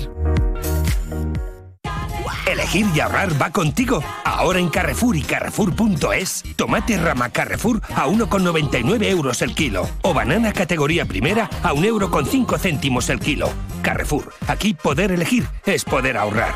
Elegir 2.49 2.85
y 2.95 2.99
ahorrar 2.99 3.39
va 3.39 3.51
contigo. 3.51 4.03
Ahora 4.23 4.59
en 4.59 4.69
Carrefour 4.69 5.15
y 5.15 5.21
Carrefour.es, 5.21 6.43
tomate 6.55 6.97
rama 6.97 7.29
Carrefour 7.29 7.81
a 7.95 8.07
1,99 8.07 9.03
euros 9.05 9.41
el 9.41 9.53
kilo. 9.53 9.87
O 10.01 10.13
banana 10.13 10.51
categoría 10.51 11.05
primera 11.05 11.49
a 11.63 11.73
1 11.73 11.85
euro 11.85 12.09
con 12.09 12.25
5 12.25 12.57
céntimos 12.57 13.09
el 13.09 13.19
kilo. 13.19 13.51
Carrefour, 13.83 14.33
aquí 14.47 14.73
poder 14.73 15.11
elegir 15.11 15.47
es 15.65 15.83
poder 15.85 16.17
ahorrar. 16.17 16.55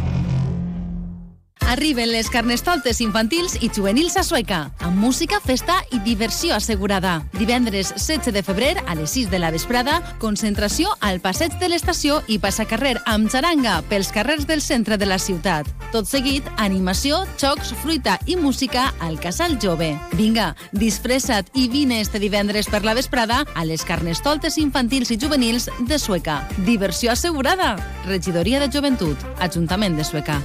Arriben 1.67 2.09
les 2.11 2.29
carnestoltes 2.29 2.99
infantils 3.01 3.53
i 3.63 3.69
juvenils 3.71 4.17
a 4.19 4.23
Sueca, 4.27 4.59
amb 4.83 4.97
música, 4.99 5.39
festa 5.39 5.77
i 5.93 5.99
diversió 6.03 6.55
assegurada. 6.55 7.21
Divendres 7.37 7.93
16 7.95 8.33
de 8.33 8.43
febrer, 8.43 8.73
a 8.87 8.95
les 8.95 9.11
6 9.15 9.29
de 9.31 9.39
la 9.39 9.51
vesprada, 9.51 10.01
concentració 10.19 10.91
al 10.99 11.21
passeig 11.21 11.55
de 11.61 11.69
l'estació 11.71 12.21
i 12.27 12.39
passacarrer 12.43 12.97
amb 13.05 13.31
xaranga 13.31 13.77
pels 13.89 14.11
carrers 14.11 14.47
del 14.49 14.61
centre 14.61 14.97
de 14.97 15.07
la 15.07 15.19
ciutat. 15.19 15.69
Tot 15.91 16.09
seguit, 16.09 16.47
animació, 16.57 17.21
xocs, 17.37 17.75
fruita 17.83 18.17
i 18.25 18.35
música 18.35 18.89
al 18.99 19.19
Casal 19.19 19.57
Jove. 19.61 19.93
Vinga, 20.17 20.55
disfressa't 20.71 21.51
i 21.55 21.67
vine 21.71 22.01
este 22.01 22.19
divendres 22.19 22.67
per 22.71 22.83
la 22.83 22.95
vesprada 22.97 23.45
a 23.55 23.63
les 23.65 23.85
carnestoltes 23.87 24.57
infantils 24.57 25.11
i 25.11 25.19
juvenils 25.19 25.69
de 25.87 25.99
Sueca. 25.99 26.41
Diversió 26.65 27.11
assegurada. 27.11 27.77
Regidoria 28.07 28.59
de 28.59 28.71
Joventut, 28.71 29.17
Ajuntament 29.39 29.95
de 29.95 30.03
Sueca. 30.03 30.41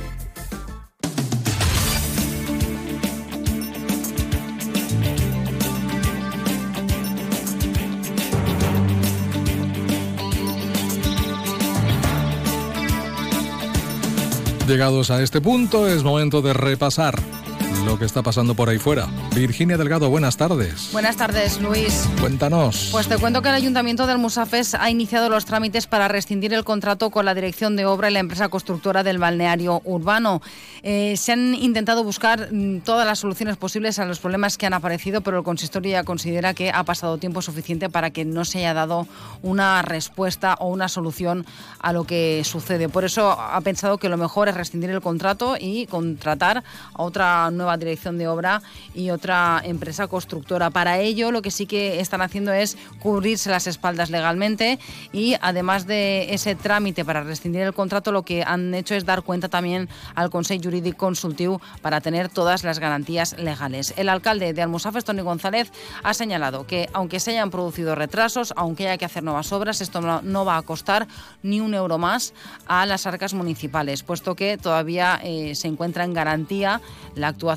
Llegados 14.67 15.13
a 15.13 15.23
este 15.23 15.41
punto, 15.41 15.87
es 15.87 16.03
momento 16.03 16.43
de 16.43 16.53
repasar 16.53 17.15
lo 17.87 18.01
que 18.01 18.05
está 18.05 18.21
pasando 18.21 18.57
por 18.57 18.69
ahí 18.69 18.79
fuera. 18.79 19.07
Virginia 19.33 19.77
Delgado, 19.77 20.11
buenas 20.11 20.37
tardes. 20.37 20.91
Buenas 20.93 21.17
tardes, 21.17 21.61
Luis. 21.61 22.09
Cuéntanos. 22.21 22.89
Pues 22.91 23.07
te 23.07 23.17
cuento 23.17 23.43
que 23.43 23.49
el 23.49 23.55
Ayuntamiento 23.55 24.09
del 24.09 24.19
Musafes 24.19 24.75
ha 24.75 24.91
iniciado 24.91 25.29
los 25.29 25.45
trámites 25.45 25.87
para 25.87 26.09
rescindir 26.09 26.53
el 26.53 26.65
contrato 26.65 27.11
con 27.11 27.25
la 27.25 27.33
dirección 27.33 27.77
de 27.77 27.87
obra 27.87 28.11
y 28.11 28.13
la 28.13 28.19
empresa 28.19 28.49
constructora 28.49 29.05
del 29.05 29.19
balneario 29.19 29.83
urbano. 29.85 30.43
Eh, 30.83 31.17
se 31.17 31.31
han 31.31 31.55
intentado 31.55 32.03
buscar 32.03 32.53
mm, 32.53 32.81
todas 32.81 33.07
las 33.07 33.21
soluciones 33.21 33.57
posibles 33.57 34.01
a 34.01 34.05
los 34.05 34.19
problemas 34.19 34.59
que 34.59 34.67
han 34.67 34.75
aparecido, 34.75 35.21
pero 35.21 35.39
el 35.39 35.45
consistorio 35.45 35.93
ya 35.93 36.03
considera 36.03 36.55
que 36.55 36.71
ha 36.71 36.83
pasado 36.83 37.19
tiempo 37.19 37.41
suficiente 37.41 37.89
para 37.89 38.11
que 38.11 38.25
no 38.25 38.45
se 38.45 38.59
haya 38.59 38.75
dado 38.75 39.07
una 39.43 39.83
respuesta 39.83 40.57
o 40.59 40.71
una 40.71 40.89
solución 40.89 41.47
a 41.79 41.93
lo 41.93 42.03
que 42.03 42.43
sucede. 42.45 42.89
Por 42.89 43.05
eso 43.05 43.31
ha 43.31 43.61
pensado 43.61 43.99
que 43.99 44.09
lo 44.09 44.17
mejor 44.17 44.49
es 44.49 44.57
rescindir 44.57 44.91
el 44.91 45.01
contrato 45.01 45.55
y 45.57 45.87
contratar 45.87 46.65
a 46.93 47.03
otra 47.03 47.49
nueva 47.53 47.76
dirección 47.77 48.19
de 48.19 48.29
obra 48.29 48.63
y 48.95 49.11
otra 49.11 49.61
empresa 49.65 50.07
constructora. 50.07 50.71
Para 50.71 50.99
ello, 50.99 51.31
lo 51.31 51.43
que 51.43 51.51
sí 51.51 51.67
que 51.67 52.01
están 52.01 52.23
haciendo 52.23 52.53
es 52.53 52.77
cubrirse 53.01 53.51
las 53.51 53.67
espaldas 53.67 54.11
legalmente 54.11 54.79
y 55.13 55.35
además 55.41 55.87
de 55.87 56.35
ese 56.35 56.55
trámite 56.55 57.05
para 57.05 57.23
rescindir 57.23 57.63
el 57.63 57.75
contrato, 57.75 58.13
lo 58.13 58.23
que 58.23 58.43
han 58.43 58.75
hecho 58.75 58.95
es 58.95 59.05
dar 59.05 59.23
cuenta 59.23 59.49
también 59.49 59.89
al 60.15 60.31
Consejo 60.31 60.65
Jurídico 60.65 60.99
Consultivo 60.99 61.61
para 61.83 62.01
tener 62.01 62.29
todas 62.29 62.65
las 62.65 62.79
garantías 62.79 63.39
legales. 63.39 63.95
El 63.97 64.09
alcalde 64.09 64.53
de 64.53 64.63
Almusafes, 64.63 65.05
Tony 65.05 65.23
González, 65.23 65.71
ha 66.03 66.15
señalado 66.15 66.67
que 66.67 66.89
aunque 66.93 67.21
se 67.21 67.33
hayan 67.33 67.51
producido 67.51 67.95
retrasos, 67.95 68.53
aunque 68.57 68.89
haya 68.89 68.99
que 68.99 69.05
hacer 69.05 69.23
nuevas 69.23 69.53
obras, 69.53 69.81
esto 69.81 70.01
no 70.01 70.45
va 70.45 70.57
a 70.57 70.63
costar 70.63 71.07
ni 71.43 71.61
un 71.61 71.75
euro 71.75 71.99
más 71.99 72.33
a 72.67 72.87
las 72.87 73.07
arcas 73.07 73.35
municipales, 73.35 74.03
puesto 74.03 74.35
que 74.35 74.57
todavía 74.59 75.21
eh, 75.23 75.55
se 75.55 75.69
encuentra 75.69 76.05
en 76.05 76.15
garantía 76.15 76.81
la 77.15 77.29
actuación 77.29 77.56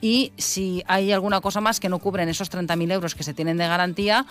y 0.00 0.32
si 0.36 0.82
hay 0.86 1.12
alguna 1.12 1.40
cosa 1.40 1.60
más 1.60 1.80
que 1.80 1.88
no 1.88 1.98
cubren 1.98 2.28
esos 2.28 2.50
30.000 2.50 2.92
euros 2.92 3.14
que 3.14 3.22
se 3.22 3.34
tienen 3.34 3.56
de 3.56 3.66
garantía, 3.66 4.26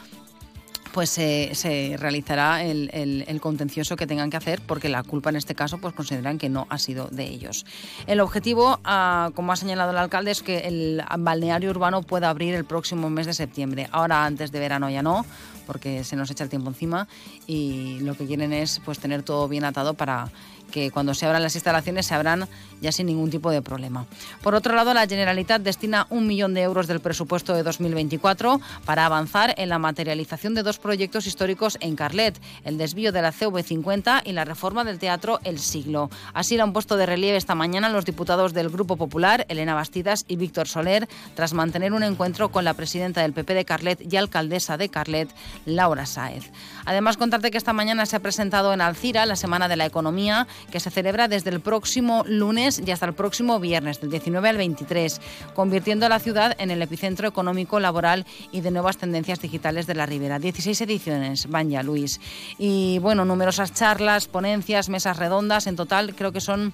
pues 0.96 1.10
se 1.10 1.98
realizará 2.00 2.64
el, 2.64 3.39
contencioso 3.41 3.98
que 3.98 4.08
tengan 4.08 4.30
que 4.30 4.38
hacer 4.38 4.62
porque 4.66 4.88
la 4.88 5.04
culpa 5.04 5.30
en 5.30 5.36
este 5.36 5.54
caso 5.54 5.78
pues 5.78 5.93
consideran 5.93 6.38
que 6.38 6.48
no 6.48 6.68
ha 6.70 6.78
sido 6.78 7.10
de 7.10 7.26
ellos. 7.26 7.66
El 8.08 8.22
objetivo, 8.22 8.80
ah, 8.86 9.32
como 9.36 9.52
ha 9.52 9.58
señalado 9.58 9.91
el 9.91 9.98
alcalde, 9.98 10.32
es 10.32 10.41
que 10.41 10.60
el 10.60 11.04
balneario 11.20 11.70
urbano 11.70 12.02
pueda 12.02 12.30
abrir 12.30 12.56
el 12.56 12.64
próximo 12.64 13.10
mes 13.10 13.26
de 13.26 13.34
septiembre. 13.34 13.89
Ahora 13.91 14.24
antes 14.24 14.54
de 14.54 14.60
verano 14.62 14.89
ya 14.89 15.04
no, 15.04 15.26
porque 15.68 16.06
se 16.06 16.16
nos 16.16 16.32
echa 16.32 16.46
el 16.46 16.50
tiempo 16.50 16.70
encima 16.70 17.10
y 17.46 18.00
lo 18.00 18.16
que 18.16 18.26
quieren 18.26 18.54
es 18.54 18.80
pues 18.86 18.98
tener 18.98 19.22
todo 19.22 19.50
bien 19.50 19.66
atado 19.66 19.96
para 19.96 20.32
que 20.76 20.91
cuando 20.91 21.13
se 21.13 21.26
abran 21.26 21.41
las 21.41 21.55
instalaciones 21.55 22.05
se 22.05 22.15
abran 22.15 22.49
ya 22.82 22.91
sin 22.91 23.07
ningún 23.07 23.30
tipo 23.30 23.49
de 23.49 23.61
problema. 23.61 24.05
Por 24.43 24.55
otro 24.55 24.76
lado, 24.76 24.93
la 24.93 25.07
Generalitat 25.07 25.61
destina 25.61 26.05
un 26.09 26.28
millón 26.28 26.53
de 26.53 26.63
euros 26.63 26.86
del 26.88 26.99
presupuesto 26.99 27.53
de 27.53 27.63
2024 27.63 28.59
para 28.84 29.05
avanzar 29.05 29.55
en 29.55 29.69
la 29.69 29.80
materialización 29.80 30.53
de 30.53 30.63
dos 30.63 30.78
proyectos 30.78 31.28
históricos 31.28 31.78
en 31.80 31.95
Carlet, 31.95 32.41
el 32.65 32.78
desvío 32.78 33.13
de 33.13 33.21
la 33.21 33.32
CV50 33.32 34.23
y 34.26 34.34
la 34.34 34.43
reforma 34.43 34.84
del 34.84 34.99
Teatro 34.99 35.39
El 35.45 35.59
Siglo. 35.59 36.09
Así 36.34 36.57
lo 36.57 36.63
han 36.63 36.73
puesto 36.73 36.97
de 36.97 37.05
relieve 37.05 37.38
esta 37.38 37.55
mañana 37.55 37.88
los 37.88 38.03
diputados 38.03 38.51
del 38.53 38.69
Grupo 38.69 38.97
Popular, 38.97 39.45
Elena 39.47 39.76
Bastidas 39.76 40.26
y 40.28 40.36
Víctor 40.36 40.67
Soler, 40.67 41.07
tras 41.36 41.53
mantener 41.53 41.93
un 41.93 42.03
encuentro 42.03 42.49
con 42.49 42.65
la 42.65 42.73
presidenta 42.73 43.21
del 43.21 43.32
PP 43.32 43.53
de 43.53 43.63
Carlet 43.63 44.13
y 44.13 44.17
alcaldesa 44.17 44.76
de 44.76 44.89
Carlet, 44.89 45.30
Laura 45.65 46.05
Sáez. 46.05 46.51
Además, 46.84 47.15
contarte 47.15 47.49
que 47.49 47.57
esta 47.57 47.71
mañana 47.71 48.05
se 48.05 48.17
ha 48.17 48.19
presentado 48.19 48.73
en 48.73 48.82
Alcira 48.82 49.26
la 49.26 49.38
Semana 49.38 49.69
de 49.69 49.78
la 49.78 49.86
Economía, 49.86 50.47
que 50.72 50.80
se 50.80 50.89
celebra 50.89 51.28
desde 51.28 51.49
el 51.49 51.59
próximo 51.59 52.24
lunes 52.28 52.82
y 52.86 52.91
hasta 52.91 53.05
el 53.05 53.13
próximo 53.13 53.59
viernes, 53.59 54.01
del 54.01 54.11
19 54.11 54.49
al 54.49 54.57
23, 54.57 55.22
convirtiendo 55.53 56.05
a 56.05 56.09
la 56.09 56.20
ciudad 56.20 56.55
en 56.59 56.72
el 56.72 56.82
epicentro 56.82 57.28
económico, 57.28 57.80
laboral 57.80 58.26
y 58.51 58.61
de 58.61 58.72
nuevas 58.72 58.97
tendencias 58.97 59.41
digitales 59.41 59.88
de 59.88 59.95
la 59.95 60.05
Ribera. 60.05 60.39
16 60.39 60.80
ediciones 60.82 61.47
van 61.47 61.70
ya, 61.70 61.84
Luis. 61.84 62.20
Y 62.57 62.99
bueno, 62.99 63.26
numerosas 63.26 63.74
charlas, 63.74 64.28
ponencias, 64.28 64.89
mesas 64.89 65.18
redondas, 65.18 65.68
en 65.68 65.76
total 65.76 66.16
creo 66.16 66.32
que 66.32 66.41
son 66.41 66.74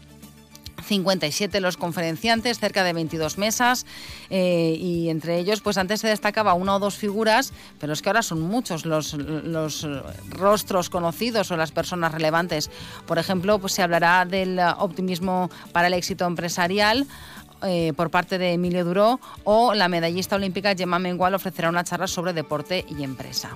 57 0.84 1.62
los 1.62 1.78
conferenciantes, 1.78 2.60
cerca 2.60 2.84
de 2.84 2.94
22 2.94 3.38
mesas 3.38 3.86
eh, 4.30 4.76
y 4.80 5.10
entre 5.10 5.38
ellos 5.38 5.62
pues 5.62 5.78
antes 5.78 6.02
se 6.02 6.08
destacaba 6.08 6.54
una 6.54 6.76
o 6.76 6.80
dos 6.80 6.96
figuras, 6.96 7.54
pero 7.80 7.94
es 7.94 8.02
que 8.02 8.10
ahora 8.10 8.22
son 8.22 8.42
muchos 8.42 8.86
los, 8.86 9.14
los 9.14 9.88
rostros 10.30 10.90
conocidos 10.90 11.52
o 11.52 11.58
las 11.58 11.72
personas 11.72 12.12
relevantes. 12.12 12.70
Por 13.06 13.20
ejemplo, 13.20 13.60
pues 13.60 13.74
se 13.74 13.82
hablará 13.82 14.26
del 14.26 14.60
optimismo 14.78 15.50
para 15.72 15.88
el 15.88 15.94
éxito 15.94 16.26
empresarial 16.26 17.08
eh, 17.64 17.94
por 17.96 18.10
parte 18.10 18.38
de 18.38 18.54
Emilio 18.54 18.84
Duró 18.84 19.20
o 19.44 19.74
la 19.74 19.88
medallista 19.88 20.36
olímpica 20.36 20.76
Gemma 20.76 21.00
Mengual 21.00 21.36
ofrecerá 21.36 21.70
una 21.70 21.84
charla 21.84 22.08
sobre 22.08 22.34
deporte 22.34 22.86
y 22.88 23.04
empresa. 23.04 23.56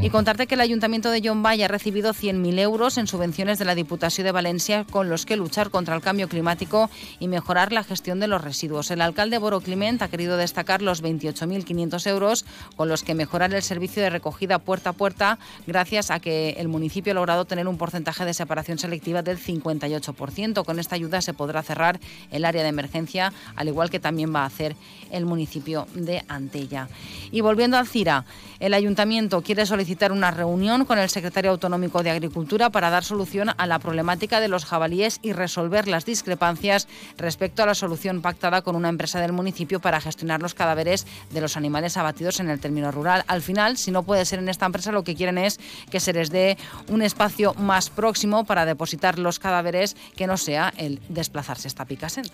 Y 0.00 0.10
contarte 0.10 0.46
que 0.46 0.54
el 0.54 0.60
Ayuntamiento 0.60 1.10
de 1.10 1.22
John 1.24 1.44
ha 1.46 1.68
recibido 1.68 2.12
100.000 2.12 2.58
euros 2.58 2.98
en 2.98 3.06
subvenciones 3.06 3.58
de 3.58 3.64
la 3.64 3.74
Diputación 3.74 4.24
de 4.24 4.32
Valencia 4.32 4.84
con 4.90 5.08
los 5.08 5.26
que 5.26 5.36
luchar 5.36 5.70
contra 5.70 5.94
el 5.94 6.02
cambio 6.02 6.28
climático 6.28 6.90
y 7.18 7.28
mejorar 7.28 7.72
la 7.72 7.84
gestión 7.84 8.20
de 8.20 8.26
los 8.26 8.42
residuos. 8.42 8.90
El 8.90 9.00
alcalde 9.00 9.38
Boro 9.38 9.60
Climent 9.60 10.02
ha 10.02 10.08
querido 10.08 10.36
destacar 10.36 10.82
los 10.82 11.02
28.500 11.02 12.06
euros 12.08 12.44
con 12.76 12.88
los 12.88 13.02
que 13.02 13.14
mejorar 13.14 13.54
el 13.54 13.62
servicio 13.62 14.02
de 14.02 14.10
recogida 14.10 14.58
puerta 14.58 14.90
a 14.90 14.92
puerta 14.92 15.38
gracias 15.66 16.10
a 16.10 16.20
que 16.20 16.56
el 16.58 16.68
municipio 16.68 17.12
ha 17.12 17.14
logrado 17.14 17.44
tener 17.44 17.68
un 17.68 17.78
porcentaje 17.78 18.24
de 18.24 18.34
separación 18.34 18.78
selectiva 18.78 19.22
del 19.22 19.38
58%. 19.38 20.64
Con 20.64 20.78
esta 20.78 20.94
ayuda 20.94 21.20
se 21.20 21.34
podrá 21.34 21.62
cerrar 21.62 22.00
el 22.30 22.44
área 22.44 22.62
de 22.62 22.68
emergencia 22.68 23.32
al 23.54 23.68
igual 23.68 23.90
que 23.90 24.00
también 24.00 24.34
va 24.34 24.42
a 24.42 24.46
hacer 24.46 24.74
el 25.10 25.26
municipio 25.26 25.86
de 25.94 26.24
Antella. 26.28 26.88
Y 27.30 27.40
volviendo 27.40 27.76
al 27.76 27.86
CIRA, 27.86 28.24
el 28.60 28.74
ayuntamiento 28.74 29.42
quiere 29.42 29.66
solicitar 29.66 30.12
una 30.12 30.30
reunión 30.30 30.84
con 30.84 30.98
el 30.98 31.10
secretario 31.10 31.50
autonómico 31.50 32.02
de 32.02 32.10
Agricultura 32.10 32.70
para 32.70 32.90
dar 32.90 33.04
solución 33.04 33.50
a 33.56 33.66
la 33.66 33.78
problemática 33.78 34.40
de 34.40 34.48
los 34.48 34.64
jabalíes 34.64 35.18
y 35.22 35.32
resolver 35.32 35.88
las 35.88 36.04
discrepancias 36.04 36.88
respecto 37.18 37.62
a 37.62 37.66
la 37.66 37.74
solución 37.74 38.22
pactada 38.22 38.62
con 38.62 38.76
una 38.76 38.88
empresa 38.88 39.20
del 39.20 39.32
municipio 39.32 39.80
para 39.80 40.00
gestionar 40.00 40.40
los 40.40 40.54
cadáveres 40.54 41.06
de 41.30 41.40
los 41.40 41.56
animales 41.56 41.96
abatidos 41.96 42.40
en 42.40 42.48
el 42.48 42.60
término 42.60 42.90
rural. 42.90 43.24
Al 43.26 43.42
final, 43.42 43.76
si 43.76 43.90
no 43.90 44.04
puede 44.04 44.24
ser 44.24 44.38
en 44.38 44.48
esta 44.48 44.66
empresa, 44.66 44.92
lo 44.92 45.04
que 45.04 45.14
quieren 45.14 45.38
es 45.38 45.60
que 45.90 46.00
se 46.00 46.12
les 46.12 46.30
dé 46.30 46.56
un 46.88 47.02
espacio 47.02 47.54
más 47.54 47.90
próximo 47.90 48.44
para 48.44 48.64
depositar 48.64 49.18
los 49.18 49.38
cadáveres 49.38 49.96
que 50.16 50.26
no 50.26 50.36
sea 50.36 50.72
el 50.76 51.00
desplazarse 51.08 51.68
hasta 51.68 51.84
Picasen. 51.84 52.24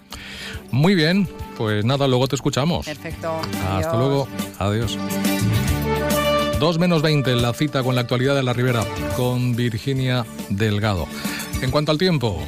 Muy 0.71 0.95
bien, 0.95 1.29
pues 1.57 1.85
nada, 1.85 2.07
luego 2.07 2.29
te 2.29 2.37
escuchamos. 2.37 2.62
Perfecto. 2.87 3.41
Hasta 3.71 3.97
luego. 3.97 4.29
Adiós. 4.59 4.99
2 6.59 6.79
menos 6.79 7.03
20 7.03 7.35
la 7.37 7.53
cita 7.55 7.83
con 7.83 7.97
la 7.97 8.03
actualidad 8.03 8.37
de 8.37 8.45
la 8.45 8.53
Ribera 8.53 8.85
con 9.17 9.57
Virginia 9.57 10.25
Delgado. 10.49 11.07
En 11.61 11.73
cuanto 11.73 11.91
al 11.91 11.99
tiempo, 11.99 12.41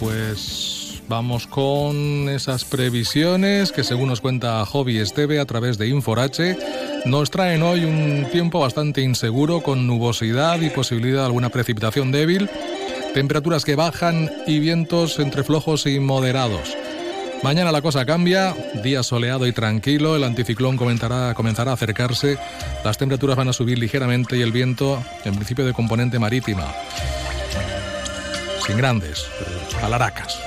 pues 0.00 1.02
vamos 1.06 1.46
con 1.46 2.28
esas 2.28 2.64
previsiones 2.64 3.70
que 3.70 3.84
según 3.84 4.08
nos 4.08 4.20
cuenta 4.20 4.64
Hobby 4.66 4.98
Esteve 4.98 5.38
a 5.38 5.44
través 5.44 5.78
de 5.78 5.88
Inforache, 5.88 6.56
nos 7.04 7.30
traen 7.30 7.62
hoy 7.62 7.84
un 7.84 8.26
tiempo 8.32 8.58
bastante 8.58 9.02
inseguro 9.02 9.60
con 9.60 9.86
nubosidad 9.86 10.60
y 10.60 10.70
posibilidad 10.70 11.20
de 11.20 11.26
alguna 11.26 11.50
precipitación 11.50 12.10
débil, 12.10 12.50
temperaturas 13.14 13.64
que 13.64 13.76
bajan 13.76 14.30
y 14.46 14.58
vientos 14.58 15.18
entre 15.18 15.44
flojos 15.44 15.86
y 15.86 16.00
moderados. 16.00 16.76
Mañana 17.42 17.72
la 17.72 17.80
cosa 17.80 18.04
cambia, 18.04 18.54
día 18.82 19.02
soleado 19.02 19.46
y 19.46 19.52
tranquilo, 19.52 20.14
el 20.14 20.24
anticiclón 20.24 20.76
comenzará, 20.76 21.32
comenzará 21.32 21.70
a 21.70 21.74
acercarse, 21.74 22.36
las 22.84 22.98
temperaturas 22.98 23.34
van 23.34 23.48
a 23.48 23.54
subir 23.54 23.78
ligeramente 23.78 24.36
y 24.36 24.42
el 24.42 24.52
viento, 24.52 25.02
en 25.24 25.34
principio 25.34 25.64
de 25.64 25.72
componente 25.72 26.18
marítima, 26.18 26.66
sin 28.66 28.76
grandes 28.76 29.26
alaracas. 29.82 30.38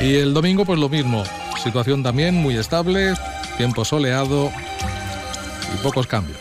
Y 0.00 0.16
el 0.16 0.34
domingo 0.34 0.64
pues 0.64 0.80
lo 0.80 0.88
mismo, 0.88 1.22
situación 1.62 2.02
también 2.02 2.34
muy 2.34 2.56
estable, 2.56 3.14
tiempo 3.56 3.84
soleado 3.84 4.50
y 5.72 5.76
pocos 5.80 6.08
cambios. 6.08 6.40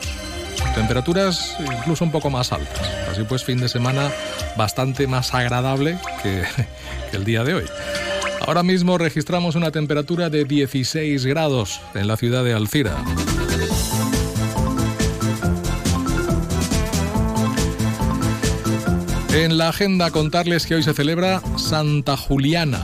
Temperaturas 0.74 1.58
incluso 1.60 2.04
un 2.04 2.12
poco 2.12 2.32
más 2.32 2.52
altas, 2.52 2.90
así 3.12 3.22
pues 3.22 3.44
fin 3.44 3.60
de 3.60 3.70
semana 3.70 4.10
bastante 4.58 5.06
más 5.06 5.32
agradable 5.36 6.00
que 6.24 6.44
el 7.16 7.24
día 7.24 7.44
de 7.44 7.54
hoy. 7.54 7.66
Ahora 8.46 8.62
mismo 8.62 8.98
registramos 8.98 9.56
una 9.56 9.72
temperatura 9.72 10.30
de 10.30 10.44
16 10.44 11.26
grados 11.26 11.80
en 11.96 12.08
la 12.08 12.18
ciudad 12.18 12.44
de 12.44 12.54
Alcira. 12.54 13.02
En 19.34 19.58
la 19.58 19.70
agenda 19.70 20.12
contarles 20.12 20.66
que 20.66 20.76
hoy 20.76 20.84
se 20.84 20.94
celebra 20.94 21.42
Santa 21.58 22.18
Juliana. 22.18 22.82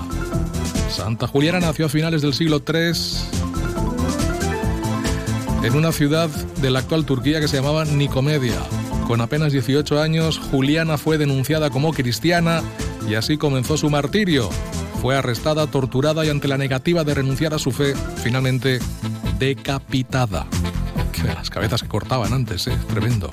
Santa 0.90 1.28
Juliana 1.28 1.60
nació 1.60 1.88
a 1.88 1.90
finales 1.90 2.22
del 2.22 2.34
siglo 2.34 2.64
III 2.66 2.94
en 5.64 5.76
una 5.76 5.92
ciudad 5.92 6.30
de 6.30 6.72
la 6.72 6.80
actual 6.80 7.06
Turquía 7.06 7.42
que 7.42 7.50
se 7.50 7.58
llamaba 7.58 7.84
Nicomedia. 7.84 8.58
Con 9.08 9.20
apenas 9.20 9.52
18 9.52 10.02
años, 10.02 10.40
Juliana 10.40 10.98
fue 10.98 11.18
denunciada 11.18 11.70
como 11.70 11.92
cristiana 11.92 12.64
y 13.10 13.16
así 13.16 13.38
comenzó 13.38 13.76
su 13.76 13.90
martirio. 13.90 14.50
Fue 15.02 15.16
arrestada, 15.16 15.68
torturada 15.68 16.26
y 16.26 16.30
ante 16.30 16.48
la 16.48 16.58
negativa 16.58 17.04
de 17.04 17.14
renunciar 17.14 17.54
a 17.54 17.60
su 17.60 17.72
fe, 17.72 17.94
finalmente 18.24 18.80
decapitada. 19.38 20.46
Las 21.24 21.50
cabezas 21.50 21.82
que 21.84 21.88
cortaban 21.88 22.34
antes, 22.34 22.68
¿eh? 22.68 22.78
Tremendo. 22.90 23.30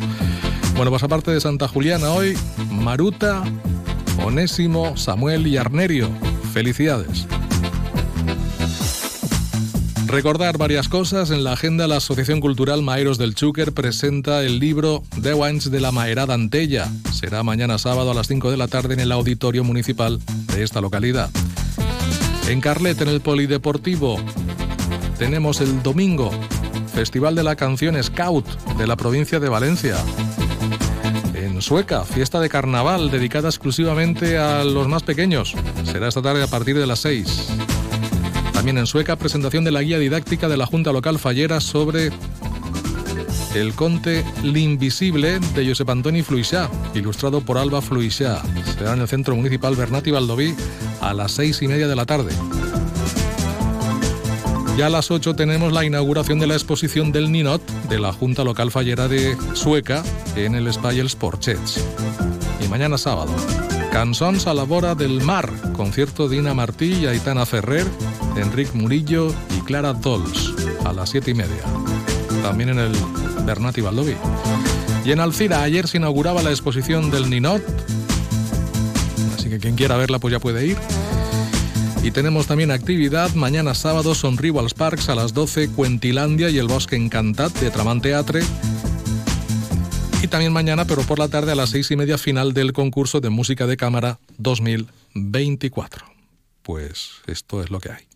Bueno, 0.76 0.90
pues 0.90 1.02
aparte 1.02 1.30
de 1.30 1.40
Santa 1.40 1.68
Juliana 1.68 2.10
hoy, 2.10 2.36
Maruta, 2.70 3.42
Onésimo, 4.24 4.96
Samuel 4.96 5.46
y 5.46 5.56
Arnerio. 5.56 6.10
Felicidades. 6.52 7.26
Recordar 10.06 10.56
varias 10.56 10.88
cosas. 10.88 11.30
En 11.30 11.42
la 11.42 11.52
agenda, 11.52 11.88
la 11.88 11.96
Asociación 11.96 12.40
Cultural 12.40 12.82
Maeros 12.82 13.18
del 13.18 13.34
Chúquer 13.34 13.72
presenta 13.72 14.42
el 14.42 14.60
libro 14.60 15.02
De 15.16 15.34
Wines 15.34 15.70
de 15.70 15.80
la 15.80 15.90
Maerada 15.90 16.34
Antella. 16.34 16.88
Será 17.12 17.42
mañana 17.42 17.76
sábado 17.78 18.12
a 18.12 18.14
las 18.14 18.28
5 18.28 18.50
de 18.50 18.56
la 18.56 18.68
tarde 18.68 18.94
en 18.94 19.00
el 19.00 19.12
Auditorio 19.12 19.64
Municipal 19.64 20.20
de 20.54 20.62
esta 20.62 20.80
localidad. 20.80 21.28
En 22.48 22.60
Carlet, 22.60 23.00
en 23.00 23.08
el 23.08 23.20
Polideportivo, 23.20 24.20
tenemos 25.18 25.60
el 25.60 25.82
domingo 25.82 26.30
Festival 26.94 27.34
de 27.34 27.42
la 27.42 27.56
Canción 27.56 28.00
Scout 28.00 28.46
de 28.78 28.86
la 28.86 28.96
provincia 28.96 29.40
de 29.40 29.48
Valencia. 29.48 29.96
En 31.34 31.60
Sueca, 31.60 32.04
fiesta 32.04 32.38
de 32.38 32.48
carnaval 32.48 33.10
dedicada 33.10 33.48
exclusivamente 33.48 34.38
a 34.38 34.62
los 34.62 34.86
más 34.86 35.02
pequeños. 35.02 35.54
Será 35.84 36.06
esta 36.06 36.22
tarde 36.22 36.44
a 36.44 36.46
partir 36.46 36.78
de 36.78 36.86
las 36.86 37.00
6. 37.00 37.48
También 38.52 38.78
en 38.78 38.86
Sueca, 38.86 39.16
presentación 39.16 39.64
de 39.64 39.72
la 39.72 39.82
guía 39.82 39.98
didáctica 39.98 40.48
de 40.48 40.56
la 40.56 40.66
Junta 40.66 40.92
Local 40.92 41.18
Fallera 41.18 41.60
sobre 41.60 42.10
el 43.60 43.74
conte 43.74 44.24
L'Invisible 44.42 45.38
de 45.54 45.66
Josep 45.66 45.88
Antoni 45.88 46.22
Fluixá, 46.22 46.70
ilustrado 46.94 47.40
por 47.40 47.58
Alba 47.58 47.80
Fluixá. 47.80 48.42
Será 48.76 48.94
en 48.94 49.00
el 49.00 49.08
Centro 49.08 49.34
Municipal 49.34 49.74
Bernati 49.74 50.10
Valdoví 50.10 50.54
a 51.00 51.14
las 51.14 51.32
seis 51.32 51.62
y 51.62 51.68
media 51.68 51.88
de 51.88 51.96
la 51.96 52.04
tarde. 52.04 52.32
Ya 54.76 54.86
a 54.86 54.90
las 54.90 55.10
8 55.10 55.36
tenemos 55.36 55.72
la 55.72 55.86
inauguración 55.86 56.38
de 56.38 56.46
la 56.46 56.54
exposición 56.54 57.10
del 57.10 57.32
Ninot 57.32 57.62
de 57.88 57.98
la 57.98 58.12
Junta 58.12 58.44
Local 58.44 58.70
Fallera 58.70 59.08
de 59.08 59.34
Sueca 59.54 60.02
en 60.36 60.54
el 60.54 60.70
Spayels 60.70 61.16
Porchets. 61.16 61.82
Y 62.62 62.68
mañana 62.68 62.98
sábado, 62.98 63.34
Cansons 63.90 64.46
a 64.46 64.52
la 64.52 64.64
Bora 64.64 64.94
del 64.94 65.22
Mar, 65.22 65.50
concierto 65.72 66.28
de 66.28 66.36
Ina 66.36 66.52
Martí 66.52 66.92
y 66.92 67.06
Aitana 67.06 67.46
Ferrer, 67.46 67.86
Enric 68.36 68.74
Murillo 68.74 69.32
y 69.56 69.62
Clara 69.62 69.94
Dols, 69.94 70.52
a 70.84 70.92
las 70.92 71.08
7 71.08 71.30
y 71.30 71.34
media. 71.34 71.62
También 72.42 72.68
en 72.68 72.78
el 72.78 72.92
Bernati 73.46 73.80
Valdoví. 73.80 74.16
Y 75.04 75.12
en 75.12 75.20
Alcira 75.20 75.62
ayer 75.62 75.86
se 75.86 75.98
inauguraba 75.98 76.42
la 76.42 76.50
exposición 76.50 77.10
del 77.10 77.30
Ninot, 77.30 77.62
así 79.34 79.48
que 79.48 79.58
quien 79.60 79.76
quiera 79.76 79.96
verla 79.96 80.18
pues 80.18 80.32
ya 80.32 80.40
puede 80.40 80.66
ir. 80.66 80.76
Y 82.02 82.10
tenemos 82.10 82.46
también 82.46 82.70
actividad 82.70 83.34
mañana 83.34 83.74
sábado 83.74 84.14
son 84.14 84.36
Rivals 84.36 84.74
Parks 84.74 85.08
a 85.08 85.14
las 85.14 85.32
12, 85.32 85.70
Cuentilandia 85.70 86.50
y 86.50 86.58
el 86.58 86.68
Bosque 86.68 86.96
Encantat 86.96 87.52
de 87.54 87.70
Tramant 87.70 88.02
Teatre. 88.02 88.42
Y 90.22 90.28
también 90.28 90.52
mañana, 90.52 90.84
pero 90.84 91.02
por 91.02 91.18
la 91.18 91.28
tarde 91.28 91.52
a 91.52 91.54
las 91.54 91.70
seis 91.70 91.90
y 91.90 91.96
media, 91.96 92.18
final 92.18 92.52
del 92.52 92.72
concurso 92.72 93.20
de 93.20 93.30
música 93.30 93.66
de 93.66 93.76
cámara 93.76 94.18
2024. 94.38 96.04
Pues 96.62 97.22
esto 97.26 97.62
es 97.62 97.70
lo 97.70 97.80
que 97.80 97.90
hay. 97.90 98.15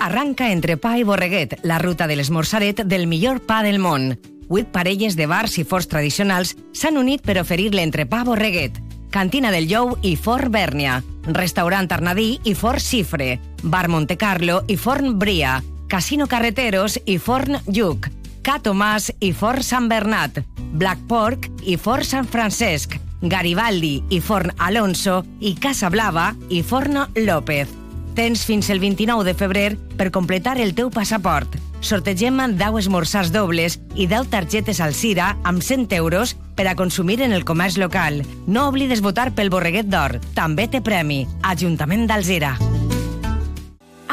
Arranca 0.00 0.52
entre 0.52 0.76
pa 0.78 0.94
i 0.96 1.02
borreguet, 1.02 1.56
la 1.66 1.78
ruta 1.82 2.06
de 2.06 2.14
l'esmorzaret 2.16 2.84
del 2.86 3.08
millor 3.10 3.40
pa 3.42 3.64
del 3.66 3.80
món. 3.82 4.12
Vuit 4.48 4.68
parelles 4.70 5.16
de 5.18 5.26
bars 5.26 5.58
i 5.58 5.64
forts 5.66 5.88
tradicionals 5.90 6.54
s'han 6.72 6.96
unit 6.96 7.24
per 7.26 7.40
oferir 7.40 7.72
l'entrepà 7.74 8.22
borreguet. 8.24 8.78
Cantina 9.10 9.50
del 9.50 9.66
Jou 9.68 9.96
i 10.06 10.14
Fort 10.16 10.52
Bèrnia, 10.54 11.00
Restaurant 11.34 11.90
Arnadí 11.90 12.38
i 12.44 12.54
Fort 12.54 12.78
Xifre, 12.84 13.40
Bar 13.62 13.88
Monte 13.88 14.16
Carlo 14.16 14.62
i 14.68 14.76
Forn 14.76 15.18
Bria, 15.18 15.58
Casino 15.88 16.28
Carreteros 16.28 17.00
i 17.04 17.18
Forn 17.18 17.58
Lluc, 17.66 18.06
Ca 18.46 18.60
Tomàs 18.62 19.10
i 19.20 19.32
Fort 19.32 19.66
Sant 19.66 19.88
Bernat, 19.90 20.44
Black 20.78 21.08
Pork 21.08 21.50
i 21.66 21.76
Fort 21.76 22.06
Sant 22.06 22.28
Francesc, 22.28 23.00
Garibaldi 23.20 23.98
i 24.14 24.20
Forn 24.20 24.54
Alonso 24.58 25.24
i 25.40 25.56
Casa 25.58 25.90
Blava 25.90 26.30
i 26.50 26.62
Forn 26.62 27.02
López. 27.18 27.77
Tens 28.18 28.40
fins 28.44 28.66
el 28.68 28.80
29 28.80 29.22
de 29.22 29.32
febrer 29.38 29.76
per 29.96 30.08
completar 30.10 30.56
el 30.58 30.72
teu 30.74 30.88
passaport. 30.90 31.52
Sortegem 31.78 32.40
10 32.58 32.80
esmorzars 32.80 33.30
dobles 33.30 33.76
i 33.94 34.08
10 34.10 34.26
targetes 34.32 34.80
al 34.82 34.90
Cira 34.90 35.36
amb 35.46 35.62
100 35.62 35.94
euros 36.00 36.34
per 36.58 36.66
a 36.66 36.74
consumir 36.74 37.20
en 37.22 37.30
el 37.30 37.46
comerç 37.46 37.78
local. 37.78 38.24
No 38.48 38.66
oblides 38.72 39.06
votar 39.06 39.30
pel 39.38 39.54
Borreguet 39.54 39.86
d'Or. 39.86 40.18
També 40.34 40.66
té 40.66 40.82
premi. 40.82 41.28
Ajuntament 41.46 42.08
d'Alzira. 42.10 42.56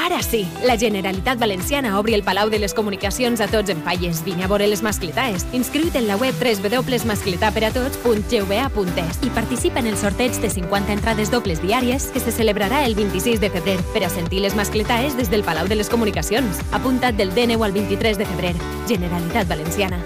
Ara 0.05 0.21
sí, 0.21 0.45
la 0.63 0.77
Generalitat 0.77 1.39
Valenciana 1.39 1.97
obri 1.97 2.13
el 2.13 2.21
Palau 2.21 2.51
de 2.51 2.59
les 2.59 2.75
Comunicacions 2.77 3.41
a 3.41 3.47
tots 3.49 3.71
en 3.73 3.81
falles. 3.81 4.21
Vine 4.21 4.43
a 4.45 4.47
veure 4.47 4.67
les 4.69 4.83
mascletaes. 4.85 5.47
Inscriu't 5.51 5.95
en 5.97 6.05
la 6.05 6.15
web 6.15 6.35
www.mascletaperatots.gva.es 6.37 9.17
i 9.25 9.29
participa 9.33 9.79
en 9.79 9.87
el 9.87 9.97
sorteig 9.97 10.37
de 10.43 10.51
50 10.53 10.93
entrades 10.93 11.31
dobles 11.33 11.57
diàries 11.63 12.11
que 12.13 12.21
se 12.21 12.31
celebrarà 12.31 12.85
el 12.85 12.93
26 12.93 13.41
de 13.41 13.49
febrer 13.49 13.81
per 13.95 14.03
a 14.05 14.11
sentir 14.13 14.45
les 14.45 14.53
mascletaes 14.53 15.17
des 15.17 15.33
del 15.33 15.41
Palau 15.41 15.65
de 15.65 15.81
les 15.81 15.89
Comunicacions. 15.89 16.61
Apunta't 16.69 17.17
del 17.17 17.33
DNU 17.33 17.65
al 17.65 17.73
23 17.73 18.21
de 18.21 18.29
febrer. 18.29 18.53
Generalitat 18.85 19.49
Valenciana. 19.49 20.05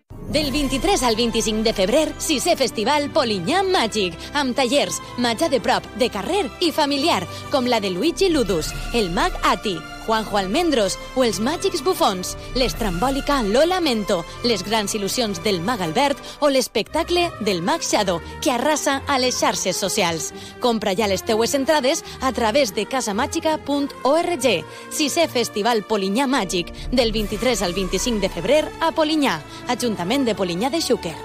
Del 0.29 0.51
23 0.51 1.03
al 1.03 1.15
25 1.15 1.63
de 1.63 1.73
febrer, 1.73 2.05
sisè 2.17 2.55
Festival 2.55 3.09
Polinyà 3.11 3.63
Màgic, 3.67 4.15
amb 4.33 4.55
tallers, 4.55 5.01
matja 5.17 5.49
de 5.49 5.59
prop, 5.59 5.87
de 5.99 6.11
carrer 6.13 6.45
i 6.61 6.71
familiar, 6.71 7.23
com 7.51 7.67
la 7.67 7.81
de 7.83 7.91
Luigi 7.91 8.29
Ludus, 8.29 8.71
el 8.93 9.11
mag 9.11 9.35
Ati, 9.43 9.75
Juanjo 10.05 10.37
Almendros 10.37 10.97
o 11.15 11.23
els 11.23 11.39
màgics 11.39 11.83
bufons, 11.83 12.35
l'estrambòlica 12.55 13.41
Lola 13.43 13.79
Mento, 13.81 14.21
les 14.43 14.63
grans 14.63 14.95
il·lusions 14.97 15.41
del 15.43 15.61
mag 15.61 15.81
Albert 15.81 16.19
o 16.39 16.49
l'espectacle 16.49 17.29
del 17.41 17.61
mag 17.61 17.81
Shadow, 17.81 18.21
que 18.41 18.51
arrasa 18.51 19.01
a 19.07 19.17
les 19.19 19.39
xarxes 19.39 19.77
socials. 19.77 20.31
Compra 20.59 20.95
ja 20.95 21.07
les 21.07 21.23
teues 21.23 21.53
entrades 21.55 22.03
a 22.21 22.31
través 22.31 22.75
de 22.75 22.85
casamàgica.org. 22.85 24.47
Sisè 24.91 25.27
Festival 25.27 25.83
Polinyà 25.87 26.27
Màgic, 26.27 26.73
del 26.91 27.11
23 27.11 27.61
al 27.61 27.73
25 27.73 28.21
de 28.21 28.29
febrer 28.29 28.63
a 28.79 28.91
Polinyà, 28.91 29.39
Ajuntament 29.67 30.25
de 30.25 30.35
Polinyà 30.35 30.69
de 30.69 30.81
Xúquer. 30.81 31.15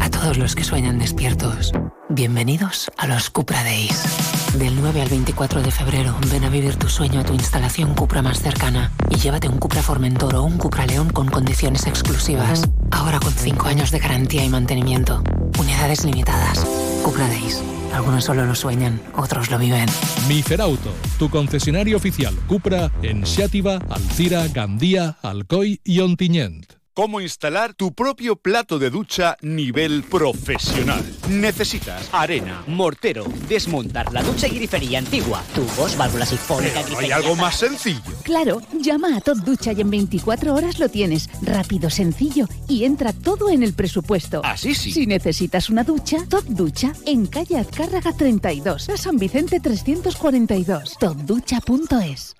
A 0.00 0.10
todos 0.10 0.38
los 0.38 0.54
que 0.54 0.64
sueñan 0.64 0.98
despiertos, 0.98 1.72
bienvenidos 2.08 2.90
a 2.96 3.06
los 3.06 3.30
Cupra 3.30 3.62
Days. 3.64 4.37
Del 4.54 4.74
9 4.80 5.02
al 5.02 5.08
24 5.08 5.62
de 5.62 5.70
febrero, 5.70 6.16
ven 6.32 6.42
a 6.44 6.48
vivir 6.48 6.76
tu 6.76 6.88
sueño 6.88 7.20
a 7.20 7.24
tu 7.24 7.34
instalación 7.34 7.94
Cupra 7.94 8.22
más 8.22 8.40
cercana 8.40 8.90
y 9.10 9.16
llévate 9.16 9.48
un 9.48 9.58
Cupra 9.58 9.82
Formentor 9.82 10.34
o 10.36 10.42
un 10.42 10.56
Cupra 10.56 10.86
León 10.86 11.10
con 11.10 11.28
condiciones 11.28 11.86
exclusivas. 11.86 12.62
Ahora 12.90 13.20
con 13.20 13.32
5 13.32 13.68
años 13.68 13.90
de 13.90 13.98
garantía 13.98 14.44
y 14.44 14.48
mantenimiento. 14.48 15.22
Unidades 15.58 16.04
limitadas. 16.04 16.66
Cupra 17.04 17.28
Days. 17.28 17.62
Algunos 17.92 18.24
solo 18.24 18.44
lo 18.46 18.54
sueñan, 18.54 19.00
otros 19.16 19.50
lo 19.50 19.58
viven. 19.58 19.88
Miferauto, 20.28 20.92
tu 21.18 21.30
concesionario 21.30 21.96
oficial 21.96 22.34
Cupra 22.46 22.90
en 23.02 23.22
Xàtiva, 23.22 23.80
Alcira, 23.90 24.46
Gandía, 24.48 25.18
Alcoy 25.22 25.80
y 25.84 26.00
Ontinyent. 26.00 26.77
Cómo 26.98 27.20
instalar 27.20 27.74
tu 27.74 27.92
propio 27.92 28.34
plato 28.34 28.80
de 28.80 28.90
ducha 28.90 29.36
nivel 29.40 30.02
profesional. 30.02 31.00
Necesitas 31.30 32.08
arena, 32.10 32.64
mortero, 32.66 33.24
desmontar 33.48 34.12
la 34.12 34.20
ducha 34.20 34.48
y 34.48 34.56
grifería 34.56 34.98
antigua, 34.98 35.44
tubos, 35.54 35.96
válvula 35.96 36.26
sifónica, 36.26 36.82
Pero 36.84 36.98
hay 36.98 37.12
algo 37.12 37.36
más 37.36 37.54
sencillo. 37.54 38.00
Claro, 38.24 38.60
llama 38.80 39.16
a 39.16 39.20
Top 39.20 39.38
Ducha 39.44 39.70
y 39.70 39.80
en 39.80 39.90
24 39.90 40.52
horas 40.52 40.80
lo 40.80 40.88
tienes. 40.88 41.30
Rápido, 41.40 41.88
sencillo 41.88 42.48
y 42.66 42.82
entra 42.82 43.12
todo 43.12 43.48
en 43.48 43.62
el 43.62 43.74
presupuesto. 43.74 44.40
Así 44.44 44.74
sí. 44.74 44.90
Si 44.90 45.06
necesitas 45.06 45.70
una 45.70 45.84
ducha, 45.84 46.26
Top 46.28 46.46
Ducha 46.46 46.94
en 47.06 47.26
calle 47.26 47.58
Azcárraga 47.58 48.12
32, 48.12 48.88
a 48.88 48.96
San 48.96 49.18
Vicente 49.18 49.60
342. 49.60 50.98
Topducha.es. 50.98 52.34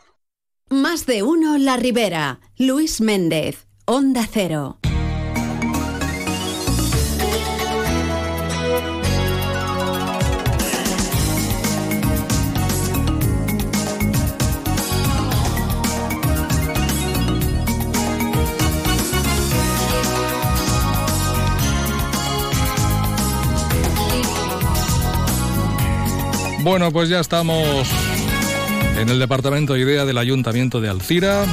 Más 0.68 1.06
de 1.06 1.22
uno 1.22 1.58
La 1.58 1.76
Ribera. 1.76 2.40
Luis 2.56 3.00
Méndez. 3.00 3.67
Onda 3.90 4.28
Cero. 4.30 4.76
Bueno, 26.60 26.92
pues 26.92 27.08
ya 27.08 27.20
estamos 27.20 27.88
en 28.98 29.08
el 29.08 29.18
departamento 29.18 29.72
de 29.72 29.80
idea 29.80 30.04
del 30.04 30.18
Ayuntamiento 30.18 30.82
de 30.82 30.90
Alcira. 30.90 31.46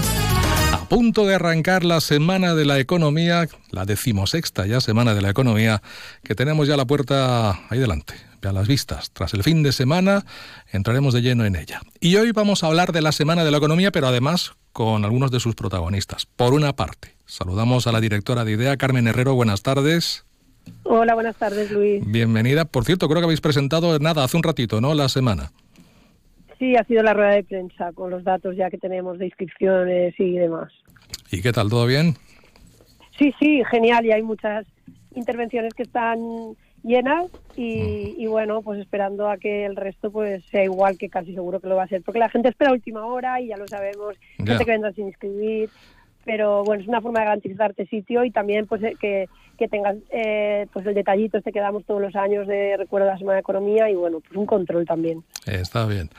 A 0.86 0.88
punto 0.88 1.26
de 1.26 1.34
arrancar 1.34 1.84
la 1.84 2.00
Semana 2.00 2.54
de 2.54 2.64
la 2.64 2.80
Economía, 2.80 3.48
la 3.72 3.86
decimosexta 3.86 4.68
ya 4.68 4.80
Semana 4.80 5.16
de 5.16 5.24
la 5.24 5.32
Economía, 5.32 5.82
que 6.24 6.36
tenemos 6.36 6.68
ya 6.68 6.78
la 6.78 6.86
puerta 6.86 7.60
ahí 7.72 7.80
delante, 7.80 8.14
a 8.44 8.52
las 8.52 8.68
vistas. 8.68 9.10
Tras 9.12 9.34
el 9.34 9.42
fin 9.42 9.64
de 9.64 9.72
semana 9.72 10.26
entraremos 10.72 11.16
de 11.16 11.24
lleno 11.24 11.44
en 11.44 11.56
ella. 11.56 11.82
Y 12.00 12.18
hoy 12.18 12.34
vamos 12.34 12.64
a 12.64 12.68
hablar 12.68 12.92
de 12.92 13.02
la 13.02 13.12
Semana 13.14 13.44
de 13.44 13.50
la 13.50 13.58
Economía, 13.58 13.92
pero 13.92 14.08
además 14.08 14.52
con 14.74 15.06
algunos 15.06 15.32
de 15.32 15.40
sus 15.40 15.56
protagonistas. 15.56 16.28
Por 16.28 16.54
una 16.54 16.76
parte, 16.76 17.16
saludamos 17.26 17.88
a 17.88 17.92
la 17.92 18.00
directora 18.00 18.46
de 18.46 18.52
IDEA, 18.52 18.78
Carmen 18.78 19.08
Herrero. 19.08 19.34
Buenas 19.34 19.64
tardes. 19.64 20.24
Hola, 20.84 21.16
buenas 21.16 21.36
tardes, 21.36 21.72
Luis. 21.72 22.04
Bienvenida. 22.06 22.64
Por 22.64 22.86
cierto, 22.86 23.08
creo 23.08 23.22
que 23.22 23.26
habéis 23.26 23.42
presentado 23.42 23.98
nada 23.98 24.24
hace 24.24 24.38
un 24.38 24.44
ratito, 24.44 24.82
¿no? 24.82 24.94
La 24.94 25.10
semana. 25.10 25.52
Sí, 26.60 26.76
ha 26.76 26.84
sido 26.86 27.04
la 27.04 27.14
rueda 27.14 27.32
de 27.32 27.44
prensa 27.44 27.92
con 27.94 28.10
los 28.10 28.24
datos 28.24 28.56
ya 28.56 28.70
que 28.70 28.78
tenemos 28.78 29.20
de 29.20 29.26
inscripciones 29.26 30.14
y 30.20 30.38
demás. 30.38 30.72
¿Y 31.32 31.42
qué 31.42 31.52
tal? 31.52 31.70
¿Todo 31.70 31.86
bien? 31.86 32.16
Sí, 33.18 33.34
sí, 33.40 33.62
genial. 33.70 34.06
Y 34.06 34.12
hay 34.12 34.24
muchas 34.24 34.66
intervenciones 35.14 35.74
que 35.74 35.84
están 35.84 36.20
llenas 36.84 37.26
y, 37.56 38.16
y, 38.18 38.28
bueno, 38.28 38.62
pues 38.62 38.80
esperando 38.80 39.30
a 39.30 39.38
que 39.38 39.66
el 39.66 39.76
resto 39.76 40.12
pues 40.12 40.44
sea 40.46 40.64
igual 40.64 40.98
que 40.98 41.10
casi 41.10 41.34
seguro 41.34 41.60
que 41.60 41.68
lo 41.68 41.76
va 41.76 41.84
a 41.84 41.88
ser. 41.88 42.04
Porque 42.04 42.20
la 42.20 42.30
gente 42.30 42.50
espera 42.50 42.72
a 42.72 42.74
última 42.74 43.06
hora 43.06 43.42
y 43.42 43.48
ya 43.48 43.58
lo 43.58 43.68
sabemos, 43.68 44.16
gente 44.38 44.66
que 44.66 44.72
vendrá 44.72 44.92
sin 44.94 45.08
inscribir 45.08 45.70
pero 46.26 46.64
bueno, 46.64 46.82
es 46.82 46.88
una 46.88 47.02
forma 47.02 47.20
de 47.20 47.26
garantizarte 47.26 47.86
sitio 47.86 48.26
y 48.26 48.32
también 48.32 48.66
pues 48.66 48.84
eh, 48.84 48.96
que, 49.00 49.30
que 49.56 49.68
tengas 49.68 49.96
eh, 50.10 50.68
pues 50.74 50.86
el 50.86 50.94
detallito 50.94 51.38
este 51.38 51.52
que 51.52 51.60
damos 51.60 51.86
todos 51.86 52.02
los 52.02 52.16
años 52.16 52.48
de 52.48 52.76
recuerdo 52.78 53.08
de 53.08 53.14
la 53.14 53.18
Semana 53.18 53.36
de 53.36 53.42
Economía 53.42 53.90
y 53.90 53.96
bueno, 53.96 54.20
pues 54.20 54.36
un 54.38 54.46
control 54.46 54.86
también. 54.86 55.24
Está 55.46 55.86
bien. 55.86 56.10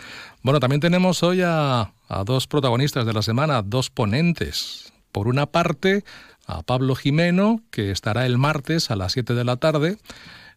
Bueno, 0.43 0.61
también 0.61 0.81
tenemos 0.81 1.23
hoy 1.23 1.43
a, 1.45 1.93
a 2.09 2.25
dos 2.25 2.47
protagonistas 2.47 3.07
de 3.07 3.13
la 3.13 3.23
semana, 3.23 3.63
dos 3.63 3.91
ponentes. 3.91 4.93
Por 5.13 5.29
una 5.29 5.47
parte, 5.47 6.05
a 6.47 6.63
Pablo 6.63 6.95
Jimeno, 6.95 7.61
que 7.71 7.91
estará 7.91 8.27
el 8.27 8.39
martes 8.39 8.91
a 8.91 8.97
las 8.97 9.13
7 9.13 9.35
de 9.35 9.45
la 9.45 9.57
tarde. 9.57 9.97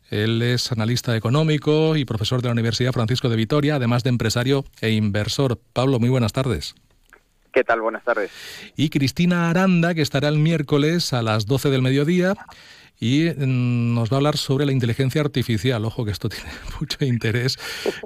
Él 0.09 0.41
es 0.41 0.71
analista 0.71 1.15
económico 1.15 1.95
y 1.95 2.05
profesor 2.05 2.41
de 2.41 2.47
la 2.47 2.53
Universidad 2.53 2.93
Francisco 2.93 3.29
de 3.29 3.35
Vitoria, 3.35 3.75
además 3.75 4.03
de 4.03 4.09
empresario 4.09 4.65
e 4.81 4.91
inversor. 4.91 5.59
Pablo, 5.73 5.99
muy 5.99 6.09
buenas 6.09 6.33
tardes. 6.33 6.75
¿Qué 7.53 7.63
tal? 7.63 7.81
Buenas 7.81 8.03
tardes. 8.03 8.31
Y 8.75 8.89
Cristina 8.89 9.49
Aranda, 9.49 9.93
que 9.93 10.01
estará 10.01 10.27
el 10.27 10.37
miércoles 10.39 11.13
a 11.13 11.21
las 11.21 11.45
12 11.45 11.69
del 11.69 11.81
mediodía 11.81 12.35
y 12.99 13.29
mm, 13.29 13.95
nos 13.95 14.11
va 14.11 14.15
a 14.15 14.17
hablar 14.17 14.37
sobre 14.37 14.65
la 14.65 14.71
inteligencia 14.71 15.21
artificial. 15.21 15.83
Ojo 15.85 16.05
que 16.05 16.11
esto 16.11 16.29
tiene 16.29 16.49
mucho 16.79 17.03
interés. 17.05 17.57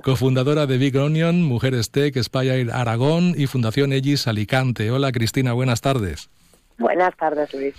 Cofundadora 0.04 0.66
de 0.66 0.78
Big 0.78 0.96
Onion, 0.96 1.44
Mujeres 1.44 1.92
Tech, 1.92 2.16
Spire 2.22 2.72
Aragón 2.72 3.34
y 3.38 3.48
Fundación 3.48 3.94
Ellis 3.94 4.28
Alicante. 4.28 4.92
Hola 4.92 5.12
Cristina, 5.12 5.54
buenas 5.54 5.82
tardes. 5.82 6.30
Buenas 6.78 7.16
tardes, 7.18 7.54
Luis. 7.54 7.76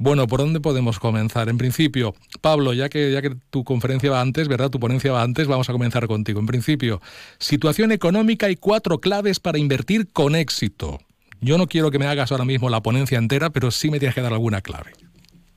Bueno, 0.00 0.28
¿por 0.28 0.38
dónde 0.38 0.60
podemos 0.60 1.00
comenzar? 1.00 1.48
En 1.48 1.58
principio, 1.58 2.14
Pablo, 2.40 2.72
ya 2.72 2.88
que, 2.88 3.10
ya 3.10 3.20
que 3.20 3.32
tu 3.50 3.64
conferencia 3.64 4.12
va 4.12 4.20
antes, 4.20 4.46
¿verdad? 4.46 4.70
Tu 4.70 4.78
ponencia 4.78 5.10
va 5.10 5.22
antes, 5.22 5.48
vamos 5.48 5.68
a 5.68 5.72
comenzar 5.72 6.06
contigo. 6.06 6.38
En 6.38 6.46
principio, 6.46 7.00
situación 7.38 7.90
económica 7.90 8.48
y 8.48 8.54
cuatro 8.54 8.98
claves 8.98 9.40
para 9.40 9.58
invertir 9.58 10.12
con 10.12 10.36
éxito. 10.36 11.00
Yo 11.40 11.58
no 11.58 11.66
quiero 11.66 11.90
que 11.90 11.98
me 11.98 12.06
hagas 12.06 12.30
ahora 12.30 12.44
mismo 12.44 12.70
la 12.70 12.80
ponencia 12.80 13.18
entera, 13.18 13.50
pero 13.50 13.72
sí 13.72 13.90
me 13.90 13.98
tienes 13.98 14.14
que 14.14 14.20
dar 14.20 14.32
alguna 14.32 14.60
clave. 14.60 14.92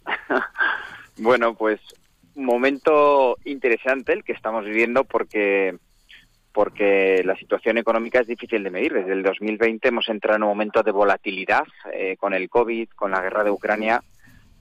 bueno, 1.17 1.53
pues 1.53 1.79
momento 2.33 3.37
interesante 3.45 4.13
el 4.13 4.23
que 4.23 4.33
estamos 4.33 4.65
viviendo 4.65 5.03
porque 5.03 5.75
porque 6.51 7.21
la 7.23 7.37
situación 7.37 7.77
económica 7.77 8.19
es 8.19 8.27
difícil 8.27 8.61
de 8.63 8.71
medir. 8.71 8.91
Desde 8.91 9.13
el 9.13 9.23
2020 9.23 9.87
hemos 9.87 10.09
entrado 10.09 10.37
en 10.37 10.43
un 10.43 10.49
momento 10.49 10.83
de 10.83 10.91
volatilidad 10.91 11.63
eh, 11.93 12.17
con 12.17 12.33
el 12.33 12.49
COVID, 12.49 12.89
con 12.89 13.11
la 13.11 13.21
guerra 13.21 13.45
de 13.45 13.51
Ucrania 13.51 14.03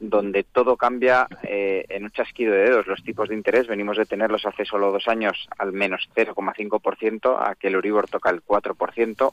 donde 0.00 0.44
todo 0.44 0.78
cambia 0.78 1.28
eh, 1.42 1.84
en 1.90 2.04
un 2.04 2.10
chasquido 2.10 2.54
de 2.54 2.62
dedos. 2.62 2.86
Los 2.86 3.04
tipos 3.04 3.28
de 3.28 3.34
interés 3.34 3.68
venimos 3.68 3.98
de 3.98 4.06
tenerlos 4.06 4.46
hace 4.46 4.64
solo 4.64 4.90
dos 4.90 5.06
años 5.06 5.46
al 5.58 5.72
menos 5.72 6.08
0,5%, 6.16 7.36
a 7.38 7.54
que 7.54 7.68
el 7.68 7.74
Euribor 7.74 8.08
toca 8.08 8.30
el 8.30 8.42
4%. 8.42 9.32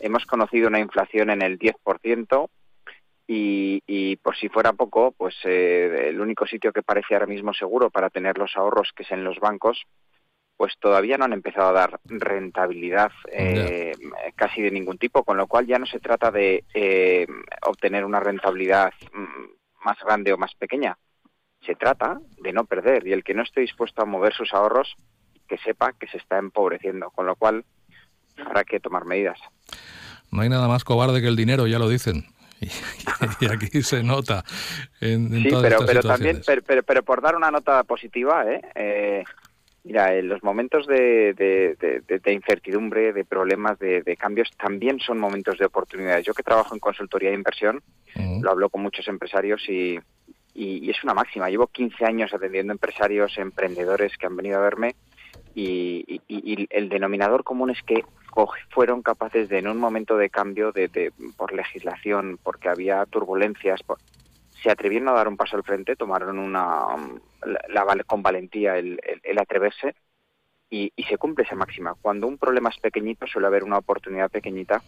Hemos 0.00 0.26
conocido 0.26 0.66
una 0.66 0.80
inflación 0.80 1.30
en 1.30 1.40
el 1.40 1.58
10%. 1.58 2.48
Y, 3.28 3.80
y 3.86 4.16
por 4.16 4.36
si 4.36 4.48
fuera 4.48 4.72
poco, 4.72 5.12
pues 5.12 5.36
eh, 5.44 6.08
el 6.08 6.20
único 6.20 6.44
sitio 6.44 6.72
que 6.72 6.82
parece 6.82 7.14
ahora 7.14 7.26
mismo 7.26 7.54
seguro 7.54 7.88
para 7.88 8.10
tener 8.10 8.36
los 8.36 8.56
ahorros, 8.56 8.92
que 8.94 9.04
es 9.04 9.12
en 9.12 9.22
los 9.22 9.38
bancos, 9.38 9.84
pues 10.56 10.74
todavía 10.80 11.16
no 11.16 11.24
han 11.24 11.32
empezado 11.32 11.68
a 11.68 11.72
dar 11.72 12.00
rentabilidad 12.04 13.12
eh, 13.30 13.92
casi 14.34 14.60
de 14.60 14.72
ningún 14.72 14.98
tipo, 14.98 15.22
con 15.22 15.36
lo 15.36 15.46
cual 15.46 15.66
ya 15.66 15.78
no 15.78 15.86
se 15.86 16.00
trata 16.00 16.32
de 16.32 16.64
obtener 17.64 18.04
una 18.04 18.20
rentabilidad 18.20 18.92
mm, 19.14 19.61
más 19.84 19.98
grande 20.04 20.32
o 20.32 20.38
más 20.38 20.54
pequeña. 20.54 20.96
Se 21.64 21.74
trata 21.74 22.18
de 22.38 22.52
no 22.52 22.64
perder 22.64 23.06
y 23.06 23.12
el 23.12 23.22
que 23.22 23.34
no 23.34 23.42
esté 23.42 23.60
dispuesto 23.60 24.02
a 24.02 24.04
mover 24.04 24.34
sus 24.34 24.52
ahorros, 24.52 24.94
que 25.48 25.58
sepa 25.58 25.92
que 25.92 26.08
se 26.08 26.16
está 26.16 26.38
empobreciendo, 26.38 27.10
con 27.10 27.26
lo 27.26 27.36
cual 27.36 27.64
habrá 28.44 28.64
que 28.64 28.80
tomar 28.80 29.04
medidas. 29.04 29.38
No 30.30 30.42
hay 30.42 30.48
nada 30.48 30.66
más 30.66 30.82
cobarde 30.82 31.20
que 31.20 31.28
el 31.28 31.36
dinero, 31.36 31.66
ya 31.66 31.78
lo 31.78 31.88
dicen. 31.88 32.24
Y, 32.60 33.46
aquí 33.50 33.82
se 33.82 34.02
nota. 34.02 34.44
En, 35.00 35.30
sí, 35.30 35.48
pero, 35.60 35.84
pero 35.84 36.02
también, 36.02 36.40
pero, 36.46 36.82
pero, 36.82 37.02
por 37.02 37.20
dar 37.20 37.36
una 37.36 37.50
nota 37.50 37.84
positiva, 37.84 38.44
¿eh? 38.50 38.62
eh 38.74 39.24
Mira, 39.84 40.14
en 40.14 40.28
los 40.28 40.42
momentos 40.44 40.86
de, 40.86 41.34
de, 41.34 42.32
incertidumbre, 42.32 43.12
de 43.12 43.24
problemas, 43.24 43.78
de, 43.80 44.16
cambios, 44.16 44.48
también 44.56 45.00
son 45.00 45.18
momentos 45.18 45.58
de 45.58 45.66
oportunidades. 45.66 46.24
Yo 46.24 46.34
que 46.34 46.44
trabajo 46.44 46.74
en 46.74 46.80
consultoría 46.80 47.30
de 47.30 47.36
inversión, 47.36 47.82
lo 48.40 48.50
hablo 48.50 48.70
con 48.70 48.82
muchos 48.82 49.08
empresarios 49.08 49.68
y, 49.68 49.98
y, 50.54 50.88
es 50.88 51.02
una 51.02 51.14
máxima. 51.14 51.50
Llevo 51.50 51.66
15 51.66 52.04
años 52.04 52.32
atendiendo 52.32 52.72
empresarios, 52.72 53.36
emprendedores 53.38 54.16
que 54.16 54.26
han 54.26 54.36
venido 54.36 54.58
a 54.58 54.62
verme 54.62 54.94
y, 55.54 56.20
el 56.70 56.88
denominador 56.88 57.44
común 57.44 57.70
es 57.70 57.82
que 57.82 58.04
fueron 58.70 59.02
capaces 59.02 59.48
de, 59.48 59.58
en 59.58 59.68
un 59.68 59.78
momento 59.78 60.16
de 60.16 60.30
cambio 60.30 60.72
de, 60.72 61.12
por 61.36 61.52
legislación, 61.52 62.38
porque 62.42 62.68
había 62.68 63.04
turbulencias, 63.06 63.80
se 64.62 64.70
atrevieron 64.70 65.08
a 65.08 65.12
dar 65.12 65.28
un 65.28 65.36
paso 65.36 65.56
al 65.56 65.64
frente, 65.64 65.96
tomaron 65.96 66.38
una 66.38 66.86
la, 67.68 68.04
con 68.06 68.22
valentía 68.22 68.76
el, 68.78 68.98
atreverse 69.38 69.94
y, 70.70 70.92
se 71.08 71.18
cumple 71.18 71.44
esa 71.44 71.56
máxima. 71.56 71.94
Cuando 72.00 72.26
un 72.26 72.38
problema 72.38 72.70
es 72.70 72.78
pequeñito 72.78 73.26
suele 73.26 73.48
haber 73.48 73.64
una 73.64 73.78
oportunidad 73.78 74.30
pequeñita 74.30 74.82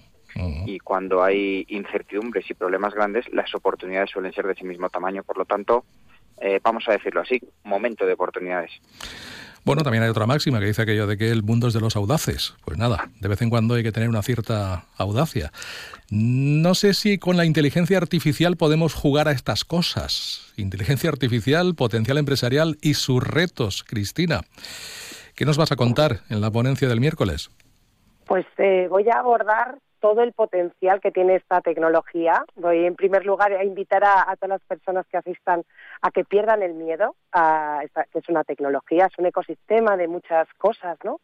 y 0.67 0.79
cuando 0.81 1.23
hay 1.23 1.65
incertidumbres 1.69 2.49
y 2.51 2.55
problemas 2.55 2.95
grandes 2.95 3.29
las 3.33 3.55
oportunidades 3.55 4.11
suelen 4.11 4.33
ser 4.33 4.47
de 4.47 4.53
ese 4.53 4.65
mismo 4.65 4.89
tamaño. 4.91 5.23
Por 5.23 5.39
lo 5.39 5.45
tanto, 5.45 5.85
eh, 6.41 6.61
vamos 6.63 6.85
a 6.89 6.93
decirlo 6.93 7.21
así, 7.21 7.41
momento 7.65 8.07
de 8.07 8.15
oportunidades. 8.15 8.71
Bueno, 9.65 9.83
también 9.83 10.05
hay 10.05 10.11
otra 10.11 10.27
máxima 10.27 10.61
que 10.61 10.67
dice 10.67 10.83
aquello 10.83 11.07
de 11.07 11.17
que 11.17 11.31
el 11.31 11.43
mundo 11.43 11.69
es 11.69 11.75
de 11.75 11.81
los 11.81 11.97
audaces. 11.97 12.55
Pues 12.67 12.77
nada, 12.77 13.09
de 13.21 13.29
vez 13.29 13.41
en 13.41 13.49
cuando 13.49 13.75
hay 13.75 13.83
que 13.83 13.93
tener 13.93 14.11
una 14.11 14.23
cierta 14.23 14.85
audacia. 14.99 15.53
No 16.11 16.75
sé 16.75 16.93
si 16.93 17.17
con 17.17 17.39
la 17.39 17.47
inteligencia 17.47 17.97
artificial 17.97 18.57
podemos 18.57 18.93
jugar 18.93 19.27
a 19.27 19.33
estas 19.33 19.65
cosas. 19.65 20.53
Inteligencia 20.59 21.09
artificial, 21.09 21.75
potencial 21.75 22.19
empresarial 22.19 22.77
y 22.83 22.93
sus 22.93 23.27
retos. 23.27 23.85
Cristina, 23.85 24.43
¿qué 25.35 25.47
nos 25.47 25.57
vas 25.57 25.73
a 25.73 25.77
contar 25.77 26.21
en 26.29 26.43
la 26.43 26.51
ponencia 26.51 26.87
del 26.87 27.01
miércoles? 27.01 27.51
Pues 28.27 28.45
eh, 28.59 28.87
voy 28.91 29.09
a 29.09 29.19
abordar 29.19 29.79
todo 30.05 30.21
el 30.21 30.35
potencial 30.35 31.01
que 31.01 31.11
tiene 31.11 31.37
esta 31.37 31.63
tecnología. 31.63 32.45
Voy 32.57 32.85
en 32.85 32.95
primer 32.95 33.25
lugar 33.25 33.55
a 33.55 33.65
invitar 33.65 34.05
a, 34.05 34.37
todas 34.37 34.61
las 34.61 34.69
personas 34.69 35.07
que 35.07 35.17
asistan 35.17 35.65
a 36.03 36.11
que 36.11 36.25
pierdan 36.27 36.63
el 36.63 36.75
miedo, 36.75 37.17
a 37.33 37.81
que 38.13 38.19
es 38.19 38.29
una 38.29 38.45
tecnología, 38.45 39.07
es 39.07 39.19
un 39.19 39.25
ecosistema 39.25 39.97
de 39.97 40.07
muchas 40.07 40.47
cosas, 40.59 40.99
¿no? 41.05 41.23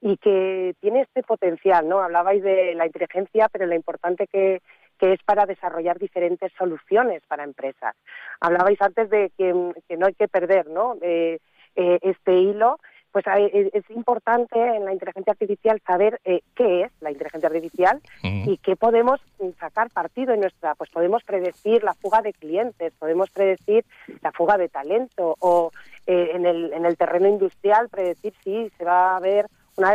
Y 0.00 0.16
que 0.16 0.74
tiene 0.80 1.02
este 1.02 1.22
potencial, 1.22 1.86
¿no? 1.86 2.00
Hablabais 2.00 2.42
de 2.42 2.74
la 2.74 2.86
inteligencia, 2.86 3.50
pero 3.52 3.66
lo 3.66 3.74
importante 3.74 4.26
que, 4.26 4.62
es 5.00 5.22
para 5.22 5.44
desarrollar 5.44 5.98
diferentes 5.98 6.50
soluciones 6.56 7.20
para 7.28 7.44
empresas. 7.44 7.94
Hablabais 8.40 8.80
antes 8.80 9.10
de 9.10 9.32
que, 9.36 9.52
no 9.52 10.06
hay 10.06 10.14
que 10.14 10.28
perder, 10.28 10.66
¿no? 10.68 10.96
Eh, 11.02 11.40
eh, 11.76 11.98
este 12.00 12.32
hilo 12.32 12.78
pues 13.14 13.26
es 13.28 13.90
importante 13.90 14.58
en 14.58 14.84
la 14.84 14.92
inteligencia 14.92 15.34
artificial 15.34 15.80
saber 15.86 16.20
eh, 16.24 16.40
qué 16.56 16.82
es 16.82 16.92
la 17.00 17.12
inteligencia 17.12 17.46
artificial 17.46 18.00
y 18.24 18.56
qué 18.56 18.74
podemos 18.74 19.20
sacar 19.60 19.88
partido 19.90 20.34
en 20.34 20.40
nuestra, 20.40 20.74
pues 20.74 20.90
podemos 20.90 21.22
predecir 21.22 21.84
la 21.84 21.94
fuga 21.94 22.22
de 22.22 22.32
clientes, 22.32 22.92
podemos 22.98 23.30
predecir 23.30 23.84
la 24.20 24.32
fuga 24.32 24.58
de 24.58 24.68
talento 24.68 25.36
o 25.38 25.70
eh, 26.08 26.30
en, 26.34 26.44
el, 26.44 26.72
en 26.72 26.86
el 26.86 26.96
terreno 26.96 27.28
industrial 27.28 27.88
predecir 27.88 28.34
si 28.42 28.68
se 28.76 28.84
va 28.84 29.12
a 29.12 29.16
haber 29.18 29.46
una 29.76 29.94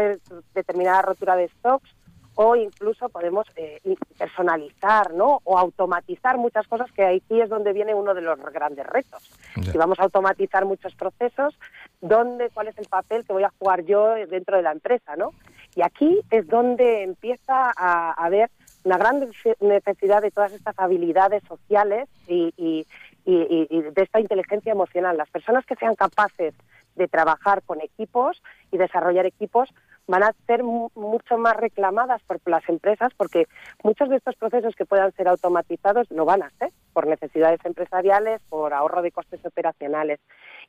determinada 0.56 1.02
rotura 1.02 1.36
de 1.36 1.50
stocks 1.50 1.94
o 2.42 2.56
incluso 2.56 3.10
podemos 3.10 3.46
eh, 3.58 3.82
personalizar 4.18 5.14
¿no? 5.14 5.42
o 5.44 5.58
automatizar 5.58 6.38
muchas 6.38 6.66
cosas 6.70 6.90
que 6.94 7.04
aquí 7.04 7.42
es 7.42 7.50
donde 7.50 7.74
viene 7.74 7.94
uno 7.94 8.14
de 8.14 8.22
los 8.22 8.40
grandes 8.54 8.88
retos. 8.88 9.30
Si 9.62 9.78
vamos 9.78 10.00
a 10.00 10.04
automatizar 10.04 10.64
muchos 10.64 10.96
procesos, 10.96 11.60
¿dónde, 12.00 12.50
¿cuál 12.54 12.70
es 12.70 12.78
el 12.78 12.88
papel 12.88 13.26
que 13.26 13.34
voy 13.34 13.44
a 13.44 13.52
jugar 13.60 13.84
yo 13.84 14.14
dentro 14.30 14.56
de 14.56 14.64
la 14.64 14.72
empresa? 14.72 15.18
¿no? 15.18 15.32
Y 15.76 15.82
aquí 15.82 16.22
es 16.32 16.48
donde 16.48 17.04
empieza 17.04 17.74
a 17.76 18.12
haber 18.14 18.50
una 18.86 18.98
gran 18.98 19.20
necesidad 19.60 20.22
de 20.22 20.32
todas 20.32 20.54
estas 20.54 20.80
habilidades 20.80 21.44
sociales 21.44 22.08
y, 22.26 22.54
y, 22.56 22.88
y, 23.26 23.82
de 23.82 24.02
esta 24.02 24.22
inteligencia 24.22 24.72
emocional. 24.72 25.18
Las 25.18 25.30
personas 25.30 25.66
que 25.66 25.76
sean 25.76 25.96
capaces 25.96 26.54
de 26.96 27.08
trabajar 27.08 27.62
con 27.64 27.82
equipos 27.82 28.42
y 28.72 28.78
desarrollar 28.78 29.26
equipos 29.26 29.70
van 30.10 30.24
a 30.24 30.34
ser 30.48 30.64
mucho 30.64 31.38
más 31.38 31.56
reclamadas 31.56 32.22
por 32.24 32.40
las 32.46 32.68
empresas 32.68 33.12
porque 33.16 33.46
muchos 33.84 34.10
de 34.10 34.16
estos 34.16 34.36
procesos 34.36 34.76
que 34.76 34.86
puedan 34.86 35.12
ser 35.12 35.28
automatizados 35.28 36.10
no 36.10 36.26
van 36.26 36.42
a 36.42 36.50
ser 36.58 36.72
por 36.94 37.06
necesidades 37.06 37.60
empresariales, 37.64 38.42
por 38.50 38.74
ahorro 38.74 39.04
de 39.04 39.12
costes 39.12 39.46
operacionales. 39.46 40.20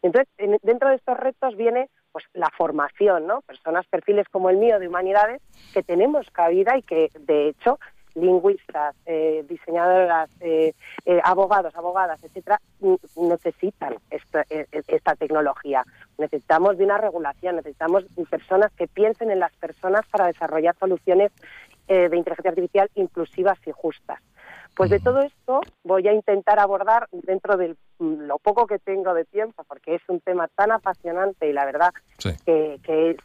Entonces, 0.03 0.29
dentro 0.63 0.91
de 0.91 0.97
estos 0.97 1.17
retos 1.17 1.57
viene 1.57 1.89
pues 2.13 2.27
la 2.35 2.51
formación, 2.57 3.27
¿no? 3.27 3.41
Personas, 3.43 3.87
perfiles 3.87 4.29
como 4.29 4.51
el 4.51 4.59
mío 4.59 4.79
de 4.79 4.89
humanidades 4.89 5.41
que 5.73 5.83
tenemos 5.83 6.31
cabida 6.31 6.77
y 6.77 6.83
que 6.83 7.11
de 7.19 7.49
hecho 7.49 7.79
lingüistas, 8.15 8.95
eh, 9.07 9.45
diseñadoras, 9.49 10.31
eh, 10.41 10.75
eh, 11.05 11.21
abogados, 11.25 11.75
abogadas, 11.77 12.23
etcétera, 12.23 12.61
necesitan 13.17 13.97
esta, 14.11 14.45
esta, 14.49 15.15
tecnología. 15.17 15.85
Necesitamos 16.19 16.79
de 16.79 16.85
una 16.85 16.99
regulación, 16.99 17.57
necesitamos 17.57 18.05
personas 18.31 18.73
que 18.73 18.87
piensen 18.87 19.31
en 19.31 19.41
las 19.41 19.53
personas 19.57 20.07
para 20.11 20.27
desarrollar 20.27 20.77
soluciones 20.79 21.33
de 21.89 22.17
inteligencia 22.17 22.51
artificial 22.51 22.89
inclusivas 22.95 23.59
y 23.67 23.73
justas. 23.73 24.21
Pues 24.75 24.91
de 24.91 25.01
todo 25.01 25.21
esto 25.21 25.61
voy 25.85 26.09
a 26.09 26.13
intentar 26.13 26.59
abordar 26.59 27.07
dentro 27.13 27.57
de 27.57 27.77
lo 27.99 28.39
poco 28.39 28.67
que 28.67 28.79
tengo 28.79 29.13
de 29.15 29.25
tiempo, 29.25 29.65
porque 29.65 29.97
es 29.97 30.03
un 30.09 30.21
tema 30.21 30.49
tan 30.49 30.73
apasionante 30.73 31.49
y 31.49 31.53
la 31.53 31.67
verdad 31.67 31.93
que, 32.19 32.81
es, 32.87 33.17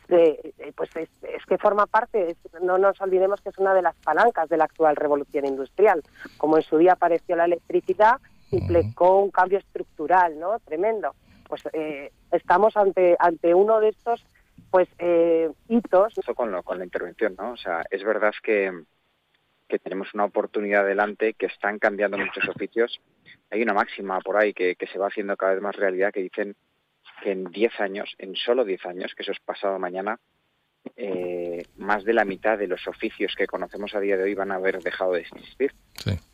pues 0.75 0.89
es, 0.95 1.45
que 1.47 1.57
forma 1.57 1.85
parte, 1.85 2.35
no 2.61 2.77
nos 2.77 2.99
olvidemos 2.99 3.39
que 3.41 3.49
es 3.49 3.57
una 3.57 3.73
de 3.73 3.81
las 3.81 3.95
palancas 3.97 4.49
de 4.49 4.57
la 4.57 4.65
actual 4.65 4.95
revolución 4.95 5.45
industrial. 5.45 6.01
Como 6.37 6.57
en 6.57 6.63
su 6.63 6.77
día 6.77 6.93
apareció 6.93 7.35
la 7.35 7.45
electricidad, 7.45 8.19
implicó 8.51 9.19
un 9.19 9.31
cambio 9.31 9.59
estructural, 9.59 10.37
¿no? 10.39 10.59
Tremendo. 10.59 11.15
Pues 11.47 11.61
eh, 11.73 12.11
estamos 12.31 12.75
ante 12.75 13.15
ante 13.19 13.53
uno 13.53 13.79
de 13.79 13.89
estos 13.89 14.25
pues 14.71 14.89
eh, 14.99 15.49
hitos. 15.69 16.13
Con, 16.35 16.61
con 16.63 16.79
la 16.79 16.83
intervención, 16.83 17.35
¿no? 17.37 17.51
O 17.51 17.57
sea, 17.57 17.83
es 17.89 18.03
verdad 18.03 18.33
que 18.43 18.71
que 19.67 19.79
tenemos 19.79 20.13
una 20.13 20.25
oportunidad 20.25 20.85
delante, 20.85 21.33
que 21.33 21.47
están 21.47 21.79
cambiando 21.79 22.17
muchos 22.17 22.47
oficios. 22.47 22.99
Hay 23.49 23.61
una 23.61 23.73
máxima 23.73 24.19
por 24.19 24.37
ahí 24.37 24.53
que, 24.53 24.75
se 24.91 24.99
va 24.99 25.07
haciendo 25.07 25.35
cada 25.37 25.53
vez 25.53 25.61
más 25.61 25.75
realidad 25.75 26.11
que 26.13 26.21
dicen 26.21 26.55
que 27.23 27.31
en 27.31 27.45
10 27.45 27.79
años, 27.79 28.15
en 28.17 28.35
solo 28.35 28.65
10 28.65 28.85
años, 28.85 29.15
que 29.15 29.23
eso 29.23 29.31
es 29.31 29.39
pasado 29.39 29.79
mañana, 29.79 30.19
eh, 30.95 31.63
más 31.77 32.03
de 32.03 32.13
la 32.13 32.25
mitad 32.25 32.57
de 32.57 32.67
los 32.67 32.87
oficios 32.87 33.33
que 33.35 33.47
conocemos 33.47 33.95
a 33.95 33.99
día 33.99 34.17
de 34.17 34.23
hoy 34.23 34.35
van 34.35 34.51
a 34.51 34.55
haber 34.55 34.81
dejado 34.81 35.13
de 35.13 35.21
existir. 35.21 35.73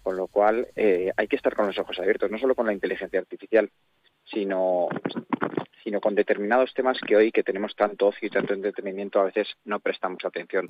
Con 0.04 0.18
lo 0.18 0.28
cual 0.28 0.68
eh, 0.76 1.12
hay 1.16 1.28
que 1.28 1.36
estar 1.36 1.56
con 1.56 1.68
los 1.68 1.78
ojos 1.78 2.00
abiertos, 2.00 2.30
no 2.30 2.38
solo 2.38 2.56
con 2.56 2.66
la 2.66 2.74
inteligencia 2.74 3.20
artificial, 3.20 3.70
sino 4.26 4.90
sino 5.84 6.00
con 6.00 6.16
determinados 6.16 6.74
temas 6.74 7.00
que 7.00 7.16
hoy 7.16 7.32
que 7.32 7.44
tenemos 7.44 7.76
tanto 7.76 8.08
ocio 8.08 8.28
y 8.28 8.30
tanto 8.30 8.54
entretenimiento 8.54 9.20
a 9.20 9.26
veces 9.26 9.48
no 9.66 9.80
prestamos 9.80 10.24
atención. 10.26 10.70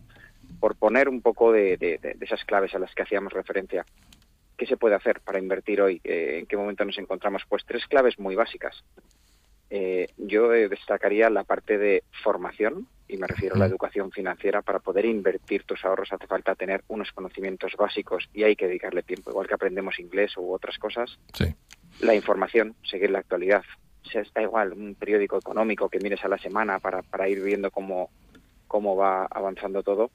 Por 0.59 0.75
poner 0.75 1.09
un 1.09 1.21
poco 1.21 1.51
de, 1.51 1.99
esas 2.21 2.43
claves 2.45 2.73
a 2.75 2.79
las 2.79 2.93
que 2.93 3.03
hacíamos 3.03 3.33
referencia, 3.33 3.85
¿qué 4.57 4.65
se 4.65 4.77
puede 4.77 4.95
hacer 4.95 5.21
para 5.21 5.39
invertir 5.39 5.81
hoy? 5.81 5.99
Eh, 6.03 6.39
¿En 6.39 6.45
qué 6.45 6.57
momento 6.57 6.85
nos 6.85 6.97
encontramos? 6.97 7.43
Pues 7.47 7.65
tres 7.65 7.85
claves 7.87 8.19
muy 8.19 8.35
básicas. 8.35 8.83
Eh, 9.73 10.07
yo 10.17 10.49
destacaría 10.49 11.29
la 11.29 11.45
parte 11.45 11.77
de 11.77 12.03
formación, 12.23 12.87
y 13.07 13.15
me 13.15 13.25
refiero 13.25 13.55
a 13.55 13.59
la 13.59 13.65
educación 13.65 14.11
financiera, 14.11 14.61
para 14.61 14.79
poder 14.79 15.05
invertir 15.05 15.63
tus 15.63 15.83
ahorros 15.85 16.11
hace 16.11 16.27
falta 16.27 16.55
tener 16.55 16.83
unos 16.89 17.11
conocimientos 17.13 17.73
básicos 17.77 18.29
y 18.33 18.43
hay 18.43 18.57
que 18.57 18.67
dedicarle 18.67 19.01
tiempo, 19.01 19.31
igual 19.31 19.47
que 19.47 19.53
aprendemos 19.53 19.97
inglés 19.99 20.35
u 20.35 20.53
otras 20.53 20.77
cosas. 20.77 21.17
La 22.01 22.15
información, 22.15 22.75
seguir 22.83 23.11
la 23.11 23.19
actualidad, 23.19 23.63
sea, 24.09 24.21
está 24.21 24.41
igual 24.41 24.73
un 24.73 24.95
periódico 24.95 25.37
económico 25.37 25.89
que 25.89 25.99
mires 25.99 26.23
a 26.23 26.29
la 26.29 26.37
semana 26.37 26.79
para, 26.79 27.01
para 27.01 27.29
ir 27.29 27.41
viendo 27.41 27.71
cómo, 27.71 28.09
cómo 28.67 28.95
va 28.95 29.25
avanzando 29.25 29.83
todo. 29.83 30.11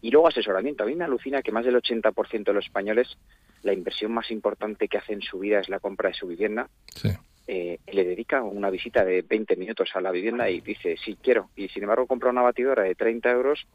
Y 0.00 0.10
luego 0.10 0.28
asesoramiento. 0.28 0.84
A 0.84 0.86
mí 0.86 0.94
me 0.94 1.04
alucina 1.04 1.42
que 1.42 1.52
más 1.52 1.64
del 1.64 1.76
80% 1.76 2.44
de 2.44 2.52
los 2.52 2.66
españoles 2.66 3.18
la 3.62 3.72
inversión 3.72 4.12
más 4.12 4.30
importante 4.30 4.88
que 4.88 4.98
hacen 4.98 5.16
en 5.16 5.22
su 5.22 5.38
vida 5.40 5.60
es 5.60 5.68
la 5.68 5.80
compra 5.80 6.10
de 6.10 6.14
su 6.14 6.26
vivienda. 6.26 6.68
Eh, 7.50 7.78
le 7.92 8.04
dedica 8.04 8.42
una 8.42 8.68
visita 8.68 9.04
de 9.04 9.22
20 9.22 9.56
minutos 9.56 9.88
a 9.94 10.02
la 10.02 10.10
vivienda 10.10 10.50
y 10.50 10.60
dice, 10.60 10.96
sí, 11.02 11.16
quiero. 11.22 11.48
Y 11.56 11.68
sin 11.68 11.82
embargo 11.82 12.06
compra 12.06 12.30
una 12.30 12.42
batidora 12.42 12.82
de 12.82 12.94
30 12.94 13.30
euros 13.30 13.66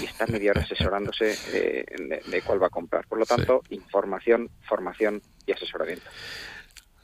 y 0.00 0.06
está 0.06 0.26
media 0.26 0.52
hora 0.52 0.62
asesorándose 0.62 1.34
eh, 1.52 1.84
de, 2.26 2.42
cuál 2.42 2.62
va 2.62 2.68
a 2.68 2.70
comprar. 2.70 3.06
Por 3.06 3.18
lo 3.18 3.26
tanto, 3.26 3.62
información, 3.68 4.48
formación 4.66 5.20
y 5.46 5.52
asesoramiento. 5.52 6.08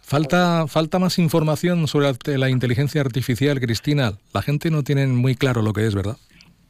Falta, 0.07 0.67
falta 0.67 0.99
más 0.99 1.19
información 1.19 1.89
sobre 1.89 2.13
la 2.37 2.51
inteligencia 2.51 3.01
artificial, 3.01 3.59
Cristina. 3.59 4.13
La 4.35 4.43
gente 4.43 4.71
no 4.71 4.83
tiene 4.83 5.07
muy 5.07 5.35
claro 5.35 5.63
lo 5.63 5.73
que 5.73 5.87
es, 5.87 5.95
¿verdad? 5.95 6.17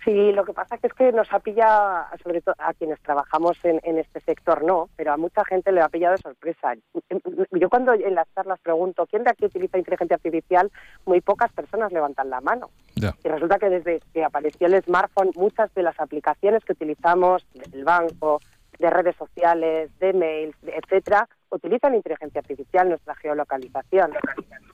Sí, 0.05 0.31
lo 0.33 0.45
que 0.45 0.53
pasa 0.53 0.79
es 0.81 0.93
que 0.93 1.11
nos 1.11 1.33
ha 1.33 1.41
pillado, 1.41 2.05
sobre 2.23 2.43
todo 2.43 2.55
a 2.59 2.73
quienes 2.75 3.01
trabajamos 3.01 3.57
en, 3.65 3.99
este 3.99 4.21
sector 4.21 4.63
no, 4.63 4.89
pero 4.97 5.13
a 5.13 5.17
mucha 5.17 5.45
gente 5.47 5.73
le 5.73 5.81
ha 5.81 5.89
pillado 5.89 6.15
de 6.15 6.23
sorpresa. 6.23 6.75
Yo 7.51 7.69
cuando 7.69 7.93
en 7.95 8.15
las 8.15 8.29
charlas 8.35 8.61
pregunto, 8.61 9.07
¿quién 9.07 9.25
de 9.25 9.31
aquí 9.31 9.47
utiliza 9.47 9.79
inteligencia 9.79 10.15
artificial? 10.15 10.71
Muy 11.05 11.21
pocas 11.21 11.51
personas 11.53 11.91
levantan 11.91 12.31
la 12.31 12.41
mano. 12.41 12.71
Y 12.95 13.29
resulta 13.29 13.59
que 13.59 13.69
desde 13.69 14.01
que 14.13 14.23
apareció 14.23 14.69
el 14.69 14.81
smartphone, 14.83 15.33
muchas 15.35 15.75
de 15.75 15.83
las 15.83 15.99
aplicaciones 15.99 16.65
que 16.65 16.73
utilizamos, 16.73 17.45
del 17.55 17.85
banco, 17.85 18.41
de 18.79 18.91
redes 18.91 19.17
sociales, 19.17 19.91
de 19.99 20.13
mails, 20.13 20.57
etcétera, 20.63 21.29
utilizan 21.51 21.95
inteligencia 21.95 22.41
artificial, 22.41 22.89
nuestra 22.89 23.15
geolocalización. 23.15 24.13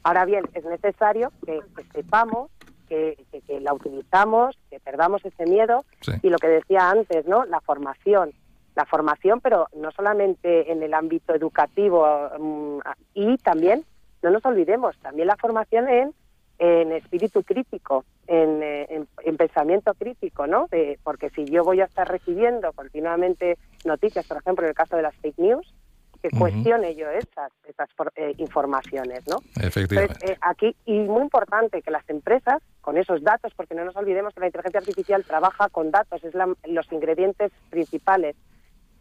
Ahora 0.03 0.25
bien, 0.25 0.45
es 0.55 0.65
necesario 0.65 1.33
que, 1.45 1.61
sepamos 1.93 2.51
que, 2.89 3.17
la 3.61 3.73
utilizamos, 3.73 4.59
que 4.69 4.81
perdamos 4.81 5.25
ese 5.25 5.45
miedo 5.47 5.85
y 6.23 6.31
lo 6.31 6.39
que 6.39 6.49
decía 6.49 6.91
antes, 6.91 7.27
¿no? 7.27 7.45
La 7.45 7.61
formación. 7.61 8.33
La 8.75 8.85
formación, 8.87 9.41
pero 9.41 9.67
no 9.75 9.91
solamente 9.91 10.73
en 10.73 10.83
el 10.83 10.95
ámbito 10.95 11.35
educativo 11.35 12.07
mm, 12.39 12.79
y 13.15 13.37
también, 13.39 13.85
no 14.23 14.31
nos 14.31 14.45
olvidemos, 14.45 14.97
también 14.99 15.29
la 15.29 15.37
formación 15.37 15.89
en, 15.89 16.15
en 16.61 16.93
espíritu 16.93 17.43
crítico, 17.43 18.05
en, 18.27 18.63
eh, 18.63 19.07
en, 19.25 19.37
pensamiento 19.39 19.95
crítico, 19.95 20.47
¿no? 20.47 20.69
porque 21.03 21.31
si 21.31 21.47
yo 21.47 21.65
voy 21.65 21.81
a 21.81 21.87
estar 21.87 22.07
recibiendo 22.07 22.73
continuamente 22.75 23.57
noticias, 23.87 24.27
por 24.27 24.37
ejemplo, 24.37 24.65
en 24.65 24.69
el 24.69 24.75
caso 24.75 24.95
de 24.95 25.03
las 25.03 25.17
fake 25.17 25.39
news, 25.39 25.75
que 26.23 26.31
cuestione 26.31 26.95
yo 26.95 27.09
esas, 27.09 27.51
esas 27.65 27.89
eh, 28.15 28.35
informaciones, 28.37 29.27
¿no? 29.27 29.39
Efectivamente. 29.61 30.33
Eh, 30.33 30.37
aquí, 30.43 30.77
y 30.85 30.99
muy 30.99 31.23
importante 31.23 31.81
que 31.81 31.91
las 31.91 32.09
empresas, 32.11 32.63
con 32.83 32.99
esos 32.99 33.23
datos, 33.23 33.53
porque 33.57 33.75
no 33.75 33.85
nos 33.85 33.97
olvidemos 33.97 34.35
que 34.35 34.41
la 34.41 34.47
inteligencia 34.47 34.81
artificial 34.81 35.25
trabaja 35.25 35.69
con 35.71 35.91
datos, 35.91 36.23
es 36.23 36.35
los 36.35 36.93
ingredientes 36.93 37.53
principales, 37.71 38.37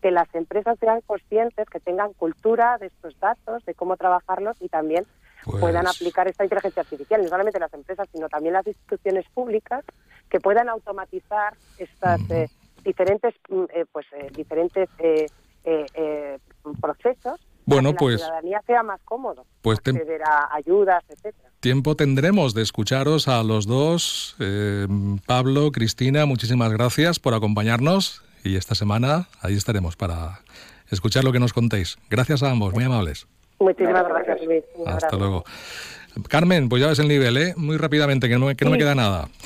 que 0.01 0.11
las 0.11 0.33
empresas 0.33 0.77
sean 0.79 1.01
conscientes, 1.01 1.69
que 1.69 1.81
tengan 1.81 2.13
cultura 2.13 2.77
de 2.77 2.87
estos 2.87 3.19
datos, 3.19 3.65
de 3.65 3.73
cómo 3.73 3.97
trabajarlos 3.97 4.55
y 4.61 4.69
también 4.69 5.05
pues 5.45 5.61
puedan 5.61 5.87
aplicar 5.87 6.27
esta 6.27 6.43
inteligencia 6.43 6.81
artificial, 6.81 7.21
no 7.21 7.29
solamente 7.29 7.59
las 7.59 7.73
empresas, 7.73 8.07
sino 8.11 8.29
también 8.29 8.53
las 8.53 8.67
instituciones 8.67 9.25
públicas, 9.33 9.83
que 10.29 10.39
puedan 10.39 10.69
automatizar 10.69 11.55
estas 11.77 12.21
eh, 12.29 12.49
diferentes, 12.83 13.33
mm, 13.49 13.63
pues, 13.91 14.05
diferentes 14.35 14.89
procesos 16.79 17.39
bueno, 17.69 17.89
para 17.89 17.97
que 17.97 18.03
pues, 18.03 18.19
la 18.21 18.25
ciudadanía 18.25 18.61
sea 18.65 18.83
más 18.83 18.99
cómodo 19.05 19.45
pues 19.61 19.77
acceder 19.77 20.23
a 20.23 20.55
ayudas, 20.55 21.03
etcétera. 21.07 21.49
Tiempo 21.59 21.95
tendremos 21.95 22.53
de 22.55 22.63
escucharos 22.63 23.27
a 23.27 23.43
los 23.43 23.67
dos. 23.67 24.35
Eh, 24.39 24.87
Pablo, 25.27 25.71
Cristina, 25.71 26.25
muchísimas 26.25 26.71
gracias 26.71 27.19
por 27.19 27.35
acompañarnos 27.35 28.23
y 28.43 28.55
esta 28.55 28.73
semana 28.73 29.27
ahí 29.41 29.55
estaremos 29.55 29.95
para 29.95 30.39
escuchar 30.89 31.23
lo 31.23 31.31
que 31.31 31.39
nos 31.39 31.53
contéis. 31.53 31.99
Gracias 32.09 32.41
a 32.41 32.49
ambos, 32.49 32.73
muy 32.73 32.85
amables. 32.85 33.27
Muchísimas 33.59 34.07
gracias, 34.07 34.41
Luis. 34.45 34.63
Hasta 34.85 35.15
luego. 35.17 35.43
Carmen, 36.27 36.69
pues 36.69 36.81
ya 36.81 36.89
ves 36.89 36.99
el 36.99 37.07
nivel, 37.07 37.37
¿eh? 37.37 37.53
Muy 37.55 37.77
rápidamente, 37.77 38.27
que 38.27 38.37
no, 38.37 38.47
que 38.55 38.65
no 38.65 38.71
me 38.71 38.77
queda 38.77 38.95
nada. 38.95 39.29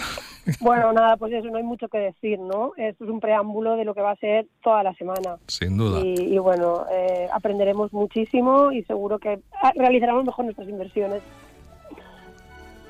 Bueno, 0.60 0.92
nada, 0.92 1.16
pues 1.16 1.32
eso, 1.32 1.48
no 1.48 1.58
hay 1.58 1.64
mucho 1.64 1.88
que 1.88 1.98
decir, 2.00 2.38
¿no? 2.38 2.74
Esto 2.76 3.06
es 3.06 3.10
un 3.10 3.20
preámbulo 3.20 3.78
de 3.78 3.86
lo 3.86 3.94
que 3.94 4.02
va 4.02 4.12
a 4.12 4.16
ser 4.18 4.46
toda 4.62 4.84
la 4.84 4.94
semana. 4.96 5.38
Sin 5.48 5.78
duda. 5.78 6.02
Y, 6.04 6.38
bueno, 6.38 6.86
eh, 6.92 7.30
aprenderemos 7.32 7.94
muchísimo 7.94 8.72
y 8.72 8.84
seguro 8.84 9.20
que 9.20 9.40
realizaremos 9.76 10.26
mejor 10.26 10.46
nuestras 10.46 10.68
inversiones. 10.68 11.22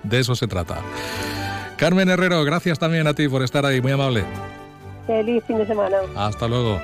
De 0.01 0.19
eso 0.19 0.35
se 0.35 0.47
trata. 0.47 0.79
Carmen 1.77 2.09
Herrero, 2.09 2.43
gracias 2.43 2.79
también 2.79 3.07
a 3.07 3.13
ti 3.13 3.27
por 3.27 3.43
estar 3.43 3.65
ahí, 3.65 3.81
muy 3.81 3.91
amable. 3.91 4.23
Feliz 5.05 5.43
fin 5.45 5.57
de 5.57 5.67
semana. 5.67 5.97
Hasta 6.15 6.47
luego. 6.47 6.79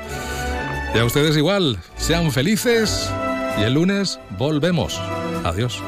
Y 0.94 1.00
a 1.00 1.06
ustedes 1.06 1.38
igual, 1.38 1.78
sean 1.96 2.32
felices 2.32 3.12
y 3.60 3.64
el 3.64 3.74
lunes 3.74 4.20
volvemos. 4.40 4.98
Adiós. 5.44 5.84